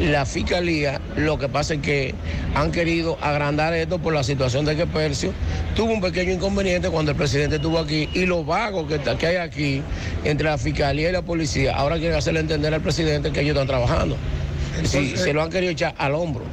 [0.01, 2.15] la fiscalía, lo que pasa es que
[2.55, 5.33] han querido agrandar esto por la situación de que Percio
[5.77, 9.27] tuvo un pequeño inconveniente cuando el presidente estuvo aquí y lo vago que, está- que
[9.27, 9.83] hay aquí
[10.25, 13.67] entre la fiscalía y la policía, ahora quieren hacerle entender al presidente que ellos están
[13.69, 14.17] trabajando.
[14.77, 16.45] Entonces- se lo han querido echar al hombro.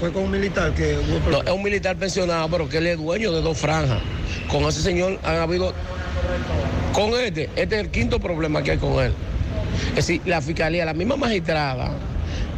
[0.00, 2.96] Fue con un militar que hubo No, es un militar pensionado, pero que él es
[2.98, 3.98] dueño de dos franjas.
[4.48, 5.74] Con ese señor han habido.
[6.92, 9.12] Con este, este es el quinto problema que hay con él.
[9.90, 11.90] Es decir, la fiscalía, la misma magistrada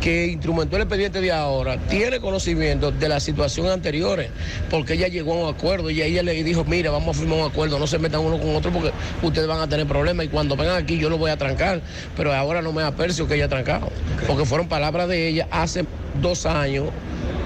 [0.00, 4.30] que instrumentó el expediente de ahora, tiene conocimiento de las situaciones anteriores,
[4.70, 7.50] porque ella llegó a un acuerdo y ella le dijo, mira, vamos a firmar un
[7.50, 8.92] acuerdo, no se metan uno con otro porque
[9.22, 11.82] ustedes van a tener problemas y cuando vengan aquí yo lo voy a trancar,
[12.16, 13.90] pero ahora no me apercio que ella ha trancado,
[14.26, 15.84] porque fueron palabras de ella hace
[16.20, 16.86] dos años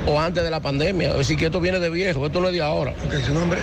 [0.06, 1.10] o antes de la pandemia.
[1.10, 2.94] Es decir, que esto viene de viejo, esto no es de ahora.
[3.24, 3.60] ¿su nombre?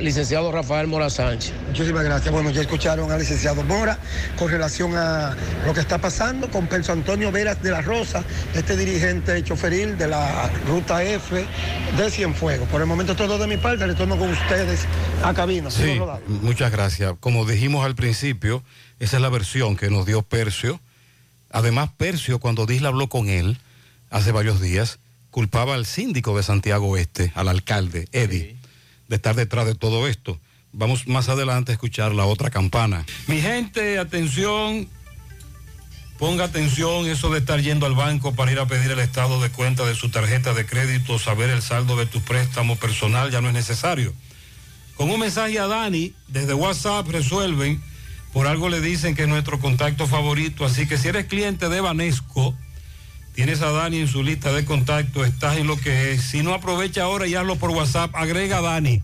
[0.00, 1.52] licenciado Rafael Mora Sánchez.
[1.68, 2.32] Muchísimas gracias.
[2.32, 3.98] Bueno, ya escucharon al licenciado Mora
[4.38, 5.36] con relación a
[5.66, 8.24] lo que está pasando con Perso Antonio Veras de la Rosa,
[8.54, 11.44] este dirigente choferil de la Ruta F
[11.96, 12.68] de Cienfuegos.
[12.68, 14.86] Por el momento es todo de mi parte, retorno con ustedes
[15.22, 15.70] a cabina.
[15.70, 17.14] Sí, muchas gracias.
[17.20, 18.62] Como dijimos al principio,
[19.00, 20.80] esa es la versión que nos dio Percio.
[21.50, 23.58] Además, Percio, cuando Disla habló con él
[24.10, 24.98] hace varios días,
[25.34, 28.54] culpaba al síndico de Santiago Oeste, al alcalde, Eddie,
[29.08, 30.38] de estar detrás de todo esto.
[30.72, 33.04] Vamos más adelante a escuchar la otra campana.
[33.26, 34.88] Mi gente, atención,
[36.20, 39.50] ponga atención, eso de estar yendo al banco para ir a pedir el estado de
[39.50, 43.48] cuenta de su tarjeta de crédito, saber el saldo de tu préstamo personal, ya no
[43.48, 44.14] es necesario.
[44.94, 47.82] Con un mensaje a Dani, desde WhatsApp resuelven,
[48.32, 51.80] por algo le dicen que es nuestro contacto favorito, así que si eres cliente de
[51.80, 52.56] Banesco,
[53.34, 56.22] tienes a Dani en su lista de contactos, estás en lo que es.
[56.22, 59.02] Si no aprovecha ahora y hazlo por WhatsApp, agrega a Dani.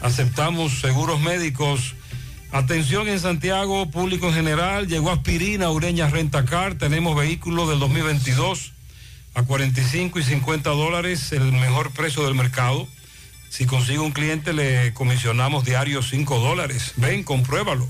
[0.00, 1.94] Aceptamos seguros médicos.
[2.52, 8.74] Atención en Santiago, público en general, llegó aspirina, Ureña Rentacar, tenemos vehículos del 2022
[9.34, 12.86] a 45 y 50 dólares, el mejor precio del mercado.
[13.52, 16.94] Si consigue un cliente le comisionamos diario 5 dólares.
[16.96, 17.86] Ven, compruébalo.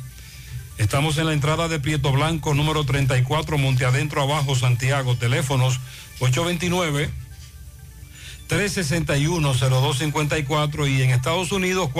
[0.76, 5.16] Estamos en la entrada de Prieto Blanco, número 34, Monte Adentro Abajo, Santiago.
[5.16, 5.78] Teléfonos
[8.48, 11.90] 829-361-0254 y en Estados Unidos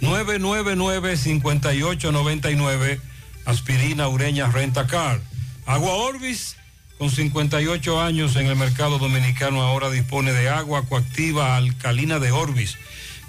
[0.00, 3.00] 401-999-5899.
[3.44, 5.20] Aspirina Ureña Renta Car.
[5.66, 6.58] Agua Orbis,
[6.98, 12.76] con 58 años en el mercado dominicano, ahora dispone de agua coactiva alcalina de Orbis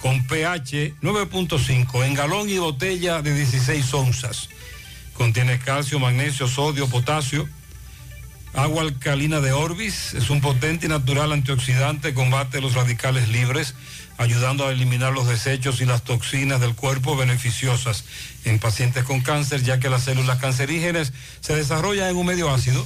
[0.06, 4.50] con pH 9.5 en galón y botella de 16 onzas.
[5.14, 7.50] Contiene calcio, magnesio, sodio, potasio.
[8.54, 13.74] Agua alcalina de Orbis es un potente y natural antioxidante, combate los radicales libres,
[14.18, 18.06] ayudando a eliminar los desechos y las toxinas del cuerpo beneficiosas
[18.44, 22.86] en pacientes con cáncer, ya que las células cancerígenas se desarrollan en un medio ácido.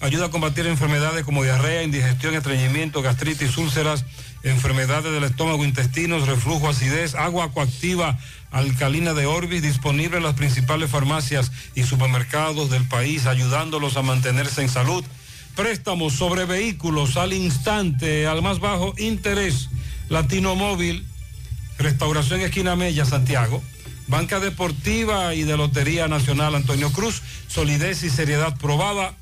[0.00, 4.06] Ayuda a combatir enfermedades como diarrea, indigestión, estreñimiento, gastritis, úlceras,
[4.42, 8.18] enfermedades del estómago, intestinos, reflujo, acidez, agua coactiva
[8.50, 14.62] alcalina de Orbis, disponible en las principales farmacias y supermercados del país, ayudándolos a mantenerse
[14.62, 15.04] en salud.
[15.54, 19.68] Préstamos sobre vehículos al instante, al más bajo interés.
[20.08, 21.04] Latino Móvil,
[21.76, 23.62] Restauración Esquina Mella, Santiago.
[24.06, 29.14] Banca Deportiva y de Lotería Nacional Antonio Cruz, solidez y seriedad probada.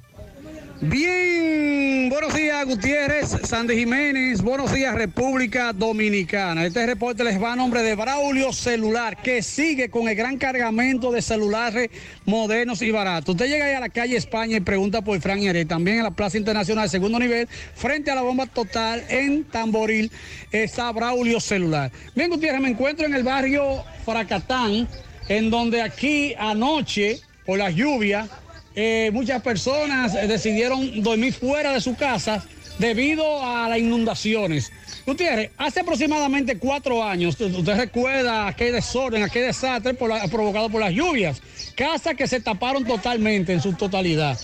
[0.83, 6.65] Bien, buenos días Gutiérrez, Sandy Jiménez, buenos días República Dominicana.
[6.65, 11.11] Este reporte les va a nombre de Braulio Celular, que sigue con el gran cargamento
[11.11, 11.91] de celulares
[12.25, 13.35] modernos y baratos.
[13.35, 16.11] Usted llega ahí a la calle España y pregunta por Fran Heré, también en la
[16.11, 20.11] Plaza Internacional segundo nivel, frente a la bomba total en Tamboril,
[20.51, 21.91] está Braulio Celular.
[22.15, 24.87] Bien Gutiérrez, me encuentro en el barrio Fracatán,
[25.29, 28.27] en donde aquí anoche, por las lluvias,
[28.75, 32.43] eh, muchas personas eh, decidieron dormir fuera de su casa
[32.79, 34.71] debido a las inundaciones.
[35.05, 41.41] Gutiérrez, hace aproximadamente cuatro años, usted recuerda aquel desorden, aquel desastre provocado por las lluvias.
[41.75, 44.39] Casas que se taparon totalmente en su totalidad.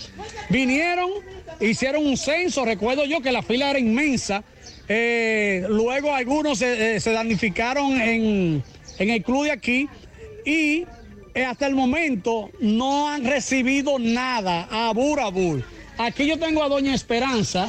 [0.49, 1.09] Vinieron,
[1.59, 4.43] hicieron un censo, recuerdo yo que la fila era inmensa.
[4.89, 8.63] Eh, luego algunos se, eh, se damnificaron en,
[8.99, 9.89] en el club de aquí
[10.45, 10.85] y
[11.45, 15.63] hasta el momento no han recibido nada a Burabur.
[15.97, 17.67] Aquí yo tengo a Doña Esperanza,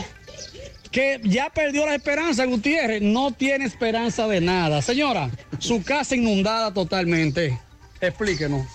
[0.91, 4.83] que ya perdió la esperanza, Gutiérrez, no tiene esperanza de nada.
[4.83, 7.59] Señora, su casa inundada totalmente.
[8.01, 8.67] Explíquenos.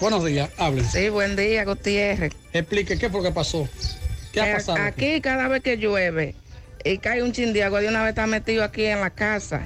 [0.00, 0.84] Buenos días, hablen.
[0.84, 2.32] Sí, buen día, Gutiérrez.
[2.52, 3.68] Explique qué fue lo que pasó.
[4.32, 4.78] ¿Qué ha Eh, pasado?
[4.82, 6.34] Aquí cada vez que llueve
[6.84, 9.62] y cae un chin de agua, de una vez está metido aquí en la casa.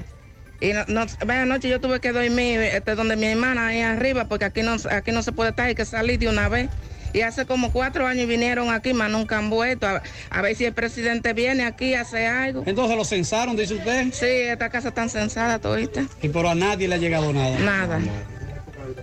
[0.60, 4.46] Y no, no, anoche yo tuve que dormir este, donde mi hermana ahí arriba, porque
[4.46, 6.70] aquí no, aquí no se puede estar, hay que salir de una vez.
[7.12, 9.86] Y hace como cuatro años vinieron aquí, más nunca han vuelto.
[9.86, 12.62] A, a ver si el presidente viene aquí a hacer algo.
[12.66, 14.12] Entonces lo censaron, dice usted.
[14.12, 16.04] Sí, esta casa está censada todita.
[16.20, 17.58] Y pero a nadie le ha llegado nada.
[17.58, 18.00] Nada.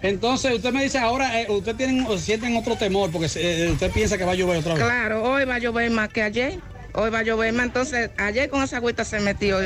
[0.01, 4.17] Entonces usted me dice ahora, eh, usted tienen, sienten otro temor porque eh, usted piensa
[4.17, 4.83] que va a llover otra vez.
[4.83, 6.59] Claro, hoy va a llover más que ayer.
[6.95, 7.65] Hoy va a llover más.
[7.65, 9.57] Entonces, ayer con esa agüita se metió.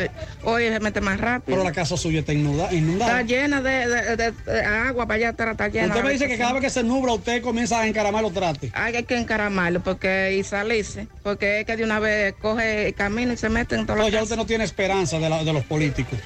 [0.43, 1.57] Hoy se mete más rápido.
[1.57, 3.19] Pero la casa suya está inunda- inundada.
[3.19, 5.87] Está llena de, de- de- de agua para allá atrás, está llena.
[5.87, 8.71] Usted me dice que cada vez que se nubla usted comienza a encaramar los trastes.
[8.73, 13.33] Hay que encaramarlo porque, y salirse, porque es que de una vez coge el camino
[13.33, 15.65] y se mete en todos No, ya usted no tiene esperanza de, la- de los
[15.65, 16.17] políticos.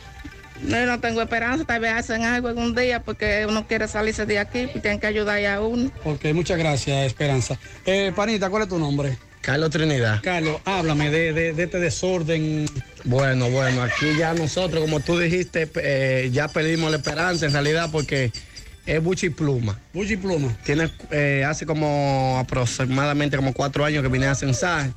[0.61, 4.37] No, no tengo esperanza, tal vez hacen algo algún día porque uno quiere salirse de
[4.37, 5.89] aquí y tienen que ayudar a uno.
[6.03, 7.57] Ok, muchas gracias, Esperanza.
[7.87, 9.17] Eh, Panita, ¿cuál es tu nombre?
[9.41, 10.19] Carlos Trinidad.
[10.21, 12.67] Carlos, háblame de, de- de este desorden.
[13.03, 17.89] Bueno, bueno, aquí ya nosotros, como tú dijiste, eh, ya perdimos la esperanza en realidad
[17.91, 18.31] porque
[18.85, 19.79] es Buchi Pluma.
[19.93, 20.55] Buchi Pluma.
[20.63, 24.91] Tiene, eh, hace como aproximadamente como cuatro años que vine a censar.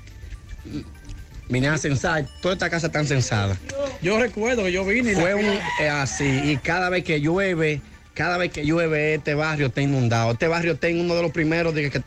[1.49, 3.57] Vine a censar, toda esta casa está censada.
[4.03, 5.45] Yo recuerdo que yo vine y Fue un,
[5.81, 7.83] eh, así, y cada vez que llueve,
[8.15, 10.33] cada vez que llueve, este barrio está inundado.
[10.33, 12.03] Este barrio está en uno de los primeros de, que-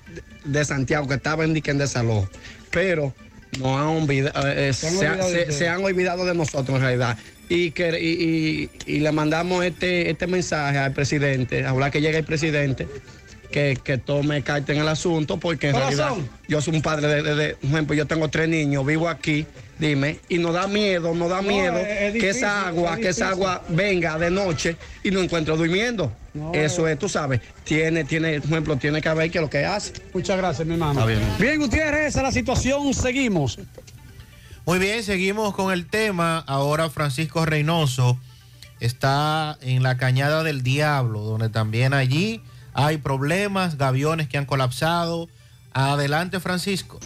[0.47, 2.29] de Santiago que estaba en desalojo.
[2.71, 3.13] Pero
[3.59, 6.81] nos han olvidado, eh, eh, Se han olvidado de se- han olvidado de nosotros en
[6.81, 7.17] realidad.
[7.49, 12.17] Y, que, y, y- y le mandamos este, este mensaje al presidente, hablar que llegue
[12.17, 12.87] el presidente,
[13.51, 16.09] que, que tome carta en el asunto, porque en realidad
[16.49, 19.45] yo soy un padre de, de- de- por ejemplo, yo tengo tres niños, vivo aquí,
[19.79, 22.99] dime, y nos da miedo, nos da No, miedo es- es que esa agua, es
[22.99, 26.11] que esa agua venga de noche y no encuentro durmiendo.
[26.53, 29.93] Eso es, tú sabes, tiene, tiene, por ejemplo, tiene que ver que lo que hace.
[30.13, 31.05] Muchas gracias, mi hermano.
[31.05, 31.19] Bien.
[31.39, 33.57] Bien, Gutiérrez, esa es la situación, seguimos.
[34.65, 36.43] Muy bien, seguimos con el tema.
[36.45, 38.19] Ahora Francisco Reynoso
[38.79, 42.41] está en la Cañada del Diablo, donde también allí
[42.73, 45.29] hay problemas, gaviones que han colapsado.
[45.73, 46.99] Adelante, Francisco.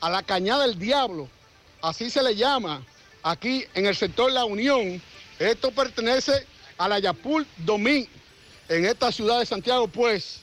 [0.00, 1.28] a la Cañada del Diablo,
[1.82, 2.84] así se le llama,
[3.22, 5.02] aquí en el sector La Unión.
[5.38, 6.46] Esto pertenece
[6.76, 8.06] a la Yapul Domín,
[8.68, 10.42] en esta ciudad de Santiago, pues.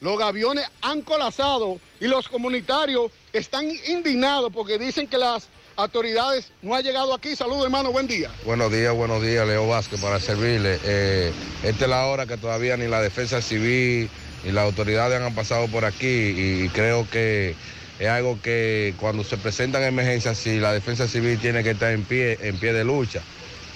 [0.00, 6.74] Los gaviones han colapsado y los comunitarios están indignados porque dicen que las autoridades no
[6.74, 7.36] han llegado aquí.
[7.36, 8.30] Saludos, hermano, buen día.
[8.44, 10.78] Buenos días, buenos días, Leo Vázquez, para servirle.
[10.84, 11.32] Eh,
[11.62, 14.08] esta es la hora que todavía ni la defensa civil
[14.44, 17.54] ni las autoridades han pasado por aquí y creo que
[17.98, 22.04] es algo que cuando se presentan emergencias, sí, la defensa civil tiene que estar en
[22.04, 23.22] pie, en pie de lucha,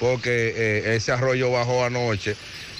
[0.00, 2.34] porque eh, ese arroyo bajó anoche,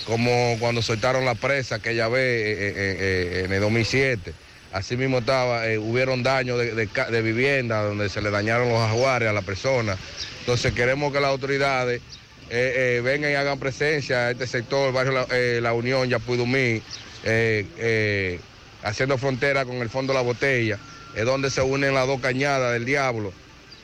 [0.07, 4.33] como cuando soltaron la presa eh, eh, eh, en el 2007.
[4.73, 8.69] Así mismo estaba, eh, hubieron daños de, de ca- de vivienda donde se le dañaron
[8.69, 9.97] los ajuares a la persona.
[10.41, 12.03] Entonces queremos que las autoridades
[12.51, 16.09] eh, eh, vengan y hagan presencia a este sector, el barrio La, eh, La Unión,
[16.09, 16.83] Yapudumí,
[17.25, 18.41] eh, eh,
[18.83, 20.79] haciendo frontera con el fondo de la botella,
[21.15, 23.33] es donde se unen las dos cañadas del diablo.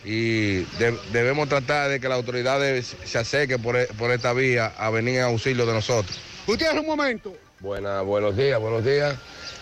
[0.05, 4.73] Y de- debemos tratar de que las autoridades se acerquen por, e- por esta vía
[4.77, 6.19] a venir en auxilio de nosotros.
[6.47, 7.35] Gutiérrez, un momento.
[7.61, 9.15] Buena, buenos días, buenos días.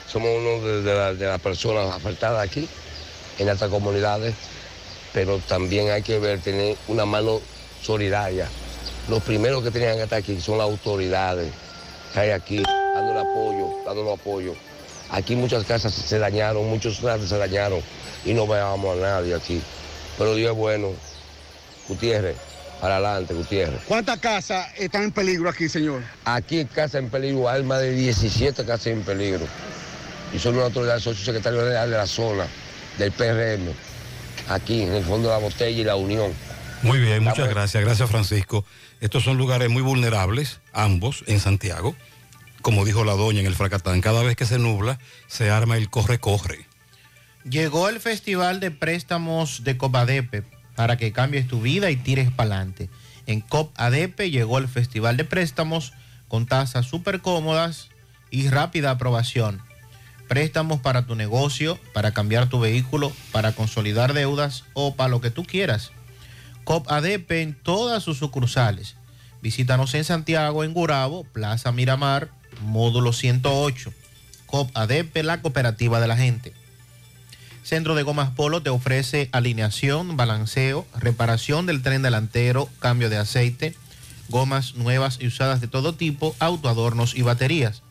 [0.08, 2.68] Somos uno de, de la- de las personas afectadas aquí,
[3.38, 4.34] en estas comunidades,
[5.12, 7.40] pero también hay que ver, tener una mano
[7.82, 8.48] solidaria.
[9.08, 11.50] Los primeros que tenían que estar aquí son las autoridades
[12.12, 12.62] que hay aquí,
[12.94, 14.54] dando apoyo, dando apoyo.
[15.10, 17.80] Aquí muchas casas se dañaron, muchos casas se dañaron
[18.24, 19.60] y no veamos a nadie aquí.
[20.18, 20.92] Pero Dios es bueno.
[21.88, 22.36] Gutiérrez,
[22.80, 23.80] para adelante, Gutiérrez.
[23.86, 26.02] ¿Cuántas casas están en peligro aquí, señor?
[26.24, 29.46] Aquí en Casa en Peligro hay más de 17 casas en peligro.
[30.34, 32.46] Y son una autoridad, soy su secretario general de la zona,
[32.98, 33.72] del PRM,
[34.48, 36.32] aquí en el fondo de la botella y la Unión.
[36.82, 37.84] Muy bien, muchas gracias.
[37.84, 38.64] Gracias, Francisco.
[39.00, 41.94] Estos son lugares muy vulnerables, ambos, en Santiago.
[42.60, 45.90] Como dijo la doña en el Fracatán, cada vez que se nubla, se arma el
[45.90, 46.66] corre-corre.
[47.44, 50.44] Llegó el Festival de Préstamos de Copadepe
[50.76, 52.88] para que cambies tu vida y tires para adelante.
[53.26, 55.92] En Copadepe llegó el Festival de Préstamos
[56.28, 57.88] con tasas súper cómodas
[58.30, 59.60] y rápida aprobación.
[60.32, 65.30] Préstamos para tu negocio, para cambiar tu vehículo, para consolidar deudas o para lo que
[65.30, 65.92] tú quieras.
[66.64, 68.96] Copadepe en todas sus sucursales.
[69.42, 72.30] Visítanos en Santiago, en Gurabo, Plaza Miramar,
[72.62, 73.92] módulo 108.
[74.46, 76.54] Copadepe, la cooperativa de la gente.
[77.62, 83.76] Centro de Gomas Polo te ofrece alineación, balanceo, reparación del tren delantero, cambio de aceite,
[84.30, 87.82] gomas nuevas y usadas de todo tipo, autoadornos y baterías.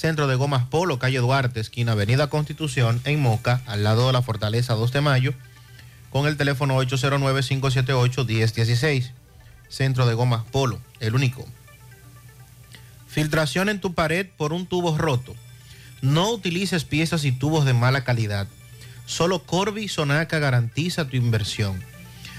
[0.00, 4.22] Centro de Gomas Polo, calle Duarte, esquina Avenida Constitución, en Moca, al lado de la
[4.22, 5.34] Fortaleza 2 de Mayo,
[6.08, 9.10] con el teléfono 809-578-1016.
[9.68, 11.44] Centro de Gomas Polo, el único.
[13.08, 15.36] Filtración en tu pared por un tubo roto.
[16.00, 18.48] No utilices piezas y tubos de mala calidad.
[19.04, 21.84] Solo Corby Sonaca garantiza tu inversión.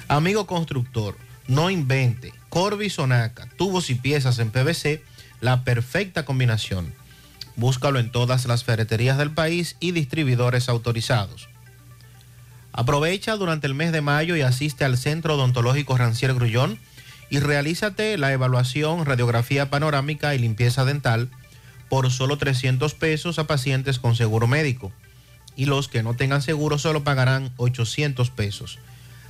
[0.08, 1.16] Amigo constructor,
[1.46, 2.34] no invente.
[2.50, 5.04] Corby Sonaca, tubos y piezas en PVC,
[5.42, 7.00] la perfecta combinación.
[7.56, 11.50] Búscalo en todas las ferreterías del país y distribuidores autorizados.
[12.74, 16.80] Aprovecha durante el mes de mayo y asiste al Centro Odontológico Rancier Grullón
[17.30, 21.30] y realízate la evaluación, radiografía panorámica y limpieza dental
[21.90, 24.94] por solo 300 pesos a pacientes con seguro médico.
[25.58, 28.80] Y los que no tengan seguro solo pagarán 800 pesos.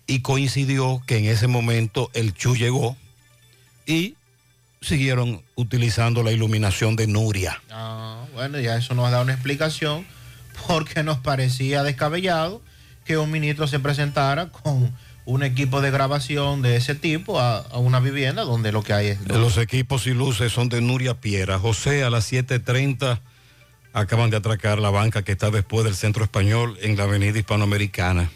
[0.06, 2.98] y coincidió que en ese momento el Chu llegó
[3.86, 4.16] y
[4.82, 7.62] siguieron utilizando la iluminación de Nuria.
[7.72, 10.06] ah, bueno, ya eso nos da una explicación
[10.68, 12.62] porque nos parecía descabellado
[13.06, 14.94] que un ministro se presentara con
[15.26, 19.08] un equipo de grabación de ese tipo a, a una vivienda donde lo que hay
[19.08, 19.22] es...
[19.28, 21.60] Los equipos y luces son de Nuria Piera.
[21.60, 23.20] José, a las 7.30
[23.94, 28.30] acaban de atracar la banca que está después del Centro Español en la Avenida Hispanoamericana.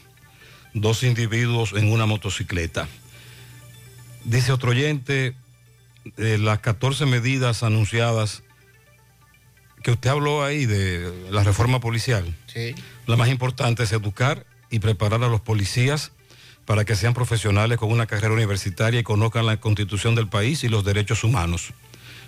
[0.73, 2.87] Dos individuos en una motocicleta.
[4.23, 5.33] Dice otro oyente,
[6.15, 8.43] de las 14 medidas anunciadas
[9.83, 12.35] que usted habló ahí de la reforma policial.
[12.47, 12.75] Sí.
[13.05, 16.11] La más importante es educar y preparar a los policías
[16.65, 20.69] para que sean profesionales con una carrera universitaria y conozcan la constitución del país y
[20.69, 21.73] los derechos humanos.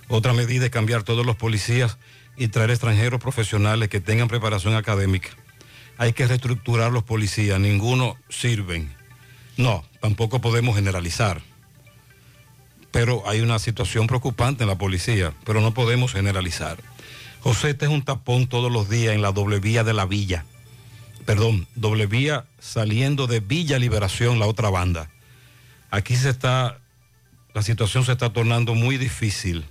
[0.07, 1.97] Otra medida es cambiar todos los policías
[2.39, 5.29] y traer extranjeros profesionales que tengan preparación académica.
[5.97, 8.95] Hay que reestructurar los policías, ninguno sirven.
[9.57, 11.41] No, tampoco podemos generalizar.
[12.91, 16.77] Pero hay una situación preocupante en la policía, pero no podemos generalizar.
[17.41, 20.45] José, este es un tapón todos los días en la doble vía de la villa.
[21.25, 25.09] Perdón, doble vía saliendo de Villa Liberación, la otra banda.
[25.91, 26.79] Aquí se está,
[27.53, 29.65] la situación se está tornando muy difícil.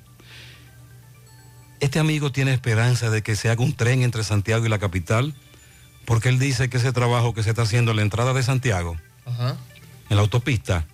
[1.81, 5.35] Este amigo tiene esperanza de que se haga un tren entre Santiago y la capital,
[6.05, 8.97] porque él dice que ese trabajo que se está haciendo en la entrada de Santiago,
[10.09, 10.87] en la autopista,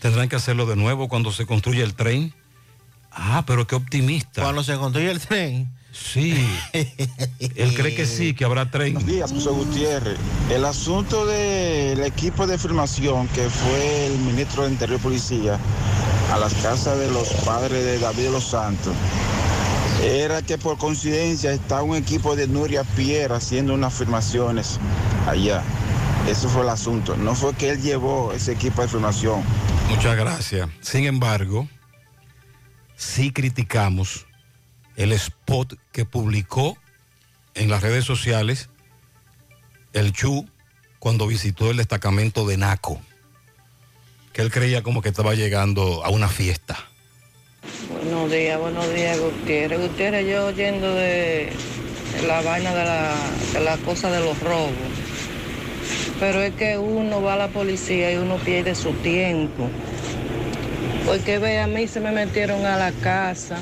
[0.00, 2.32] tendrán que hacerlo de nuevo cuando se construya el tren.
[3.10, 4.42] Ah, pero qué optimista.
[4.42, 5.70] Cuando se construye el tren.
[5.92, 6.42] Sí.
[6.72, 8.94] Él cree que sí, que habrá tren.
[8.94, 10.18] Buenos días, José Gutiérrez.
[10.50, 15.58] El asunto del equipo de filmación que fue el ministro de Interior y Policía
[16.32, 18.94] a las casas de los padres de David de los Santos
[20.02, 24.80] era que por coincidencia está un equipo de Nuria Pierre haciendo unas filmaciones
[25.28, 25.62] allá.
[26.28, 27.16] Eso fue el asunto.
[27.16, 29.42] No fue que él llevó ese equipo de filmación.
[29.88, 30.68] Muchas gracias.
[30.80, 31.68] Sin embargo,
[32.96, 34.26] sí criticamos
[34.96, 36.76] el spot que publicó
[37.54, 38.70] en las redes sociales
[39.92, 40.48] el Chu
[40.98, 43.00] cuando visitó el destacamento de Naco,
[44.32, 46.91] que él creía como que estaba llegando a una fiesta.
[48.02, 49.80] Buenos días, buenos días, Gutiérrez.
[49.80, 51.50] Gutiérrez, yo oyendo de
[52.26, 53.14] la vaina de la,
[53.52, 54.72] de la cosa de los robos.
[56.18, 59.68] Pero es que uno va a la policía y uno pierde su tiempo.
[61.06, 63.58] Porque ve, a mí se me metieron a la casa,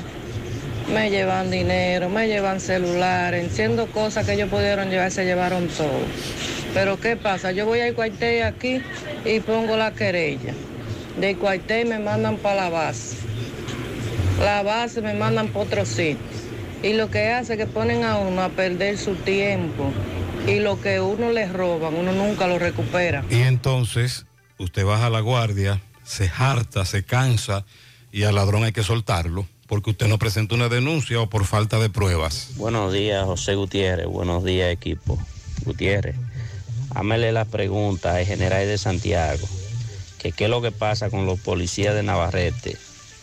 [0.91, 6.01] me llevan dinero, me llevan celulares, enciendo cosas que ellos pudieron llevar, se llevaron todo.
[6.73, 7.51] Pero ¿qué pasa?
[7.51, 8.81] Yo voy al cuartel aquí
[9.23, 10.55] y pongo la querella.
[11.19, 13.30] Del cuartel me mandan para la base.
[14.41, 16.17] La base me mandan para otro sitio.
[16.81, 19.91] Y lo que hace es que ponen a uno a perder su tiempo.
[20.47, 23.23] Y lo que uno les roban, uno nunca lo recupera.
[23.29, 24.25] Y entonces
[24.57, 27.65] usted baja la guardia, se harta, se cansa
[28.11, 31.79] y al ladrón hay que soltarlo porque usted no presenta una denuncia o por falta
[31.79, 32.49] de pruebas.
[32.55, 34.07] Buenos días, José Gutiérrez.
[34.07, 35.17] Buenos días, equipo.
[35.63, 36.15] Gutiérrez,
[36.95, 39.47] hámele la pregunta al general de Santiago,
[40.17, 42.75] que qué es lo que pasa con los policías de Navarrete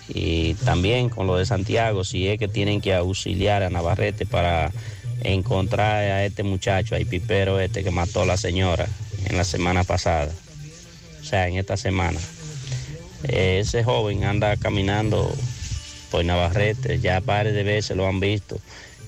[0.08, 4.72] y también con los de Santiago, si es que tienen que auxiliar a Navarrete para
[5.22, 8.86] encontrar a este muchacho, al pipero este que mató a la señora
[9.26, 10.30] en la semana pasada,
[11.20, 12.18] o sea, en esta semana.
[13.24, 15.30] Eh, ese joven anda caminando
[16.10, 18.58] por Navarrete, ya varias de veces lo han visto.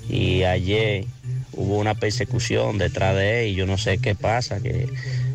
[0.09, 1.05] Y ayer
[1.53, 4.89] hubo una persecución detrás de él y yo no sé qué pasa, que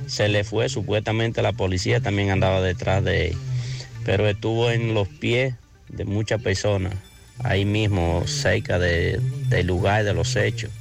[0.07, 3.37] se le fue, supuestamente la policía también andaba detrás de él,
[4.05, 5.55] pero estuvo en los pies
[5.89, 6.93] de muchas personas,
[7.43, 9.19] ahí mismo cerca de-
[9.49, 10.71] del lugar de los hechos.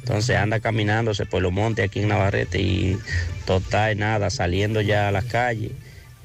[0.00, 2.96] Entonces anda caminándose por los montes aquí en Navarrete y
[3.44, 5.72] total nada, saliendo ya a las calles,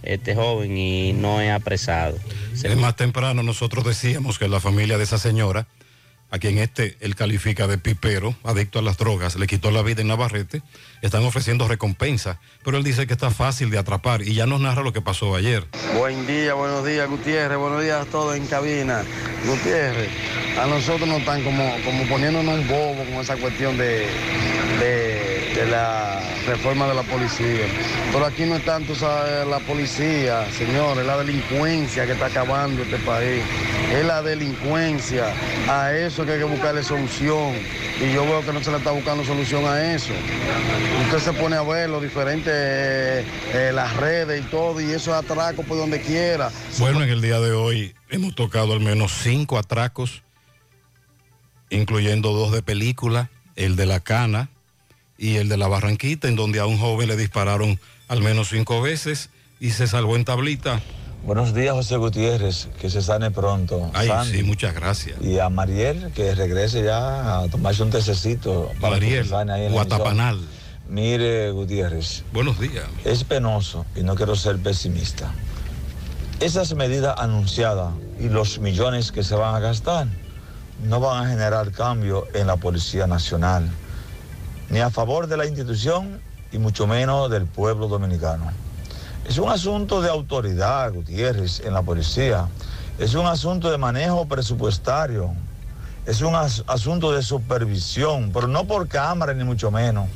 [0.04, 2.18] este joven y no es apresado.
[2.54, 5.66] Es más temprano nosotros decíamos que la familia de esa señora,
[6.34, 10.02] a quien este él califica de pipero, adicto a las drogas, le quitó la vida
[10.02, 10.64] en Navarrete,
[11.04, 14.82] están ofreciendo recompensa, pero él dice que está fácil de atrapar y ya nos narra
[14.82, 15.68] lo que pasó ayer.
[15.96, 17.60] Buen día, buenos días, Gutiérrez.
[17.60, 19.04] Buenos días a todos en cabina.
[19.46, 20.10] Gutiérrez,
[20.58, 24.08] a nosotros nos están como, como poniéndonos un bobo con esa cuestión de,
[24.80, 25.23] de,
[25.56, 27.66] de la reforma de la policía.
[28.12, 28.94] Pero aquí no es tanto
[29.50, 33.44] la policía, señores, es la delincuencia que está acabando este país.
[33.92, 35.26] Es la delincuencia.
[35.70, 37.54] A eso que hay que buscarle solución.
[38.02, 40.14] Y yo veo que no se le está buscando solución a eso.
[41.06, 45.14] Usted se pone a ver los diferentes, eh, eh, las redes y todo, y esos
[45.14, 46.50] atracos por donde quiera.
[46.80, 50.24] Bueno, en el día de hoy hemos tocado al menos cinco atracos,
[51.70, 54.50] incluyendo dos de película, el de la cana
[55.24, 57.80] y el de la barranquita, en donde a un joven le dispararon
[58.10, 59.30] al menos cinco veces
[59.62, 60.82] y se salvó en tablita.
[61.26, 63.90] Buenos días, José Gutiérrez, que se sane pronto.
[63.94, 64.40] Ay, Sandy.
[64.40, 65.22] sí, muchas gracias.
[65.22, 69.26] Y a Mariel, que regrese ya a tomarse un tececito para Mariel,
[69.72, 70.42] Guatapanal.
[70.90, 72.26] Mire, Gutiérrez.
[72.34, 72.84] Buenos días.
[73.06, 75.34] Es penoso y no quiero ser pesimista.
[76.42, 80.08] Esas medidas anunciadas y los millones que se van a gastar
[80.84, 83.72] no van a generar cambio en la Policía Nacional,
[84.74, 86.20] ni a favor de la institución
[86.52, 88.50] y mucho menos del pueblo dominicano.
[89.30, 92.48] Es un asunto de autoridad, Gutiérrez, en la policía.
[92.98, 95.32] Es un asunto de manejo presupuestario.
[96.08, 100.10] Es un as- asunto de supervisión, pero no por cámara ni mucho menos.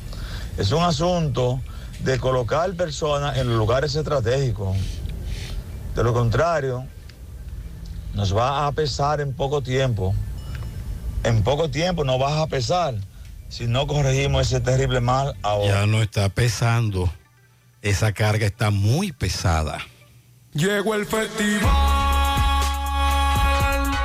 [0.56, 1.60] Es un asunto
[2.00, 4.76] de colocar personas en lugares estratégicos.
[5.94, 6.84] De lo contrario,
[8.12, 10.16] nos va a pesar en poco tiempo.
[11.22, 12.94] En poco tiempo nos va a pesar
[13.48, 15.66] si no corregimos ese terrible mal ahora.
[15.66, 17.12] Ya no está pesando.
[17.82, 19.78] Esa carga está muy pesada.
[20.52, 21.62] Llegó el festival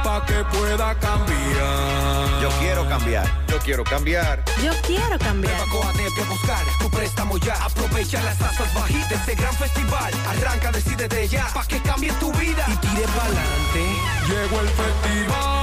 [0.04, 2.42] para que pueda cambiar.
[2.42, 3.46] Yo quiero cambiar.
[3.48, 4.44] Yo quiero cambiar.
[4.64, 5.58] Yo quiero cambiar.
[5.58, 7.54] de buscar tu préstamo ya.
[7.64, 10.14] Aprovecha las tasas bajitas de este gran festival.
[10.28, 11.48] Arranca, decídete ya.
[11.54, 13.86] Pa' que cambie tu vida y tire pa'lante.
[14.28, 15.63] Llegó el festival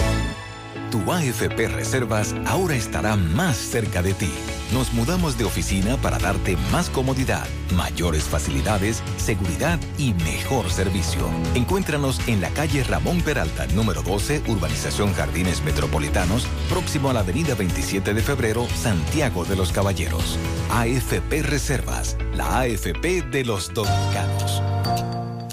[0.90, 4.30] Tu AFP Reservas ahora estará más cerca de ti.
[4.72, 7.46] Nos mudamos de oficina para darte más comodidad,
[7.76, 11.28] mayores facilidades, seguridad y mejor servicio.
[11.54, 17.54] Encuéntranos en la calle Ramón Peralta, número 12, Urbanización Jardines Metropolitanos, próximo a la avenida
[17.54, 20.38] 27 de febrero, Santiago de los Caballeros.
[20.72, 24.60] AFP Reservas, la AFP de los dominicanos.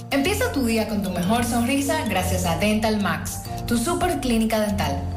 [0.09, 5.16] Empieza tu día con tu mejor sonrisa gracias a Dental Max, tu super clínica dental.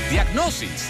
[0.09, 0.89] Diagnosis.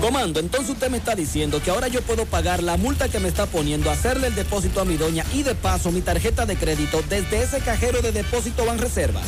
[0.00, 3.28] Comando, entonces usted me está diciendo que ahora yo puedo pagar la multa que me
[3.28, 7.02] está poniendo, hacerle el depósito a mi doña y de paso mi tarjeta de crédito
[7.10, 9.26] desde ese cajero de depósito Banreservas.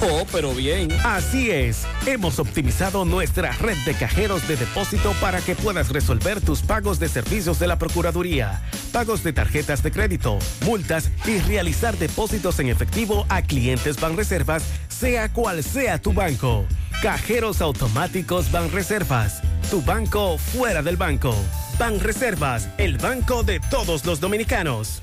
[0.00, 0.92] Oh, pero bien.
[1.04, 6.62] Así es, hemos optimizado nuestra red de cajeros de depósito para que puedas resolver tus
[6.62, 8.62] pagos de servicios de la Procuraduría,
[8.92, 15.32] pagos de tarjetas de crédito, multas y realizar depósitos en efectivo a clientes Banreservas, sea
[15.32, 16.64] cual sea tu banco.
[17.02, 19.42] Cajeros automáticos Banreservas,
[19.72, 21.34] tu banco fuera del banco.
[21.78, 25.00] Banreservas, el banco de todos los dominicanos.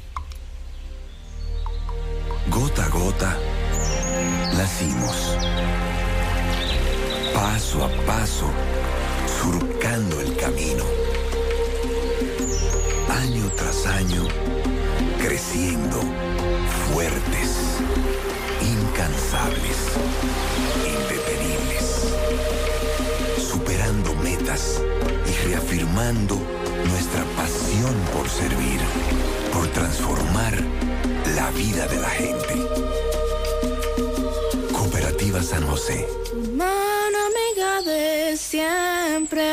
[2.50, 3.36] Gota a gota,
[4.56, 5.36] nacimos.
[7.34, 8.46] Paso a paso,
[9.42, 10.84] surcando el camino.
[13.10, 14.28] Año tras año,
[15.20, 16.00] creciendo,
[16.94, 17.80] fuertes,
[18.62, 19.78] incansables,
[25.28, 26.36] y reafirmando
[26.90, 28.80] nuestra pasión por servir,
[29.54, 30.54] por transformar
[31.36, 32.56] la vida de la gente.
[34.74, 36.08] Cooperativa San José.
[36.56, 39.44] Mano amiga de siempre.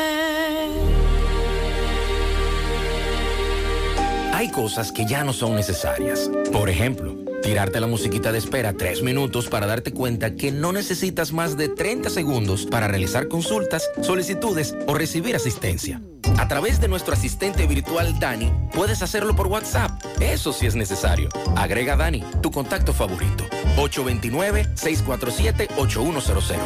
[4.33, 6.29] Hay cosas que ya no son necesarias.
[6.51, 11.31] Por ejemplo, tirarte la musiquita de espera tres minutos para darte cuenta que no necesitas
[11.31, 16.01] más de 30 segundos para realizar consultas, solicitudes o recibir asistencia.
[16.39, 19.91] A través de nuestro asistente virtual Dani, puedes hacerlo por WhatsApp.
[20.19, 21.29] Eso sí es necesario.
[21.55, 23.45] Agrega Dani, tu contacto favorito.
[23.77, 26.57] 829-647-8100.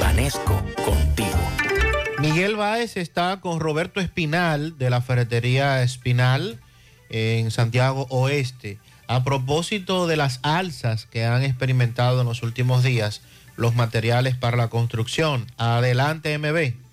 [0.00, 1.36] Vanesco, contigo.
[2.20, 6.60] Miguel Báez está con Roberto Espinal de la ferretería Espinal
[7.10, 8.78] en Santiago Oeste.
[9.08, 13.22] A propósito de las alzas que han experimentado en los últimos días
[13.56, 15.46] los materiales para la construcción.
[15.56, 16.87] Adelante, MB.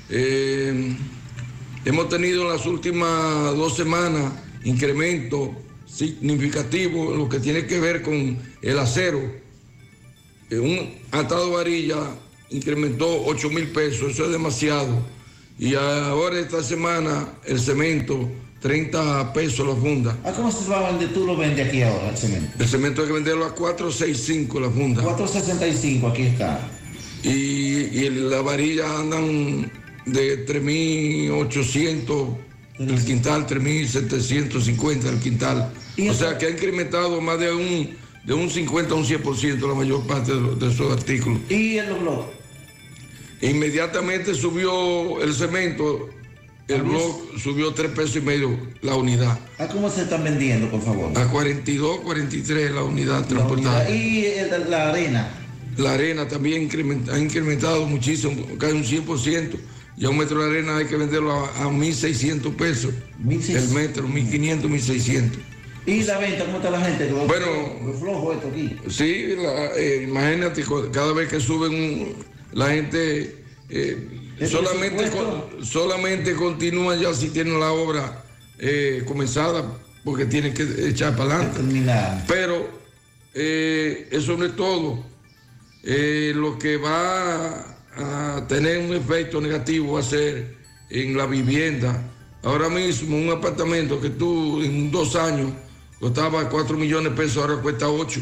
[0.09, 0.95] Eh,
[1.85, 5.55] hemos tenido en las últimas dos semanas incremento
[5.85, 9.19] significativo en lo que tiene que ver con el acero.
[10.49, 11.97] Eh, un atado de varilla
[12.49, 14.99] incrementó 8 mil pesos, eso es demasiado.
[15.57, 18.29] Y ahora esta semana el cemento,
[18.61, 20.17] 30 pesos la funda.
[20.23, 21.13] ¿A cómo se va a vender?
[21.13, 22.51] Tú lo vendes aquí ahora, el cemento.
[22.57, 25.03] El cemento hay que venderlo a 465 la funda.
[25.03, 26.59] 465, aquí está.
[27.23, 29.69] Y, y la varilla andan
[30.13, 32.37] de 3.800
[32.79, 35.71] el quintal, 3.750 el quintal.
[36.09, 37.89] O sea que ha incrementado más de un,
[38.23, 41.39] de un 50 a un 100% la mayor parte de, de esos artículos.
[41.49, 42.25] ¿Y el blog?
[43.41, 46.09] Inmediatamente subió el cemento,
[46.67, 49.39] el blog subió 3 pesos y medio la unidad.
[49.57, 51.17] ¿A cómo se están vendiendo, por favor?
[51.17, 53.87] A 42, 43 la unidad La transportada.
[53.89, 53.93] unidad.
[53.93, 55.29] ¿Y la arena?
[55.77, 59.57] La arena también incrementa- ha incrementado muchísimo, casi un 100%.
[59.99, 62.93] Ya un metro de arena hay que venderlo a, a 1.600 pesos.
[63.29, 65.31] El metro, 1.500, 1.600.
[65.85, 66.45] ¿Y la venta?
[66.45, 67.11] ¿Cómo está la gente?
[67.11, 67.45] Bueno,
[67.99, 68.75] flojo esto aquí.
[68.89, 70.63] Sí, la- eh, imagínate,
[70.93, 72.15] cada vez que suben un-
[72.53, 74.07] la gente, eh,
[74.39, 78.23] ¿El solamente, con- solamente continúan ya si tienen la obra
[78.57, 79.63] eh, comenzada,
[80.05, 82.23] porque tienen que echar para adelante.
[82.27, 82.69] Pero
[83.33, 85.05] eso no es todo.
[85.83, 90.55] lo que va a tener un efecto negativo va a ser
[90.89, 92.01] en la vivienda.
[92.43, 95.51] Ahora mismo un apartamento que tú en dos años
[95.99, 98.21] costaba 4 millones de pesos, ahora cuesta 8.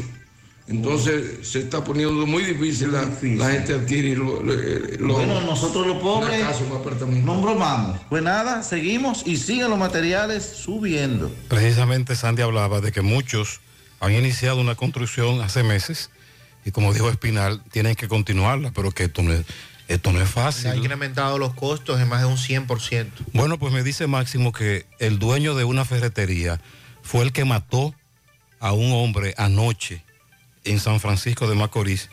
[0.66, 5.96] Entonces se está poniendo muy difícil la, la gente adquirir lo- lo- Bueno, nosotros los
[5.98, 6.60] pobres casa,
[7.06, 7.98] no bromamos.
[8.10, 11.30] Pues nada, seguimos y siguen los materiales subiendo.
[11.48, 13.60] Precisamente Sandy hablaba de que muchos
[14.00, 16.10] han iniciado una construcción hace meses
[16.68, 19.46] y como dijo Espinal, tienen que continuarla, pero que esto no es,
[19.88, 20.66] esto no es Se fácil.
[20.66, 23.08] han incrementado los costos en más de un 100%.
[23.32, 26.60] Bueno, pues me dice Máximo que el dueño de una ferretería
[27.00, 27.94] fue el que mató
[28.60, 30.04] a un hombre anoche
[30.64, 32.10] en San Francisco de Macorís.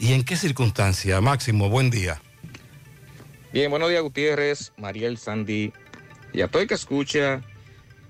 [0.00, 1.20] ¿Y en qué circunstancia?
[1.20, 2.20] Máximo, buen día.
[3.52, 5.72] Bien, buenos días Gutiérrez, Mariel Sandy
[6.32, 7.42] y a todo el que escucha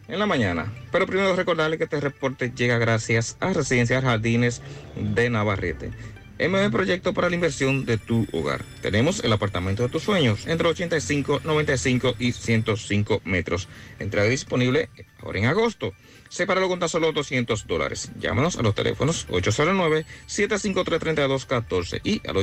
[0.09, 0.73] en la mañana.
[0.93, 4.63] Pero primero recordarle que este reporte llega gracias a Residencias Jardines
[4.97, 5.91] de Navarrete.
[6.39, 8.65] Mejor proyecto para la inversión de tu hogar.
[8.83, 13.69] Tenemos el apartamento de tus sueños entre 85, 95 y 105 metros.
[13.99, 14.91] Entrega disponible
[15.23, 15.95] ahora en agosto.
[16.35, 18.11] Sepáralo con tan solo 200 dólares.
[18.19, 22.35] Llámanos a los teléfonos 809-753-3214 y al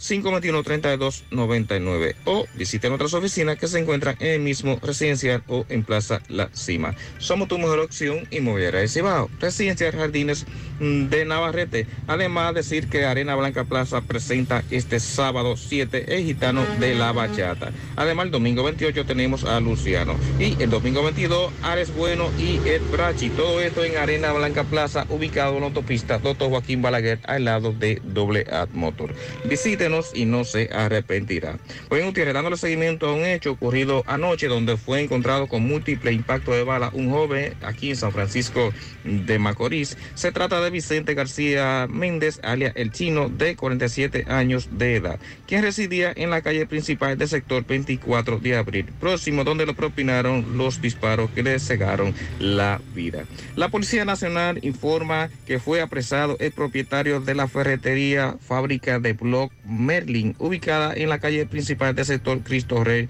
[0.00, 6.22] 829-521-3299 o visite nuestras oficinas que se encuentran en el mismo residencial o en Plaza
[6.28, 6.94] La Cima.
[7.18, 9.28] Somos tu mejor opción inmobiliaria de Cibao.
[9.38, 10.46] Residencial Jardines
[10.80, 11.86] de Navarrete.
[12.06, 17.70] Además, decir que Arena Blanca Plaza presenta este sábado 7 el gitano de la bachata.
[17.96, 22.80] Además, el domingo 28 tenemos a Luciano y el domingo 22 Ares Bueno y Ed
[22.94, 23.28] Brachi.
[23.30, 26.48] Todo esto en Arena Blanca Plaza, ubicado en la autopista Dr.
[26.48, 29.12] Joaquín Balaguer, al lado de Doble Ad Motor.
[29.46, 31.58] Visítenos y no se arrepentirá.
[31.90, 36.12] Hoy en Gutiérrez, dándole seguimiento a un hecho ocurrido anoche, donde fue encontrado con múltiple
[36.12, 39.96] impacto de bala un joven aquí en San Francisco de Macorís.
[40.14, 45.62] Se trata de Vicente García Méndez, alias El Chino, de 47 años de edad, quien
[45.62, 50.80] residía en la calle principal del sector 24 de abril, próximo donde le propinaron los
[50.80, 53.24] disparos que le cegaron la vida.
[53.56, 59.52] La Policía Nacional informa que fue apresado el propietario de la ferretería fábrica de Block
[59.64, 63.08] Merlin, ubicada en la calle principal del sector Cristo Rey.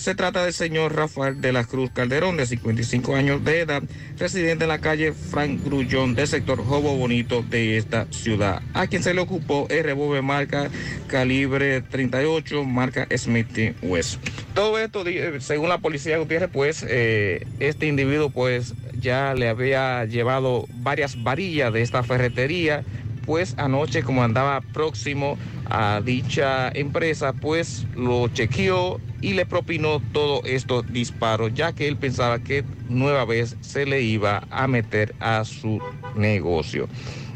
[0.00, 3.82] Se trata del señor Rafael de la Cruz Calderón, de 55 años de edad,
[4.16, 9.02] residente en la calle Frank Grullón del sector Jobo Bonito de esta ciudad, a quien
[9.02, 10.70] se le ocupó el revólver marca
[11.06, 14.26] calibre 38, marca Smith West.
[14.54, 20.06] Todo esto, eh, según la policía Gutiérrez, pues eh, este individuo pues ya le había
[20.06, 22.84] llevado varias varillas de esta ferretería,
[23.30, 30.40] pues anoche como andaba próximo a dicha empresa, pues lo chequeó y le propinó todos
[30.46, 35.44] estos disparos, ya que él pensaba que nueva vez se le iba a meter a
[35.44, 35.80] su
[36.16, 36.88] negocio.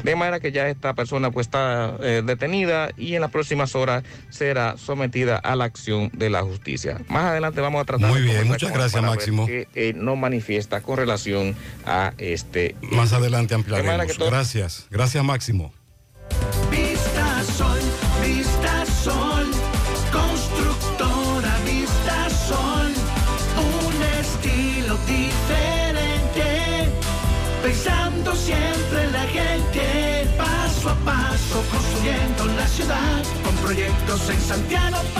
[0.03, 4.03] De manera que ya esta persona pues está eh, detenida y en las próximas horas
[4.29, 6.99] será sometida a la acción de la justicia.
[7.07, 9.45] Más adelante vamos a tratar Muy de bien, muchas gracias, Máximo.
[9.45, 12.75] qué, eh, no manifiesta con relación a este.
[12.81, 14.07] Más adelante ampliaremos.
[14.07, 14.87] que todo- Gracias.
[14.91, 15.71] Gracias, Máximo.
[16.69, 17.79] Vista Sol,
[18.23, 19.45] Vista Sol,
[20.11, 22.91] constructora Vista Sol,
[23.57, 26.89] un estilo diferente,
[27.61, 35.14] pensando siempre en la gente, paso a paso construyendo la ciudad, con proyectos en Santiago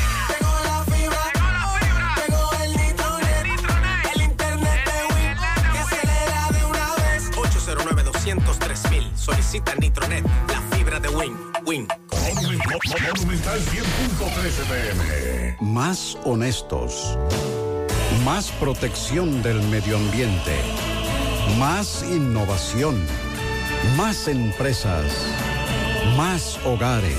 [9.31, 11.33] Solicita Nitronet, la fibra de Win.
[11.65, 11.87] Win.
[13.15, 15.57] Monumental 100.13 pm.
[15.61, 17.17] Más honestos.
[18.25, 20.53] Más protección del medio ambiente.
[21.57, 23.01] Más innovación.
[23.95, 25.05] Más empresas.
[26.17, 27.15] Más hogares.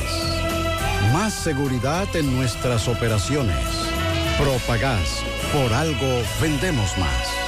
[1.14, 3.64] Más seguridad en nuestras operaciones.
[4.38, 5.24] Propagás.
[5.50, 7.41] Por algo vendemos más.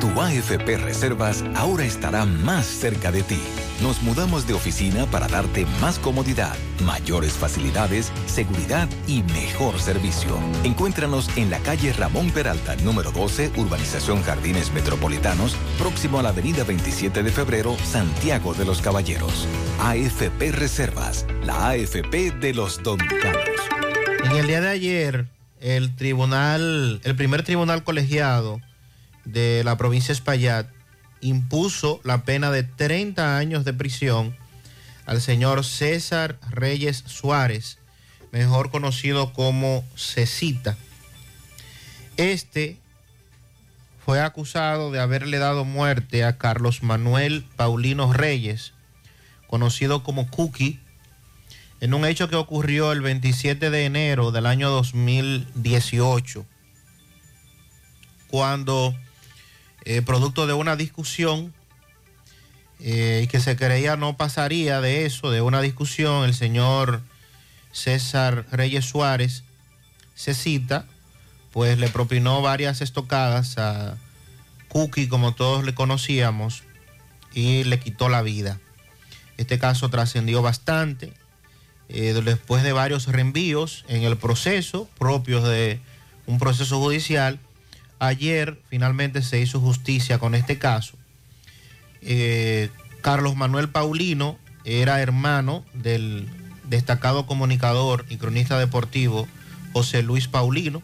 [0.00, 3.40] Tu AFP Reservas ahora estará más cerca de ti.
[3.82, 6.54] Nos mudamos de oficina para darte más comodidad,
[6.84, 10.38] mayores facilidades, seguridad y mejor servicio.
[10.62, 16.64] Encuéntranos en la calle Ramón Peralta, número 12, Urbanización Jardines Metropolitanos, próximo a la avenida
[16.64, 19.46] 27 de febrero, Santiago de los Caballeros.
[19.80, 23.48] AFP Reservas, la AFP de los dominicanos.
[24.24, 25.26] En el día de ayer,
[25.60, 28.60] el tribunal, el primer tribunal colegiado
[29.24, 30.66] de la provincia Espaillat
[31.20, 34.36] impuso la pena de 30 años de prisión
[35.06, 37.78] al señor César Reyes Suárez,
[38.32, 40.76] mejor conocido como Cecita.
[42.16, 42.78] Este
[44.04, 48.74] fue acusado de haberle dado muerte a Carlos Manuel Paulino Reyes,
[49.46, 50.78] conocido como Cookie,
[51.80, 56.44] en un hecho que ocurrió el 27 de enero del año 2018,
[58.28, 58.94] cuando,
[59.84, 61.52] eh, producto de una discusión,
[62.80, 67.02] eh, que se creía no pasaría de eso, de una discusión, el señor
[67.72, 69.44] César Reyes Suárez
[70.14, 70.86] se cita,
[71.52, 73.96] pues le propinó varias estocadas a
[74.68, 76.64] Cookie, como todos le conocíamos,
[77.32, 78.60] y le quitó la vida.
[79.36, 81.12] Este caso trascendió bastante,
[81.88, 85.80] eh, después de varios reenvíos en el proceso propios de
[86.26, 87.38] un proceso judicial.
[87.98, 90.96] Ayer finalmente se hizo justicia con este caso.
[92.02, 96.28] Eh, Carlos Manuel Paulino era hermano del
[96.64, 99.28] destacado comunicador y cronista deportivo
[99.72, 100.82] José Luis Paulino.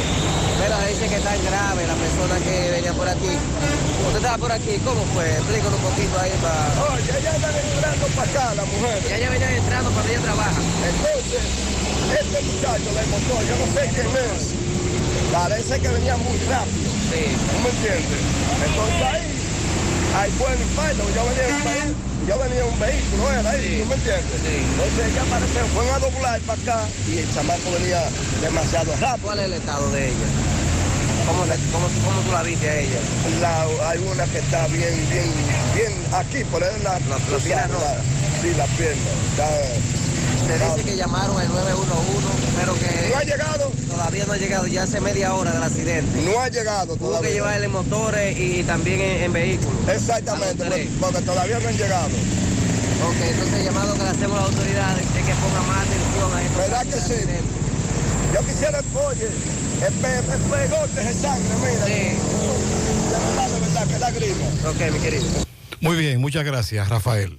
[0.60, 3.32] Pero dice que tan grave la persona que venía por aquí.
[4.04, 5.24] Usted estaba por aquí, ¿cómo fue?
[5.32, 6.92] Explícanos un poquito ahí para...
[6.92, 8.98] Oye, ella anda entrando para acá, la mujer.
[9.08, 10.60] Ya ella venía entrando cuando ella trabaja.
[10.92, 11.44] Entonces,
[12.20, 14.44] este muchacho del motor, yo no sé quién es.
[15.32, 16.90] Parece que venía muy rápido.
[17.08, 17.22] Sí.
[17.32, 18.20] ¿Tú me entiendes?
[18.60, 19.47] Entonces ahí,
[20.16, 21.02] ahí fue el impacto.
[21.14, 21.96] Yo venía en un vehículo,
[22.28, 24.40] yo venía en un vehículo, era ahí, ¿tú me entiendes?
[24.44, 26.78] Entonces ella parece, fue a doblar para acá
[27.08, 28.00] y el chamaco venía
[28.42, 29.26] demasiado rápido.
[29.26, 30.28] ¿Cuál es el estado de ella?
[31.26, 33.00] ¿Cómo, le- cómo, cómo tú la viste a ella?
[33.40, 35.30] La, hay una que está bien, bien,
[35.74, 37.78] bien aquí, por ahí la, La- la pierna.
[38.40, 39.10] Sí, la pierna.
[39.32, 39.48] Está,
[40.48, 42.28] Se dice que llamaron al 911,
[42.58, 43.08] pero que...
[43.12, 43.70] ¿No ha llegado?
[43.88, 46.22] Todavía no ha llegado, ya hace media hora del accidente.
[46.22, 47.28] No ha llegado todavía.
[47.28, 49.74] que llevarle en motores y también en, en vehículos.
[49.88, 52.06] Exactamente, porque, porque todavía no han llegado.
[52.08, 56.32] Ok, entonces el llamado que le hacemos a las autoridades es que pongan más atención
[56.34, 57.30] a estos ¿Verdad que sí?
[58.34, 59.28] Yo quisiera, oye,
[59.86, 61.84] el pe- el pegote de sangre, mira.
[61.84, 64.46] de verdad, que da grima.
[64.68, 65.24] Ok, mi querido.
[65.80, 67.38] Muy bien, muchas gracias, Rafael.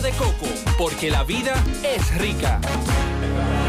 [0.00, 0.46] de coco,
[0.76, 2.60] porque la vida es rica.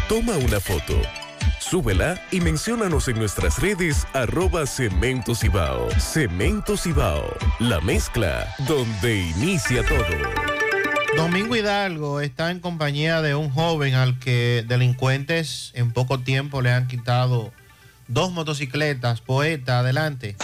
[0.10, 1.00] Toma una foto.
[1.60, 5.88] Súbela y menciónanos en nuestras redes arroba Cemento Cibao.
[6.00, 10.04] Cemento Cibao, la mezcla donde inicia todo.
[11.16, 16.72] Domingo Hidalgo está en compañía de un joven al que delincuentes en poco tiempo le
[16.72, 17.54] han quitado
[18.08, 19.22] dos motocicletas.
[19.22, 20.36] Poeta, adelante.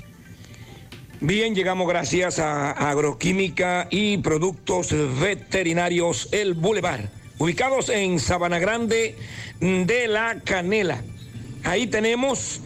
[1.24, 9.16] Bien, llegamos gracias a Agroquímica y Productos Veterinarios El Boulevard, ubicados en Sabana Grande
[9.60, 11.04] de la Canela.
[11.64, 12.62] Ahí tenemos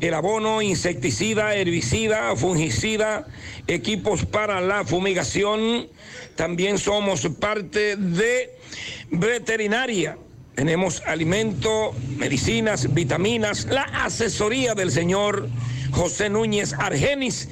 [0.00, 3.28] el abono, insecticida, herbicida, fungicida,
[3.68, 5.86] equipos para la fumigación.
[6.34, 8.58] También somos parte de
[9.12, 10.18] veterinaria.
[10.56, 15.48] Tenemos alimento, medicinas, vitaminas, la asesoría del señor
[15.92, 17.48] José Núñez Argenis,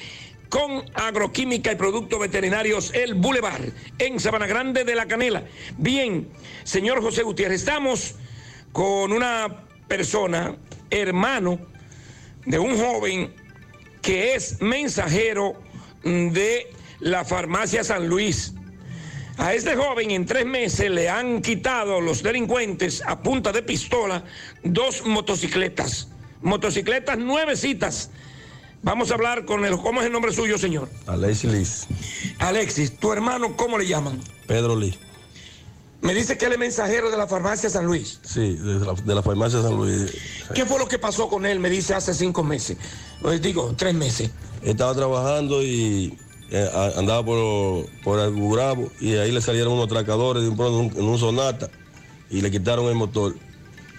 [0.48, 5.44] con agroquímica y productos veterinarios El Boulevard en Sabana Grande de la Canela.
[5.76, 6.30] Bien,
[6.62, 8.14] señor José Gutiérrez, estamos
[8.72, 10.56] con una persona,
[10.88, 11.58] hermano
[12.46, 13.34] de un joven
[14.00, 15.62] que es mensajero
[16.04, 18.52] de la farmacia San Luis.
[19.36, 24.24] A este joven en tres meses le han quitado los delincuentes a punta de pistola
[24.62, 26.08] dos motocicletas,
[26.42, 28.10] motocicletas nuevecitas.
[28.82, 29.76] Vamos a hablar con él.
[29.78, 30.88] ¿Cómo es el nombre suyo, señor?
[31.06, 31.86] Alexis Liz.
[32.38, 34.20] Alexis, tu hermano, ¿cómo le llaman?
[34.46, 34.96] Pedro Lee.
[36.02, 38.20] Me dice que él es mensajero de la farmacia San Luis.
[38.22, 40.12] Sí, de la, de la farmacia San Luis.
[40.54, 41.60] ¿Qué fue lo que pasó con él?
[41.60, 42.76] Me dice hace cinco meses.
[43.22, 44.30] Pues digo, tres meses.
[44.64, 46.16] Estaba trabajando y
[46.50, 51.04] eh, andaba por, por el Bravo y ahí le salieron unos atracadores de un en
[51.04, 51.68] un, sonata
[52.30, 53.34] y le quitaron el motor.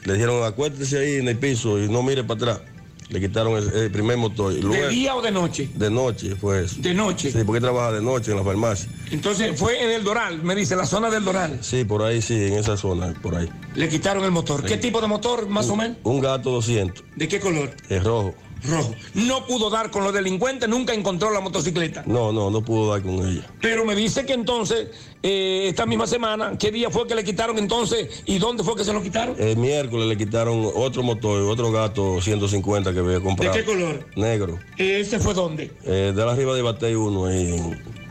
[0.06, 2.62] Le dijeron acuérdese ahí en el piso y no mire para atrás.
[3.10, 4.52] Le quitaron el, el primer motor.
[4.52, 5.70] Y ¿De día o de noche?
[5.76, 6.78] De noche fue eso.
[6.80, 7.32] De noche.
[7.32, 8.90] Sí, porque trabaja de noche en la farmacia.
[9.12, 11.60] Entonces fue en el Doral, me dice, la zona del Doral.
[11.62, 13.48] Sí, por ahí sí, en esa zona, por ahí.
[13.76, 14.64] Le quitaron el motor.
[14.64, 15.98] ¿Qué tipo de motor, más o menos?
[16.04, 17.76] Un gato 200, ¿De qué color?
[17.90, 18.34] es rojo.
[18.64, 18.96] Rojo.
[19.14, 22.04] No pudo dar con los delincuentes, nunca encontró la motocicleta.
[22.06, 23.46] No, no, no pudo dar con ella.
[23.62, 24.90] Pero me dice que entonces,
[25.22, 28.84] eh, esta misma semana, ¿qué día fue que le quitaron entonces y dónde fue que
[28.84, 29.36] se lo quitaron?
[29.40, 33.54] El miércoles le quitaron otro motor, otro gato 150 que había comprado.
[33.54, 34.08] ¿De qué color?
[34.16, 34.60] Negro.
[34.78, 35.72] ¿Ese fue dónde?
[35.84, 38.05] Eh, de la arriba de Batey 1 ahí en,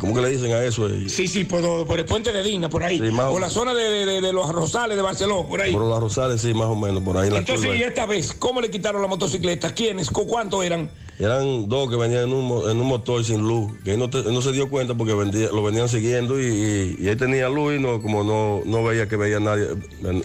[0.00, 0.88] ¿cómo que le dicen a eso?
[0.88, 2.98] Eh, Sí, sí, por, por el puente de Digna, por ahí.
[2.98, 5.72] Sí, más o- por la zona de, de- de los Rosales de Barcelona, por ahí.
[5.72, 8.60] Por los Rosales, sí, más o menos, por ahí en Entonces, y esta vez, ¿cómo
[8.60, 9.74] le quitaron la motocicleta?
[9.74, 10.10] ¿Quiénes?
[10.10, 10.90] ¿Cu- ¿Cuántos eran?
[11.18, 14.10] Eran dos que venían en un, mo- en un motor sin luz, que él no,
[14.10, 17.16] te- él no se dio cuenta porque vendía- lo venían siguiendo y, y- y él
[17.16, 19.66] tenía luz y no, como no, no veía que veía nadie,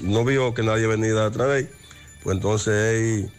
[0.01, 1.69] no vio que nadie venía atrás de él,
[2.23, 3.31] pues entonces él,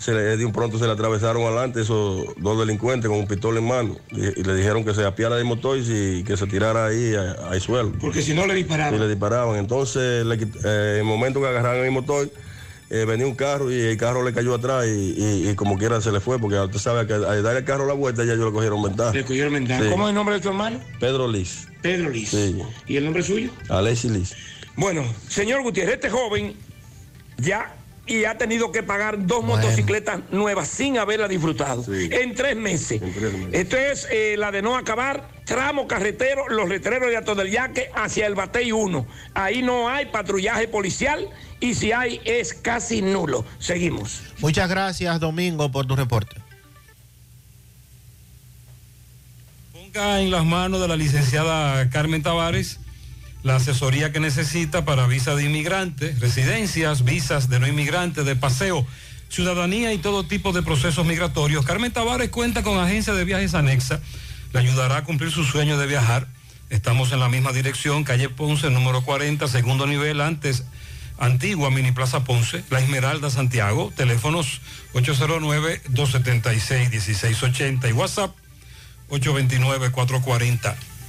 [0.00, 3.58] se le, de un pronto se le atravesaron adelante esos dos delincuentes con un pistola
[3.60, 6.86] en mano y, y le dijeron que se apiara del motor y, que se tirara
[6.86, 7.92] ahí al suelo.
[8.00, 8.94] Porque si no le disparaban.
[8.94, 9.56] Y le disparaban.
[9.58, 12.30] Entonces, le eh, en el momento que agarraron el motor,
[12.88, 16.00] eh, venía un carro y el carro le cayó atrás y, y- y como quiera
[16.00, 18.46] se le fue, porque usted sabe que al dar el carro la vuelta ya ellos
[18.46, 19.12] le cogieron ventaja.
[19.12, 19.82] Le cogieron ventaja.
[19.84, 19.90] Sí.
[19.90, 20.80] ¿Cómo es el nombre de tu hermano?
[20.98, 21.68] Pedro Liz.
[21.82, 22.30] Pedro Liz.
[22.30, 22.56] Sí.
[22.88, 23.50] ¿Y el nombre suyo?
[23.68, 24.34] Alexis Liz.
[24.76, 26.54] Bueno, señor Gutiérrez, este joven
[27.36, 27.76] ya
[28.10, 33.00] y ha tenido que pagar dos motocicletas nuevas sin haberla disfrutado en tres meses.
[33.52, 37.88] Esto es eh, la de no acabar, tramo carretero, los letreros de Ato del Yaque
[37.94, 39.06] hacia el Batey 1.
[39.34, 41.28] Ahí no hay patrullaje policial
[41.60, 43.44] y si hay es casi nulo.
[43.60, 44.22] Seguimos.
[44.40, 46.34] Muchas gracias, Domingo, por tu reporte.
[49.72, 52.79] Ponga en las manos de la licenciada Carmen Tavares
[53.42, 58.86] la asesoría que necesita para visa de inmigrante, residencias, visas de no inmigrante, de paseo,
[59.28, 61.64] ciudadanía y todo tipo de procesos migratorios.
[61.64, 64.00] Carmen Tavares cuenta con agencia de viajes anexa,
[64.52, 66.26] le ayudará a cumplir su sueño de viajar.
[66.68, 70.64] Estamos en la misma dirección, calle Ponce, número 40, segundo nivel, antes
[71.20, 74.60] antigua Mini Plaza Ponce, La Esmeralda, Santiago, teléfonos
[74.94, 78.34] 809-276-1680 y WhatsApp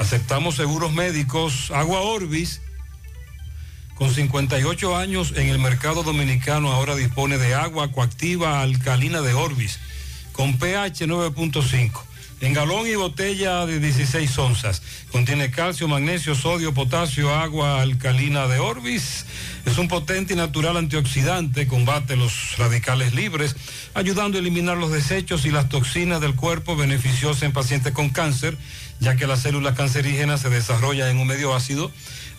[0.00, 2.62] Aceptamos seguros médicos, Agua Orbis,
[3.96, 9.78] con 58 años en el mercado dominicano, ahora dispone de agua coactiva alcalina de Orbis,
[10.32, 11.92] con pH 9.5,
[12.40, 14.82] en galón y botella de 16 onzas.
[15.12, 19.26] Contiene calcio, magnesio, sodio, potasio, agua alcalina de Orbis.
[19.66, 23.56] Es un potente y natural antioxidante, combate los radicales libres,
[23.92, 28.56] ayudando a eliminar los desechos y las toxinas del cuerpo, beneficiosa en pacientes con cáncer,
[29.00, 31.90] ya que las células cancerígenas se desarrollan en un medio ácido.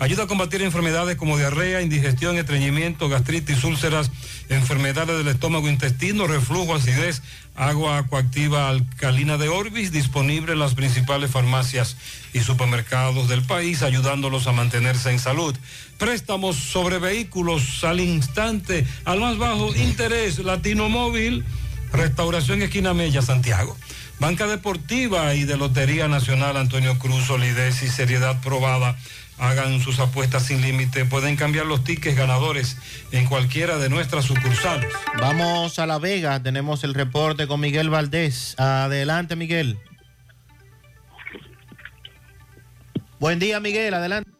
[0.02, 4.10] Ayuda a combatir enfermedades como diarrea, indigestión, estreñimiento, gastritis, úlceras,
[4.50, 7.22] enfermedades del estómago, intestino, reflujo, acidez,
[7.56, 11.98] agua coactiva alcalina de Orbis, disponible en las principales farmacias
[12.34, 15.56] y supermercados del país, ayudándolos a mantenerse en salud.
[16.00, 21.46] Préstamos sobre vehículos al instante, al más bajo interés, Latino Móvil,
[21.94, 23.78] Restauración Esquina Mella, Santiago.
[24.22, 28.96] Banca Deportiva y de Lotería Nacional Antonio Cruz, solidez y seriedad probada.
[29.42, 31.04] Hagan sus apuestas sin límite.
[31.04, 32.78] Pueden cambiar los tickets ganadores
[33.12, 34.94] en cualquiera de nuestras sucursales.
[35.20, 38.54] Vamos a La Vega, tenemos el reporte con Miguel Valdés.
[38.60, 39.80] Adelante, Miguel.
[43.20, 44.32] Buen día, Miguel, adelante.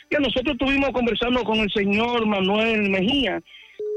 [0.09, 3.41] Y nosotros estuvimos conversando con el señor Manuel Mejía,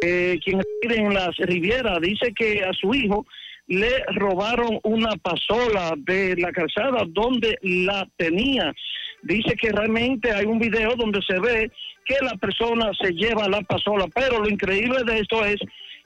[0.02, 3.24] eh, quien reside en las Rivieras, dice que a su hijo
[3.68, 8.74] le robaron una pasola de la calzada donde la tenía.
[9.22, 11.70] Dice que realmente hay un video donde se ve
[12.04, 15.60] que la persona se lleva la pasola, pero lo increíble de esto es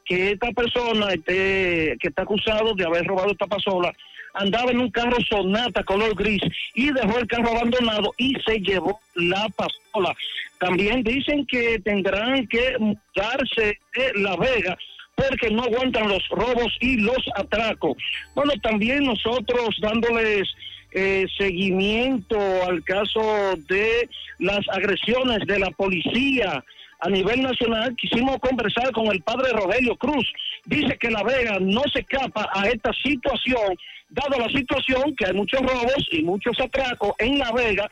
[0.04, 3.92] que esta persona que está acusado de haber robado esta pasola
[4.34, 6.42] andaba en un carro sonata color gris
[6.74, 10.14] y dejó el carro abandonado y se llevó la pasola.
[10.58, 14.76] También dicen que tendrán que mudarse de La Vega
[15.14, 17.96] porque no aguantan los robos y los atracos.
[18.34, 20.52] Bueno, también nosotros dándoles
[20.94, 24.08] eh, seguimiento al caso de
[24.38, 26.64] las agresiones de la policía
[27.00, 30.26] a nivel nacional, quisimos conversar con el padre Rogelio Cruz,
[30.64, 33.76] dice que La Vega no se escapa a esta situación,
[34.08, 37.90] dado la situación que hay muchos robos y muchos atracos en La Vega,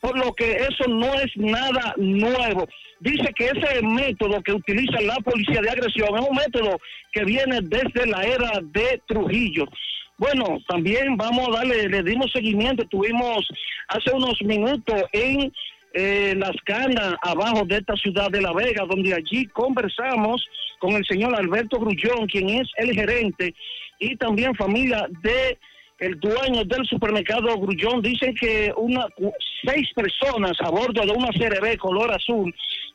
[0.00, 2.66] por lo que eso no es nada nuevo.
[3.00, 6.78] Dice que ese método que utiliza la policía de agresión es un método
[7.12, 9.66] que viene desde la era de Trujillo.
[10.16, 13.48] Bueno, también vamos a darle, le dimos seguimiento, tuvimos
[13.88, 15.52] hace unos minutos en
[15.92, 20.44] eh, las canas abajo de esta ciudad de La Vega, donde allí conversamos
[20.78, 23.54] con el señor Alberto Grullón, quien es el gerente,
[23.98, 25.58] y también familia de
[25.98, 28.02] el dueño del supermercado Grullón.
[28.02, 29.06] Dicen que una
[29.64, 32.54] seis personas a bordo de una CRB color azul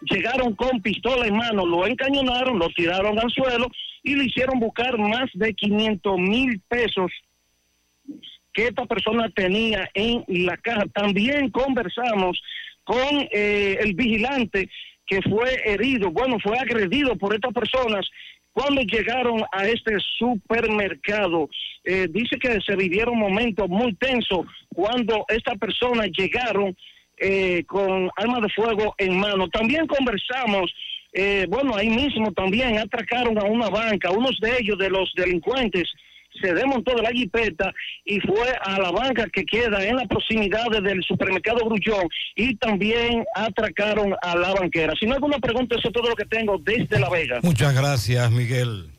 [0.10, 3.68] llegaron con pistola en mano, lo encañonaron, lo tiraron al suelo
[4.04, 7.12] y le hicieron buscar más de 500 mil pesos
[8.54, 10.86] que esta persona tenía en la caja.
[10.94, 12.42] También conversamos
[12.84, 14.70] con eh, el vigilante
[15.06, 18.08] que fue herido, bueno, fue agredido por estas personas
[18.52, 21.50] cuando llegaron a este supermercado.
[21.84, 26.76] Eh, dice que se vivieron momentos muy tensos cuando estas personas llegaron
[27.18, 29.50] eh, con armas de fuego en mano.
[29.50, 30.74] También conversamos,
[31.14, 35.88] eh, bueno, ahí mismo también atracaron a una banca, unos de ellos, de los delincuentes,
[36.42, 37.74] se desmontó de la jipeta
[38.06, 43.26] y fue a la banca que queda en la proximidad del supermercado Grullón y también
[43.36, 44.94] atracaron a la banquera.
[45.00, 47.40] Si no alguna pregunta, eso es todo lo que tengo desde La Vega.
[47.42, 48.99] Muchas gracias, Miguel.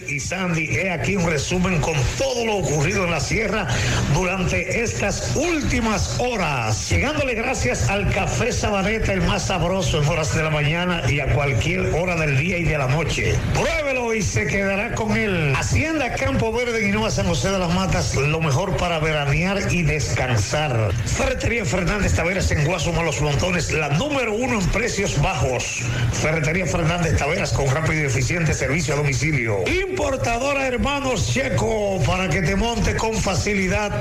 [0.07, 3.67] Y Sandy, he aquí un resumen con todo lo ocurrido en la sierra
[4.13, 6.89] durante estas últimas horas.
[6.89, 11.33] Llegándole gracias al café Sabaneta, el más sabroso en horas de la mañana y a
[11.33, 13.35] cualquier hora del día y de la noche.
[13.53, 15.53] Pruébelo y se quedará con él.
[15.55, 20.91] Hacienda Campo Verde, Guinoa, San José de las Matas, lo mejor para veranear y descansar.
[21.05, 25.81] Ferretería Fernández Taveras en Guasuma Los Montones, la número uno en precios bajos.
[26.13, 29.63] Ferretería Fernández Taveras con rápido y eficiente servicio a domicilio.
[29.71, 33.91] Importadora Hermanos Checo para que te monte con facilidad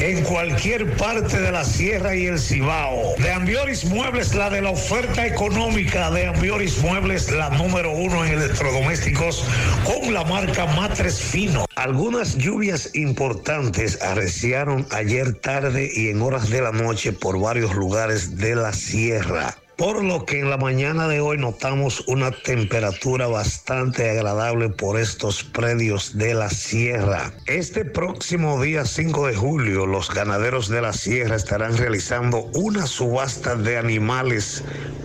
[0.00, 3.14] en cualquier parte de la sierra y el Cibao.
[3.18, 8.34] De Ambioris Muebles, la de la oferta económica de Ambioris Muebles, la número uno en
[8.34, 9.44] electrodomésticos
[9.84, 11.66] con la marca Matres Fino.
[11.74, 18.38] Algunas lluvias importantes arreciaron ayer tarde y en horas de la noche por varios lugares
[18.38, 24.10] de la sierra por lo que en la mañana de hoy notamos una temperatura bastante
[24.10, 27.32] agradable por estos predios de la sierra.
[27.46, 33.54] Este próximo día 5 de julio, los ganaderos de la sierra estarán realizando una subasta
[33.54, 34.64] de animales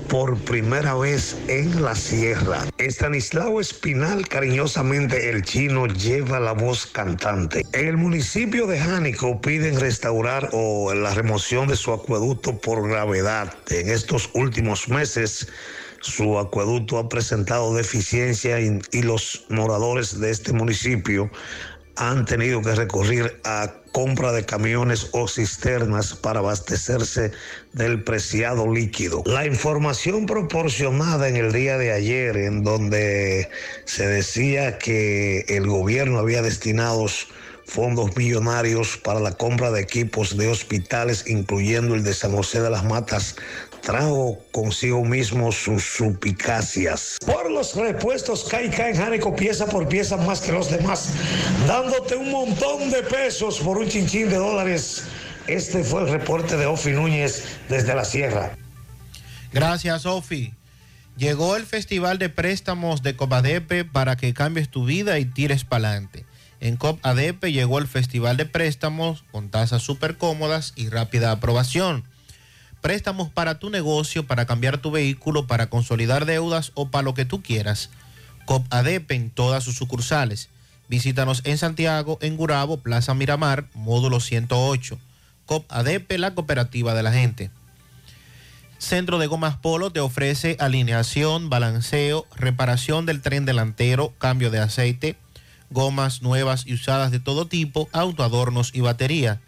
[0.10, 2.66] por primera vez en la sierra.
[2.80, 7.64] Estanislao Espinal, cariñosamente el chino, lleva la voz cantante.
[7.74, 13.54] En el municipio de Jánico piden restaurar o la remoción de su acueducto por gravedad.
[13.70, 15.48] En estos últimos meses
[16.02, 21.30] su acueducto ha presentado deficiencia y, y los moradores de este municipio
[21.96, 27.32] han tenido que recurrir a compra de camiones o cisternas para abastecerse
[27.74, 29.22] del preciado líquido.
[29.26, 33.50] La información proporcionada en el día de ayer, en donde
[33.86, 37.06] se decía que el gobierno había destinado
[37.66, 42.72] fondos millonarios para la compra de equipos de hospitales, incluyendo el de San José de
[42.72, 43.36] las Matas,
[43.84, 47.18] trajo consigo mismo sus supicacias.
[47.26, 51.10] Por los repuestos Caica en Jánico pieza por pieza más que los demás,
[51.68, 55.04] dándote un montón de pesos por un chinchín de dólares.
[55.48, 58.56] Este fue el reporte de Ofi Núñez desde la Sierra.
[59.52, 60.54] Gracias, Ofi.
[61.18, 65.90] Llegó el Festival de Préstamos de Copadepe para que cambies tu vida y tires para
[65.90, 66.26] adelante.
[66.60, 72.06] En COPADEPE llegó el Festival de Préstamos con tasas súper cómodas y rápida aprobación.
[72.84, 77.24] Préstamos para tu negocio, para cambiar tu vehículo, para consolidar deudas o para lo que
[77.24, 77.90] tú quieras.
[78.44, 80.50] COPADEPE en todas sus sucursales.
[80.90, 85.00] Visítanos en Santiago, en Gurabo, Plaza Miramar, módulo 108.
[85.46, 87.52] COPADEPE, la cooperativa de la gente.
[88.80, 95.16] Centro de Gomas Polo te ofrece alineación, balanceo, reparación del tren delantero, cambio de aceite,
[95.70, 99.40] gomas nuevas y usadas de todo tipo, autoadornos y batería.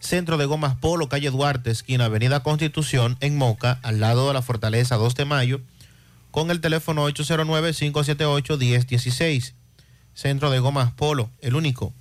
[0.00, 4.42] Centro de Gomas Polo, calle Duarte, esquina Avenida Constitución, en Moca, al lado de la
[4.42, 5.60] Fortaleza 2 de Mayo,
[6.30, 9.54] con el teléfono 809-578-1016.
[10.14, 11.94] Centro de Gomas Polo, el único.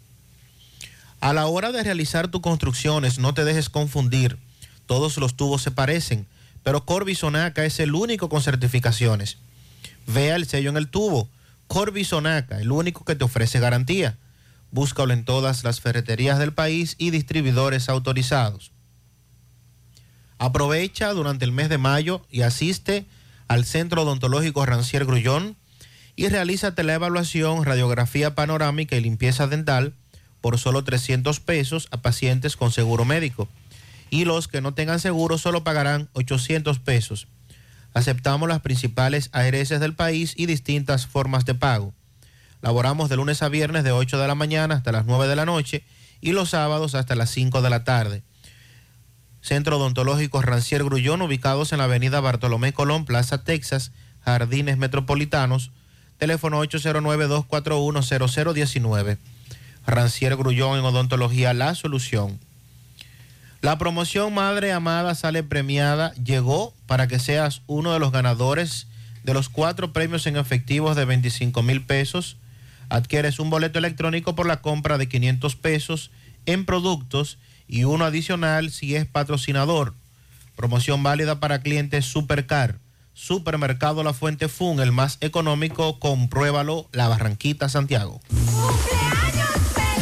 [1.22, 4.38] A la hora de realizar tus construcciones, no te dejes confundir.
[4.86, 6.28] Todos los tubos se parecen,
[6.64, 9.38] pero Corby Sonaca es el único con certificaciones.
[10.06, 11.28] Vea el sello en el tubo.
[11.68, 14.18] Corby Sonaca, el único que te ofrece garantía.
[14.76, 18.74] Búscalo en todas las ferreterías del país y distribuidores autorizados.
[20.38, 23.06] Aprovecha durante el mes de mayo y asiste
[23.48, 25.56] al Centro Odontológico Rancier Grullón
[26.18, 29.94] y realízate la evaluación, radiografía panorámica y limpieza dental
[30.42, 33.48] por solo 300 pesos a pacientes con seguro médico.
[34.10, 37.30] Y los que no tengan seguro solo pagarán 800 pesos.
[37.94, 41.94] Aceptamos las principales ARS del país y distintas formas de pago.
[42.66, 45.46] Laboramos de lunes a viernes de 8 de la mañana hasta las 9 de la
[45.46, 45.84] noche
[46.20, 48.24] y los sábados hasta las 5 de la tarde.
[49.40, 55.70] Centro Odontológico Rancier Grullón, ubicados en la avenida Bartolomé Colón, Plaza Texas, Jardines Metropolitanos,
[56.18, 59.20] teléfono 809-241-0019.
[59.86, 62.40] Rancier Grullón en Odontología La Solución.
[63.62, 68.88] La promoción Madre Amada sale premiada llegó para que seas uno de los ganadores
[69.24, 72.38] de los cuatro premios en efectivos de 25 mil pesos.
[72.90, 76.12] Adquieres un boleto electrónico por la compra de 500 pesos
[76.46, 79.94] en productos y uno adicional si es patrocinador.
[80.56, 82.80] Promoción válida para clientes Supercar.
[83.14, 88.22] Supermercado La Fuente Fun, el más económico, compruébalo, La Barranquita, Santiago.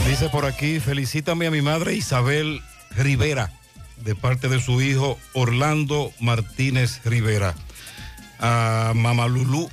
[0.08, 2.62] Dice por aquí, felicítame a mi madre Isabel
[2.96, 3.52] Rivera,
[4.04, 7.56] de parte de su hijo Orlando Martínez Rivera.
[8.40, 9.70] A Mamá Lulú,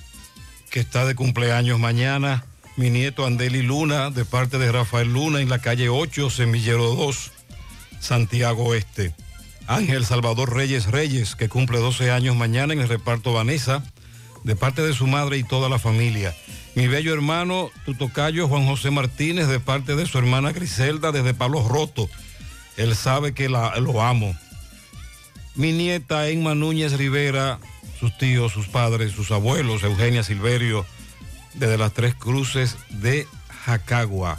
[0.70, 2.44] que está de cumpleaños mañana.
[2.81, 7.31] Mi nieto Andeli Luna, de parte de Rafael Luna, en la calle 8, Semillero 2,
[8.00, 9.15] Santiago Oeste.
[9.67, 13.84] Ángel Salvador Reyes Reyes, que cumple 12 años mañana en el reparto Vanessa,
[14.44, 16.34] de parte de su madre y toda la familia.
[16.75, 21.34] Mi bello hermano, tu tocayo Juan José Martínez, de parte de su hermana Griselda, desde
[21.34, 22.09] Palos Roto.
[22.78, 24.34] Él sabe que la- lo amo.
[25.55, 27.59] Mi nieta Emma Núñez Rivera,
[28.00, 30.86] sus tíos, sus padres, sus abuelos, Eugenia Silverio,
[31.54, 33.26] desde las Tres Cruces de
[33.64, 34.38] Jacagua.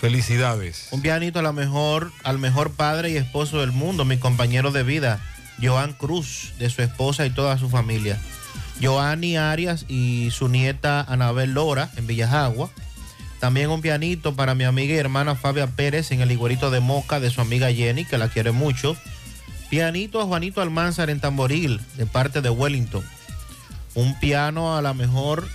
[0.00, 0.88] Felicidades.
[0.90, 4.82] Un pianito a la mejor, al mejor padre y esposo del mundo, mi compañero de
[4.82, 5.20] vida,
[5.62, 8.18] Joan Cruz, de su esposa y toda su familia.
[8.82, 12.70] Joanny Arias y su nieta Anabel Lora en Villajagua.
[13.38, 17.20] También un pianito para mi amiga y hermana Fabia Pérez en el igualito de Moca
[17.20, 18.96] de su amiga Jenny, que la quiere mucho.
[19.70, 23.04] Pianito a Juanito Almanzar en Tamboril, de parte de Wellington.
[23.94, 25.48] Un piano a la mejor,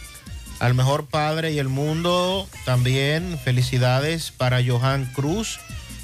[0.60, 2.48] al mejor padre y el mundo.
[2.66, 5.60] También felicidades para Johan Cruz,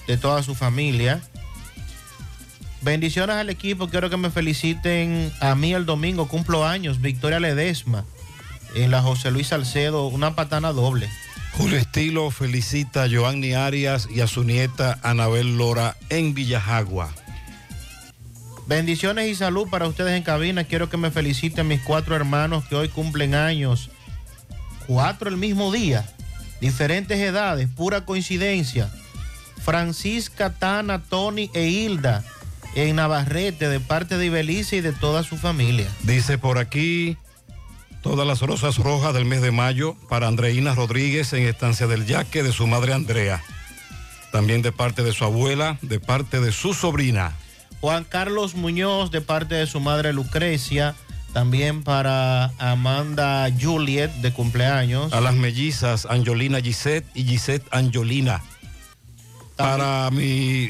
[0.07, 1.21] de toda su familia.
[2.81, 8.03] Bendiciones al equipo, quiero que me feliciten a mí el domingo, cumplo años, Victoria Ledesma,
[8.75, 11.09] en la José Luis Salcedo, una patana doble.
[11.53, 17.13] Julio Estilo felicita a Joanny Arias y a su nieta Anabel Lora en Villajagua.
[18.65, 20.63] Bendiciones y salud para ustedes en cabina.
[20.63, 23.91] Quiero que me feliciten mis cuatro hermanos que hoy cumplen años.
[24.87, 26.05] Cuatro el mismo día.
[26.61, 28.89] Diferentes edades, pura coincidencia.
[29.61, 32.23] Francisca, Tana, Tony e Hilda
[32.75, 35.87] en Navarrete de parte de Ibelice y de toda su familia.
[36.03, 37.17] Dice por aquí,
[38.03, 42.43] Todas las rosas rojas del mes de mayo para Andreina Rodríguez en Estancia del Yaque
[42.43, 43.41] de su madre Andrea.
[44.33, 47.31] También de parte de su abuela, de parte de su sobrina.
[47.79, 50.95] Juan Carlos Muñoz de parte de su madre Lucrecia.
[51.33, 55.11] También para Amanda Juliet de cumpleaños.
[55.13, 58.43] A las mellizas Angelina Gisette y Gisette Angelina.
[59.55, 60.69] Para mi,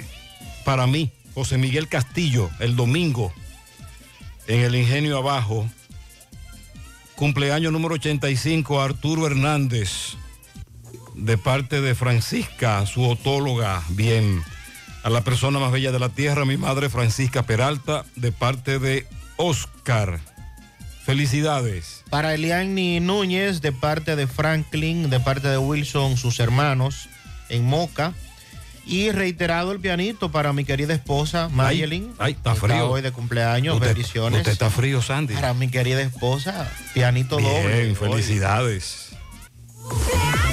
[0.63, 3.33] para mí, José Miguel Castillo, el domingo,
[4.47, 5.69] en el Ingenio Abajo.
[7.15, 10.15] Cumpleaños número 85, Arturo Hernández,
[11.13, 14.41] de parte de Francisca, su otóloga, bien.
[15.03, 19.05] A la persona más bella de la tierra, mi madre Francisca Peralta, de parte de
[19.35, 20.32] Oscar.
[21.05, 22.03] Felicidades.
[22.09, 27.09] Para Eliani Núñez de parte de Franklin, de parte de Wilson, sus hermanos,
[27.49, 28.13] en Moca.
[28.85, 32.13] Y reiterado el pianito para mi querida esposa, Mayelin.
[32.19, 32.89] Ay, está frío.
[32.89, 34.39] hoy de cumpleaños, Usted- bendiciones.
[34.39, 35.33] usted está frío, Sandy.
[35.35, 37.95] Para mi querida esposa, pianito Bien, doble.
[37.95, 39.09] felicidades.
[39.89, 40.52] ¿Necesitas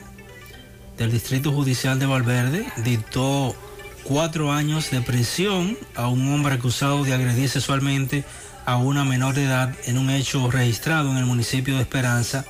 [0.98, 3.56] del Distrito Judicial de Valverde dictó
[4.04, 8.24] cuatro años de prisión a un hombre acusado de agredir sexualmente
[8.66, 12.46] a una menor de edad en un hecho registrado en el municipio de Esperanza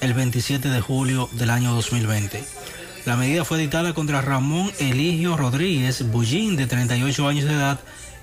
[0.00, 2.44] el 27 de julio del año 2020.
[3.06, 7.80] La medida fue dictada contra Ramón Eligio Rodríguez Bullín, de 38 años de edad,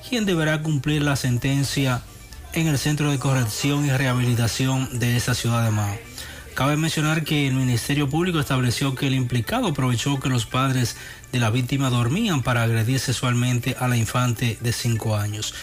[0.08, 2.02] quien deberá cumplir la sentencia
[2.54, 5.98] en el Centro de Corrección y Rehabilitación de esa ciudad de Mao.
[6.54, 10.96] Cabe mencionar que el Ministerio Público estableció que el implicado aprovechó que los padres
[11.34, 15.54] de la víctima dormían para agredir sexualmente a la infante de 5 años.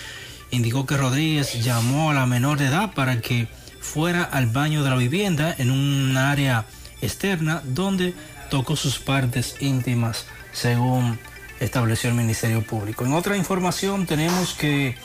[0.50, 3.48] indicó que Rodríguez llamó a la menor de edad para que
[3.82, 6.64] fuera al baño de la vivienda en un área
[7.02, 8.14] externa donde
[8.48, 11.18] tocó sus partes íntimas, según
[11.60, 13.04] estableció el Ministerio Público.
[13.04, 14.96] En otra información tenemos que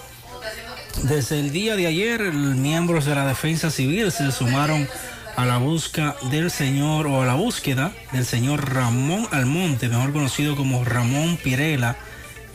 [1.03, 4.87] desde el día de ayer miembros de la Defensa Civil se sumaron
[5.35, 10.55] a la busca del señor o a la búsqueda del señor Ramón Almonte, mejor conocido
[10.55, 11.95] como Ramón Pirela,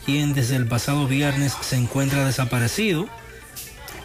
[0.05, 3.07] quien desde el pasado viernes se encuentra desaparecido.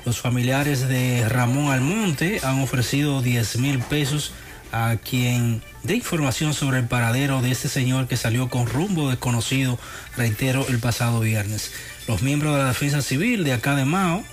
[0.08, 4.32] Los familiares de Ramón Almonte han ofrecido 10 mil pesos
[4.72, 9.78] a quien dé información sobre el paradero de este señor que salió con rumbo desconocido,
[10.16, 11.72] reitero, el pasado viernes.
[12.06, 14.24] Los miembros de la Defensa Civil de acá de Mao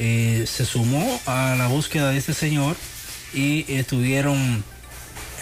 [0.00, 2.74] eh, se sumó a la búsqueda de este señor
[3.32, 4.64] y estuvieron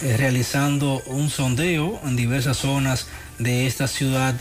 [0.03, 3.07] eh, realizando un sondeo en diversas zonas
[3.39, 4.35] de esta ciudad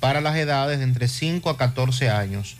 [0.00, 2.57] para las edades de entre 5 a 14 años.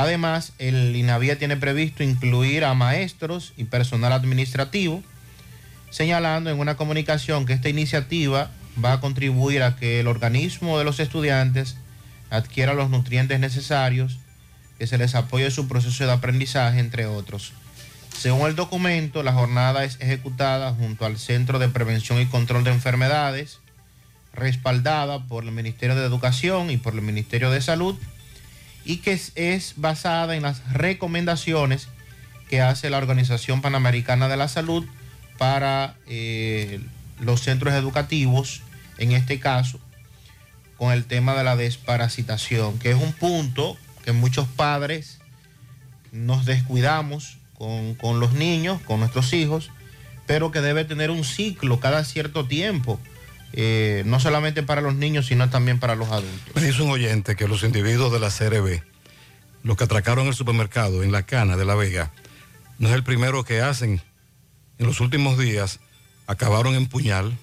[0.00, 5.02] Además, el INAVIA tiene previsto incluir a maestros y personal administrativo,
[5.90, 8.50] señalando en una comunicación que esta iniciativa
[8.82, 11.76] va a contribuir a que el organismo de los estudiantes
[12.30, 14.20] adquiera los nutrientes necesarios,
[14.78, 17.52] que se les apoye su proceso de aprendizaje, entre otros.
[18.18, 22.70] Según el documento, la jornada es ejecutada junto al Centro de Prevención y Control de
[22.70, 23.58] Enfermedades,
[24.32, 27.98] respaldada por el Ministerio de Educación y por el Ministerio de Salud
[28.84, 31.88] y que es, basada en las recomendaciones
[32.48, 34.84] que hace la Organización Panamericana de la Salud
[35.38, 36.80] para eh,
[37.20, 38.62] los centros educativos,
[38.98, 39.80] en este caso,
[40.76, 45.18] con el tema de la desparasitación, que es un punto que muchos padres
[46.10, 49.70] nos descuidamos con, con los niños, con nuestros hijos,
[50.26, 52.98] pero que debe tener un ciclo cada cierto tiempo
[53.52, 56.54] eh, no solamente para los niños, sino también para los adultos.
[56.54, 58.82] Me dice un oyente que los individuos de la CRB,
[59.64, 62.12] los que atracaron el supermercado en la cana de La Vega,
[62.78, 64.00] no es el primero que hacen.
[64.78, 65.80] En los últimos días
[66.26, 67.36] acabaron en Puñal,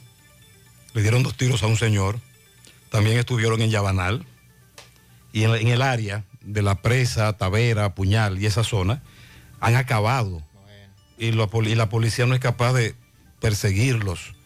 [0.94, 2.20] le dieron dos tiros a un señor,
[2.90, 4.26] también estuvieron en Yabanal
[5.34, 9.04] y en, el área de la presa, Tavera, Puñal y esa zona,
[9.60, 10.42] han acabado.
[11.18, 12.96] y la policía no es capaz de
[13.42, 14.37] perseguirlos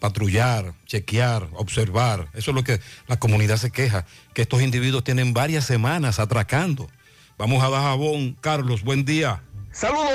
[0.00, 2.28] patrullar, chequear, observar.
[2.32, 6.88] Eso es lo que la comunidad se queja, que estos individuos tienen varias semanas atracando.
[7.38, 8.36] Vamos a dar jabón.
[8.40, 9.42] Carlos, buen día.
[9.70, 10.10] Saludos.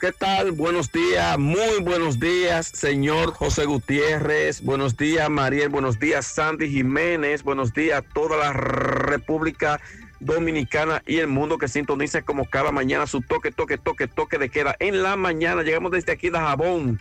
[0.00, 0.50] ¿Qué tal?
[0.50, 4.60] Buenos días, muy buenos días, señor José Gutiérrez.
[4.60, 5.68] Buenos días, Mariel.
[5.68, 7.44] Buenos días, Sandy Jiménez.
[7.44, 9.80] Buenos días a toda la República
[10.18, 14.48] Dominicana y el mundo que sintoniza como cada mañana su toque, toque, toque, toque de
[14.48, 14.74] queda.
[14.80, 17.00] En la mañana llegamos desde aquí de Jabón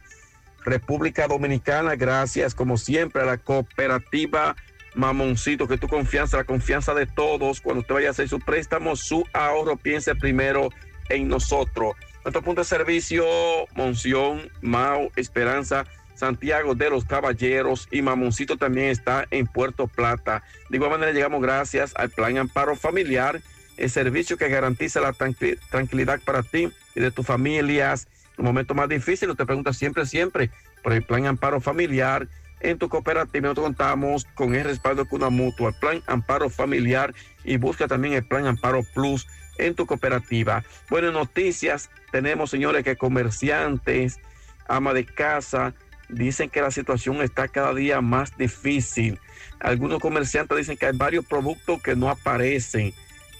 [0.63, 4.55] República Dominicana, gracias como siempre a la cooperativa
[4.93, 8.95] Mamoncito, que tu confianza, la confianza de todos, cuando usted vaya a hacer su préstamo,
[8.95, 10.69] su ahorro, piense primero
[11.09, 11.95] en nosotros.
[12.23, 13.25] Nuestro punto de servicio,
[13.73, 20.43] Monción, Mao, Esperanza, Santiago de los Caballeros y Mamoncito también está en Puerto Plata.
[20.69, 23.41] De igual manera llegamos gracias al Plan Amparo Familiar,
[23.77, 28.07] el servicio que garantiza la tranquilidad para ti y de tus familias
[28.41, 30.49] un momento más difícil, te preguntas siempre, siempre
[30.83, 32.27] por el plan amparo familiar.
[32.59, 37.13] En tu cooperativa nosotros contamos con el respaldo de una mutua, el plan amparo familiar
[37.43, 40.63] y busca también el plan amparo plus en tu cooperativa.
[40.89, 44.19] Buenas noticias, tenemos señores que comerciantes,
[44.67, 45.73] ama de casa,
[46.09, 49.19] dicen que la situación está cada día más difícil.
[49.59, 52.93] Algunos comerciantes dicen que hay varios productos que no aparecen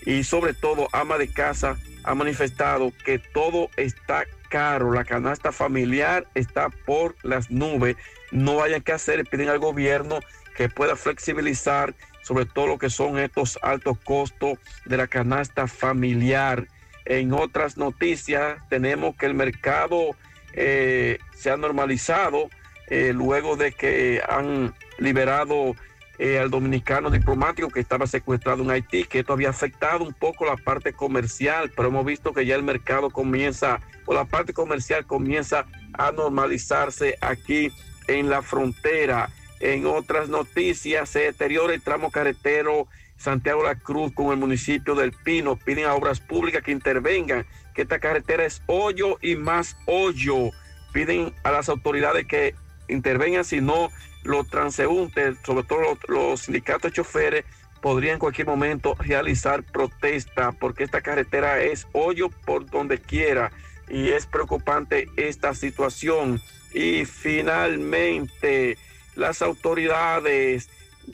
[0.06, 6.28] y sobre todo ama de casa ha manifestado que todo está caro, la canasta familiar
[6.36, 7.96] está por las nubes.
[8.32, 10.20] No hayan que hacer, piden al gobierno
[10.56, 16.68] que pueda flexibilizar sobre todo lo que son estos altos costos de la canasta familiar.
[17.06, 20.16] En otras noticias tenemos que el mercado
[20.54, 22.50] eh, se ha normalizado
[22.88, 25.76] eh, luego de que han liberado
[26.22, 30.46] eh, al dominicano diplomático que estaba secuestrado en Haití, que esto había afectado un poco
[30.46, 35.08] la parte comercial, pero hemos visto que ya el mercado comienza, o la parte comercial
[35.08, 37.72] comienza a normalizarse aquí
[38.08, 39.32] en la frontera.
[39.60, 45.14] En otras noticias, se deteriora el tramo carretero Santiago La Cruz con el municipio del
[45.14, 45.56] Pino.
[45.56, 50.52] Piden a obras públicas que intervengan, que esta carretera es hoyo y más hoyo.
[50.94, 52.54] Piden a las autoridades que
[52.90, 53.90] intervengan, si no,
[54.24, 57.46] los transeúntes, sobre todo los, sindicatos de choferes,
[57.82, 63.52] podrían en cualquier momento realizar protesta, porque esta carretera es hoyo por donde quiera
[63.90, 66.40] y es preocupante esta situación.
[66.74, 68.78] Y finalmente,
[69.16, 70.70] las autoridades,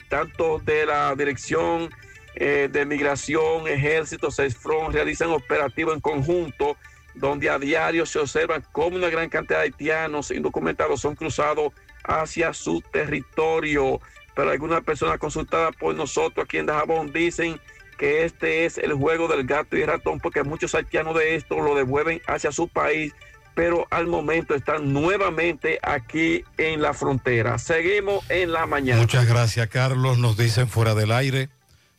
[0.08, 1.90] tanto de la Dirección
[2.34, 6.76] eh, de Migración, Ejército, CESFRON, realizan operativos en conjunto
[7.14, 11.72] donde a diario se observa cómo una gran cantidad de haitianos indocumentados son cruzados
[12.08, 14.00] hacia su territorio.
[14.34, 17.60] Pero algunas personas consultadas por nosotros aquí en Dajabón dicen
[17.98, 21.60] que este es el juego del gato y el ratón porque muchos haitianos de esto
[21.60, 23.12] lo devuelven hacia su país
[23.58, 27.58] pero al momento están nuevamente aquí en la frontera.
[27.58, 29.00] Seguimos en la mañana.
[29.00, 30.16] Muchas gracias, Carlos.
[30.16, 31.48] Nos dicen fuera del aire.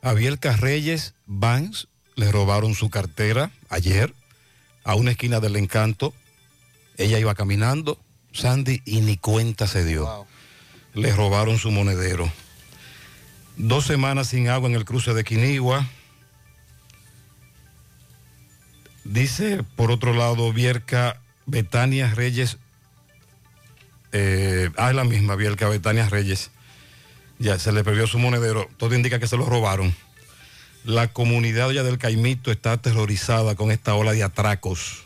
[0.02, 4.14] A Bielka Reyes Banks le robaron su cartera ayer
[4.86, 6.14] a una esquina del encanto.
[6.96, 8.00] Ella iba caminando,
[8.40, 10.26] Sandy, y ni cuenta se dio.
[10.94, 12.32] Le robaron su monedero.
[13.58, 15.86] Dos semanas sin agua en el cruce de Quinigua.
[19.04, 22.58] Dice, por otro lado, Vierca Betania Reyes.
[24.12, 26.52] Eh, ah, es la misma, Bielka Betania Reyes.
[27.40, 28.70] Ya se le perdió su monedero.
[28.78, 29.96] Todo indica que se lo robaron.
[30.86, 35.04] La comunidad ya del Caimito está aterrorizada con esta ola de atracos,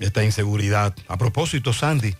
[0.00, 0.94] esta inseguridad.
[1.08, 2.14] A propósito, Sandy,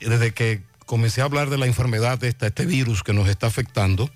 [0.00, 4.10] desde que comencé a hablar de la enfermedad esta, este virus que nos está afectando,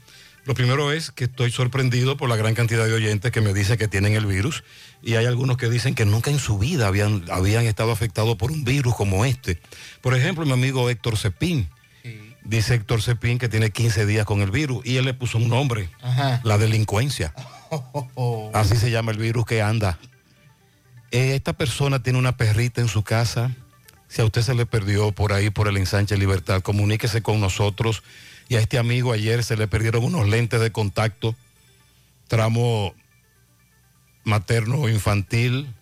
[0.44, 3.76] lo primero es que estoy sorprendido por la gran cantidad de oyentes que me dicen
[3.76, 4.64] que tienen el virus
[5.02, 8.50] y hay algunos que dicen que nunca en su vida habían, habían estado afectados por
[8.50, 9.60] un virus como este.
[10.00, 11.68] Por ejemplo, mi amigo Héctor Cepín.
[12.42, 15.48] Dice Héctor Cepín que tiene 15 días con el virus y él le puso un
[15.48, 16.40] nombre, Ajá.
[16.42, 17.34] la delincuencia.
[18.54, 19.98] Así se llama el virus que anda.
[21.10, 23.50] Eh, esta persona tiene una perrita en su casa.
[24.08, 28.02] Si a usted se le perdió por ahí, por el ensanche Libertad, comuníquese con nosotros.
[28.48, 31.36] Y a este amigo ayer se le perdieron unos lentes de contacto,
[32.26, 32.94] tramo
[34.24, 35.72] materno infantil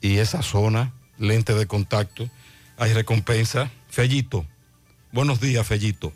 [0.00, 2.28] y esa zona, lente de contacto.
[2.78, 3.70] Hay recompensa.
[3.90, 4.46] Fellito.
[5.12, 6.12] Buenos días, Fellito.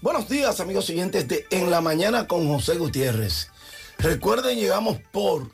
[0.00, 3.50] Buenos días, amigos siguientes de En la Mañana con José Gutiérrez.
[3.98, 5.50] Recuerden, llegamos por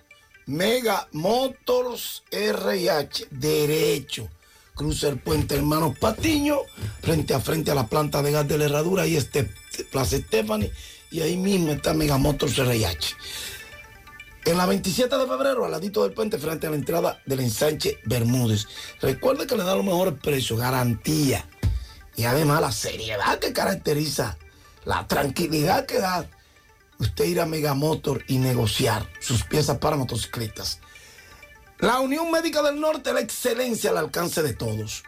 [0.46, 4.28] Mega Motors RH, derecho.
[4.76, 6.58] Cruza el puente Hermanos Patiño,
[7.02, 9.50] frente a frente a la planta de gas de la herradura, ahí este
[9.90, 10.70] Plaza Stephanie,
[11.10, 13.16] y ahí mismo está Mega Motors RH.
[14.44, 17.98] En la 27 de febrero, al ladito del puente, frente a la entrada del ensanche
[18.04, 18.68] Bermúdez.
[19.00, 21.44] Recuerde que le da los mejores precios, garantía
[22.14, 24.38] y además la seriedad que caracteriza,
[24.84, 26.24] la tranquilidad que da
[26.98, 30.80] usted ir a Megamotor y negociar sus piezas para motocicletas.
[31.78, 35.02] La Unión Médica del Norte, la excelencia al alcance de todos.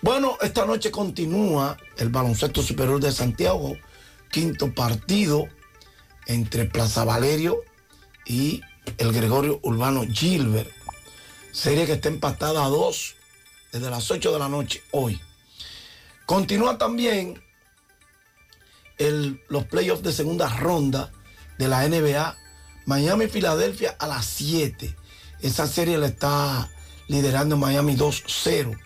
[0.00, 3.76] Bueno, esta noche continúa el baloncesto superior de Santiago,
[4.30, 5.48] quinto partido
[6.26, 7.62] entre Plaza Valerio
[8.24, 8.60] y
[8.98, 10.70] el Gregorio Urbano Gilbert.
[11.50, 13.16] Serie que está empatada a dos
[13.72, 15.20] desde las 8 de la noche hoy.
[16.26, 17.42] Continúa también
[18.98, 21.12] los playoffs de segunda ronda
[21.58, 22.36] de la NBA.
[22.86, 24.96] Miami-Filadelfia a las 7.
[25.40, 26.70] Esa serie la está
[27.06, 28.78] liderando Miami 2-0.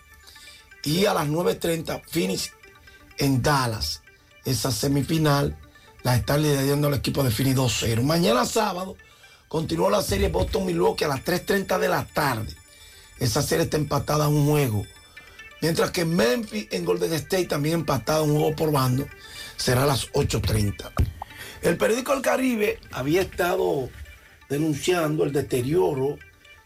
[0.83, 2.51] Y a las 9.30 Phoenix
[3.17, 4.01] en Dallas.
[4.45, 5.57] Esa semifinal
[6.03, 8.03] la está liderando el equipo de Phoenix 2-0.
[8.03, 8.97] Mañana sábado
[9.47, 12.53] continúa la serie Boston-Milwaukee a las 3.30 de la tarde.
[13.19, 14.85] Esa serie está empatada a un juego.
[15.61, 19.07] Mientras que Memphis en Golden State también empatado un juego por bando,
[19.57, 20.91] será a las 8.30.
[21.61, 23.89] El periódico El Caribe había estado
[24.49, 26.17] denunciando el deterioro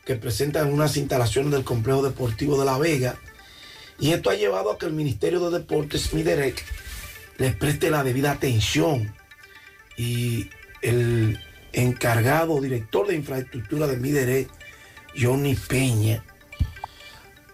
[0.06, 3.17] que presentan unas instalaciones del complejo deportivo de La Vega
[3.99, 6.64] y esto ha llevado a que el Ministerio de Deportes, Miderec,
[7.38, 9.14] les preste la debida atención
[9.98, 10.49] y
[10.82, 11.40] el
[11.74, 14.49] encargado director de infraestructura de Miderec,
[15.19, 16.24] Johnny Peña,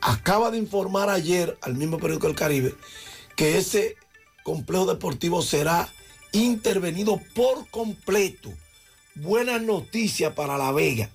[0.01, 2.75] acaba de informar ayer al mismo periódico El Caribe
[3.35, 3.95] que ese
[4.43, 5.89] complejo deportivo será
[6.33, 8.51] intervenido por completo.
[9.15, 11.09] Buena noticia para La Vega.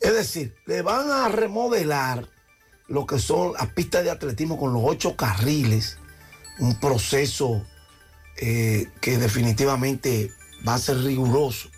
[0.00, 2.28] Es decir, le van a remodelar
[2.86, 5.98] lo que son las pistas de atletismo con los ocho carriles,
[6.58, 7.66] un proceso
[8.36, 10.30] eh, que definitivamente
[10.66, 11.68] va a ser riguroso.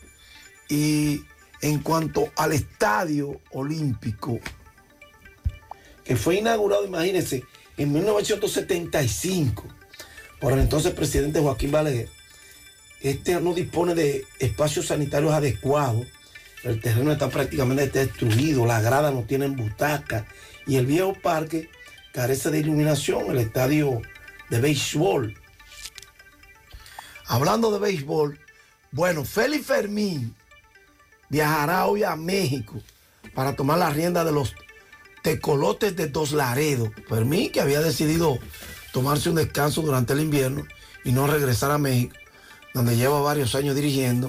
[0.68, 1.22] Y
[1.62, 4.38] en cuanto al estadio olímpico,
[6.04, 7.44] que fue inaugurado, imagínense,
[7.76, 9.79] en 1975
[10.40, 12.08] por el entonces presidente Joaquín Balaguer,
[13.00, 16.06] este no dispone de espacios sanitarios adecuados,
[16.64, 20.24] el terreno está prácticamente destruido, las gradas no tienen butacas
[20.66, 21.70] y el viejo parque
[22.12, 24.02] carece de iluminación, el estadio
[24.50, 25.34] de béisbol.
[27.26, 28.38] Hablando de béisbol,
[28.92, 30.34] bueno, Félix Fermín
[31.28, 32.82] viajará hoy a México
[33.34, 34.54] para tomar la rienda de los
[35.22, 36.90] tecolotes de Dos Laredos.
[37.08, 38.38] Fermín, que había decidido
[38.92, 40.66] tomarse un descanso durante el invierno
[41.04, 42.14] y no regresar a México,
[42.74, 44.28] donde lleva varios años dirigiendo,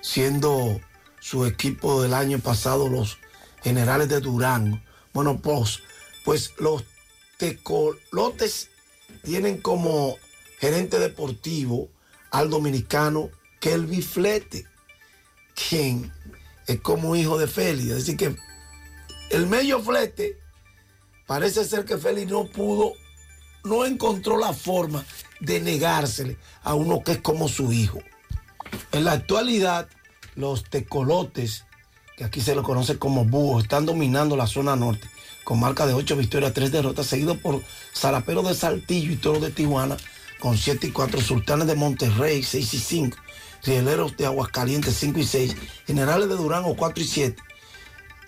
[0.00, 0.80] siendo
[1.20, 3.18] su equipo del año pasado los
[3.62, 4.80] generales de Durango.
[5.12, 5.80] Bueno, pues,
[6.24, 6.84] pues los
[7.36, 8.68] tecolotes
[9.22, 10.16] tienen como
[10.58, 11.88] gerente deportivo
[12.30, 13.30] al dominicano
[13.60, 14.66] Kelby Flete,
[15.68, 16.12] quien
[16.66, 17.88] es como hijo de Félix.
[17.88, 18.36] Decir, que
[19.30, 20.38] el medio Flete
[21.26, 22.92] parece ser que Félix no pudo,
[23.64, 25.04] no encontró la forma
[25.40, 28.00] de negársele a uno que es como su hijo.
[28.92, 29.88] En la actualidad,
[30.34, 31.64] los tecolotes,
[32.16, 35.08] que aquí se lo conoce como búhos, están dominando la zona norte
[35.44, 37.62] con marca de 8 victorias, 3 derrotas, seguido por
[37.96, 39.96] Zarapero de Saltillo y Toro de Tijuana
[40.38, 43.18] con 7 y 4, Sultanes de Monterrey 6 y 5,
[43.64, 45.56] Rieleros de Aguascalientes 5 y 6,
[45.86, 47.42] Generales de Durango 4 y 7,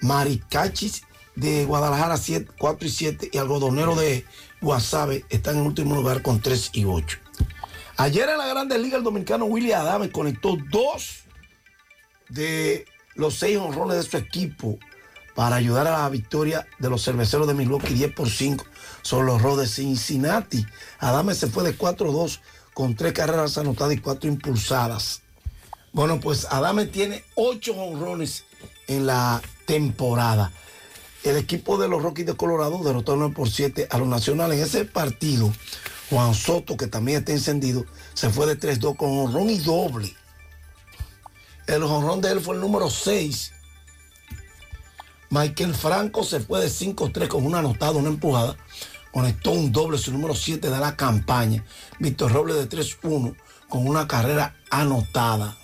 [0.01, 1.03] Maricachis
[1.37, 4.27] de Guadalajara 7, 4 y 7 y Algodonero de
[4.63, 7.19] Guasave están en último lugar con 3 y 8.
[7.97, 11.25] Ayer en la Grande Liga el dominicano Willy Adame conectó dos
[12.29, 14.79] de los seis honrones de su equipo
[15.35, 18.65] para ayudar a la victoria de los cerveceros de Milwaukee 10 por 5
[19.03, 20.67] sobre los Rojos de Cincinnati.
[20.99, 22.41] Adame se fue de 4-2
[22.75, 25.23] con tres carreras anotadas y cuatro impulsadas.
[25.93, 28.45] Bueno, pues Adame tiene ocho honrones
[28.87, 30.53] en la temporada.
[31.25, 34.59] El equipo de los Rockies de Colorado derrotó 9 por 7 a los nacionales.
[34.59, 35.53] En ese partido,
[36.11, 40.15] Juan Soto, que también está encendido, se fue de 3-2 con honrón y doble.
[41.67, 43.53] El honrón de él fue el número 6.
[45.31, 48.57] Michael Franco se fue de 5-3 con una anotada, una empujada.
[49.13, 51.65] Conectó un doble, su número 7 de la campaña.
[52.01, 53.37] Víctor Robles de 3-1
[53.69, 55.57] con una carrera anotada.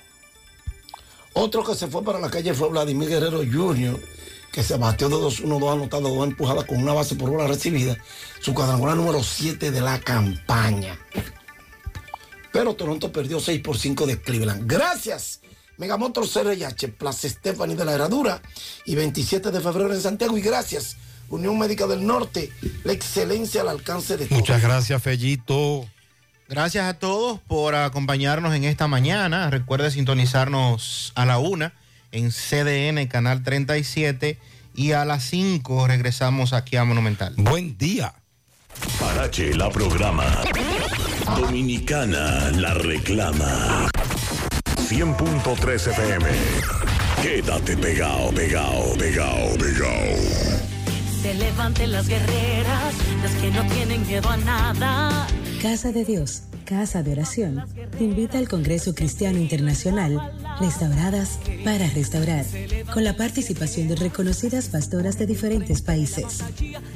[1.35, 4.01] Otro que se fue para la calle fue Vladimir Guerrero Jr.,
[4.59, 7.97] que se batió de 2-1, 2 anotadas, 2 empujadas con una base por bola recibida.
[8.41, 10.99] Su cuadrangular número 7 de la campaña.
[12.53, 14.69] Pero Toronto perdió 6 por 5 de Cleveland.
[14.69, 15.43] Gracias.
[15.77, 18.43] Megamotor CRH, Plaza Stephanie de la Herradura
[18.85, 20.37] y 27 de febrero en Santiago.
[20.37, 20.97] Y gracias,
[21.29, 22.51] Unión Médica del Norte,
[22.83, 24.41] la excelencia al alcance de todos.
[24.41, 25.89] Muchas gracias, Fellito.
[26.49, 29.51] Gracias a todos por acompañarnos en esta mañana.
[29.51, 31.75] Recuerde sintonizarnos a la una
[32.13, 34.39] en CDN, Canal 37,
[34.75, 37.35] y a las 5 regresamos aquí a Monumental.
[37.37, 38.15] Buen día.
[39.01, 40.25] Parache la programa.
[41.37, 43.91] Dominicana la reclama.
[44.89, 46.29] 100.3 FM.
[47.23, 50.69] Quédate pegado, pegado, pegado, pegado.
[51.21, 55.27] Se levanten las guerreras, las que no tienen miedo a nada.
[55.61, 57.65] Casa de Dios, Casa de Oración,
[57.97, 60.21] te invita al Congreso Cristiano Internacional,
[60.61, 62.45] Restauradas para Restaurar,
[62.93, 66.45] con la participación de reconocidas pastoras de diferentes países.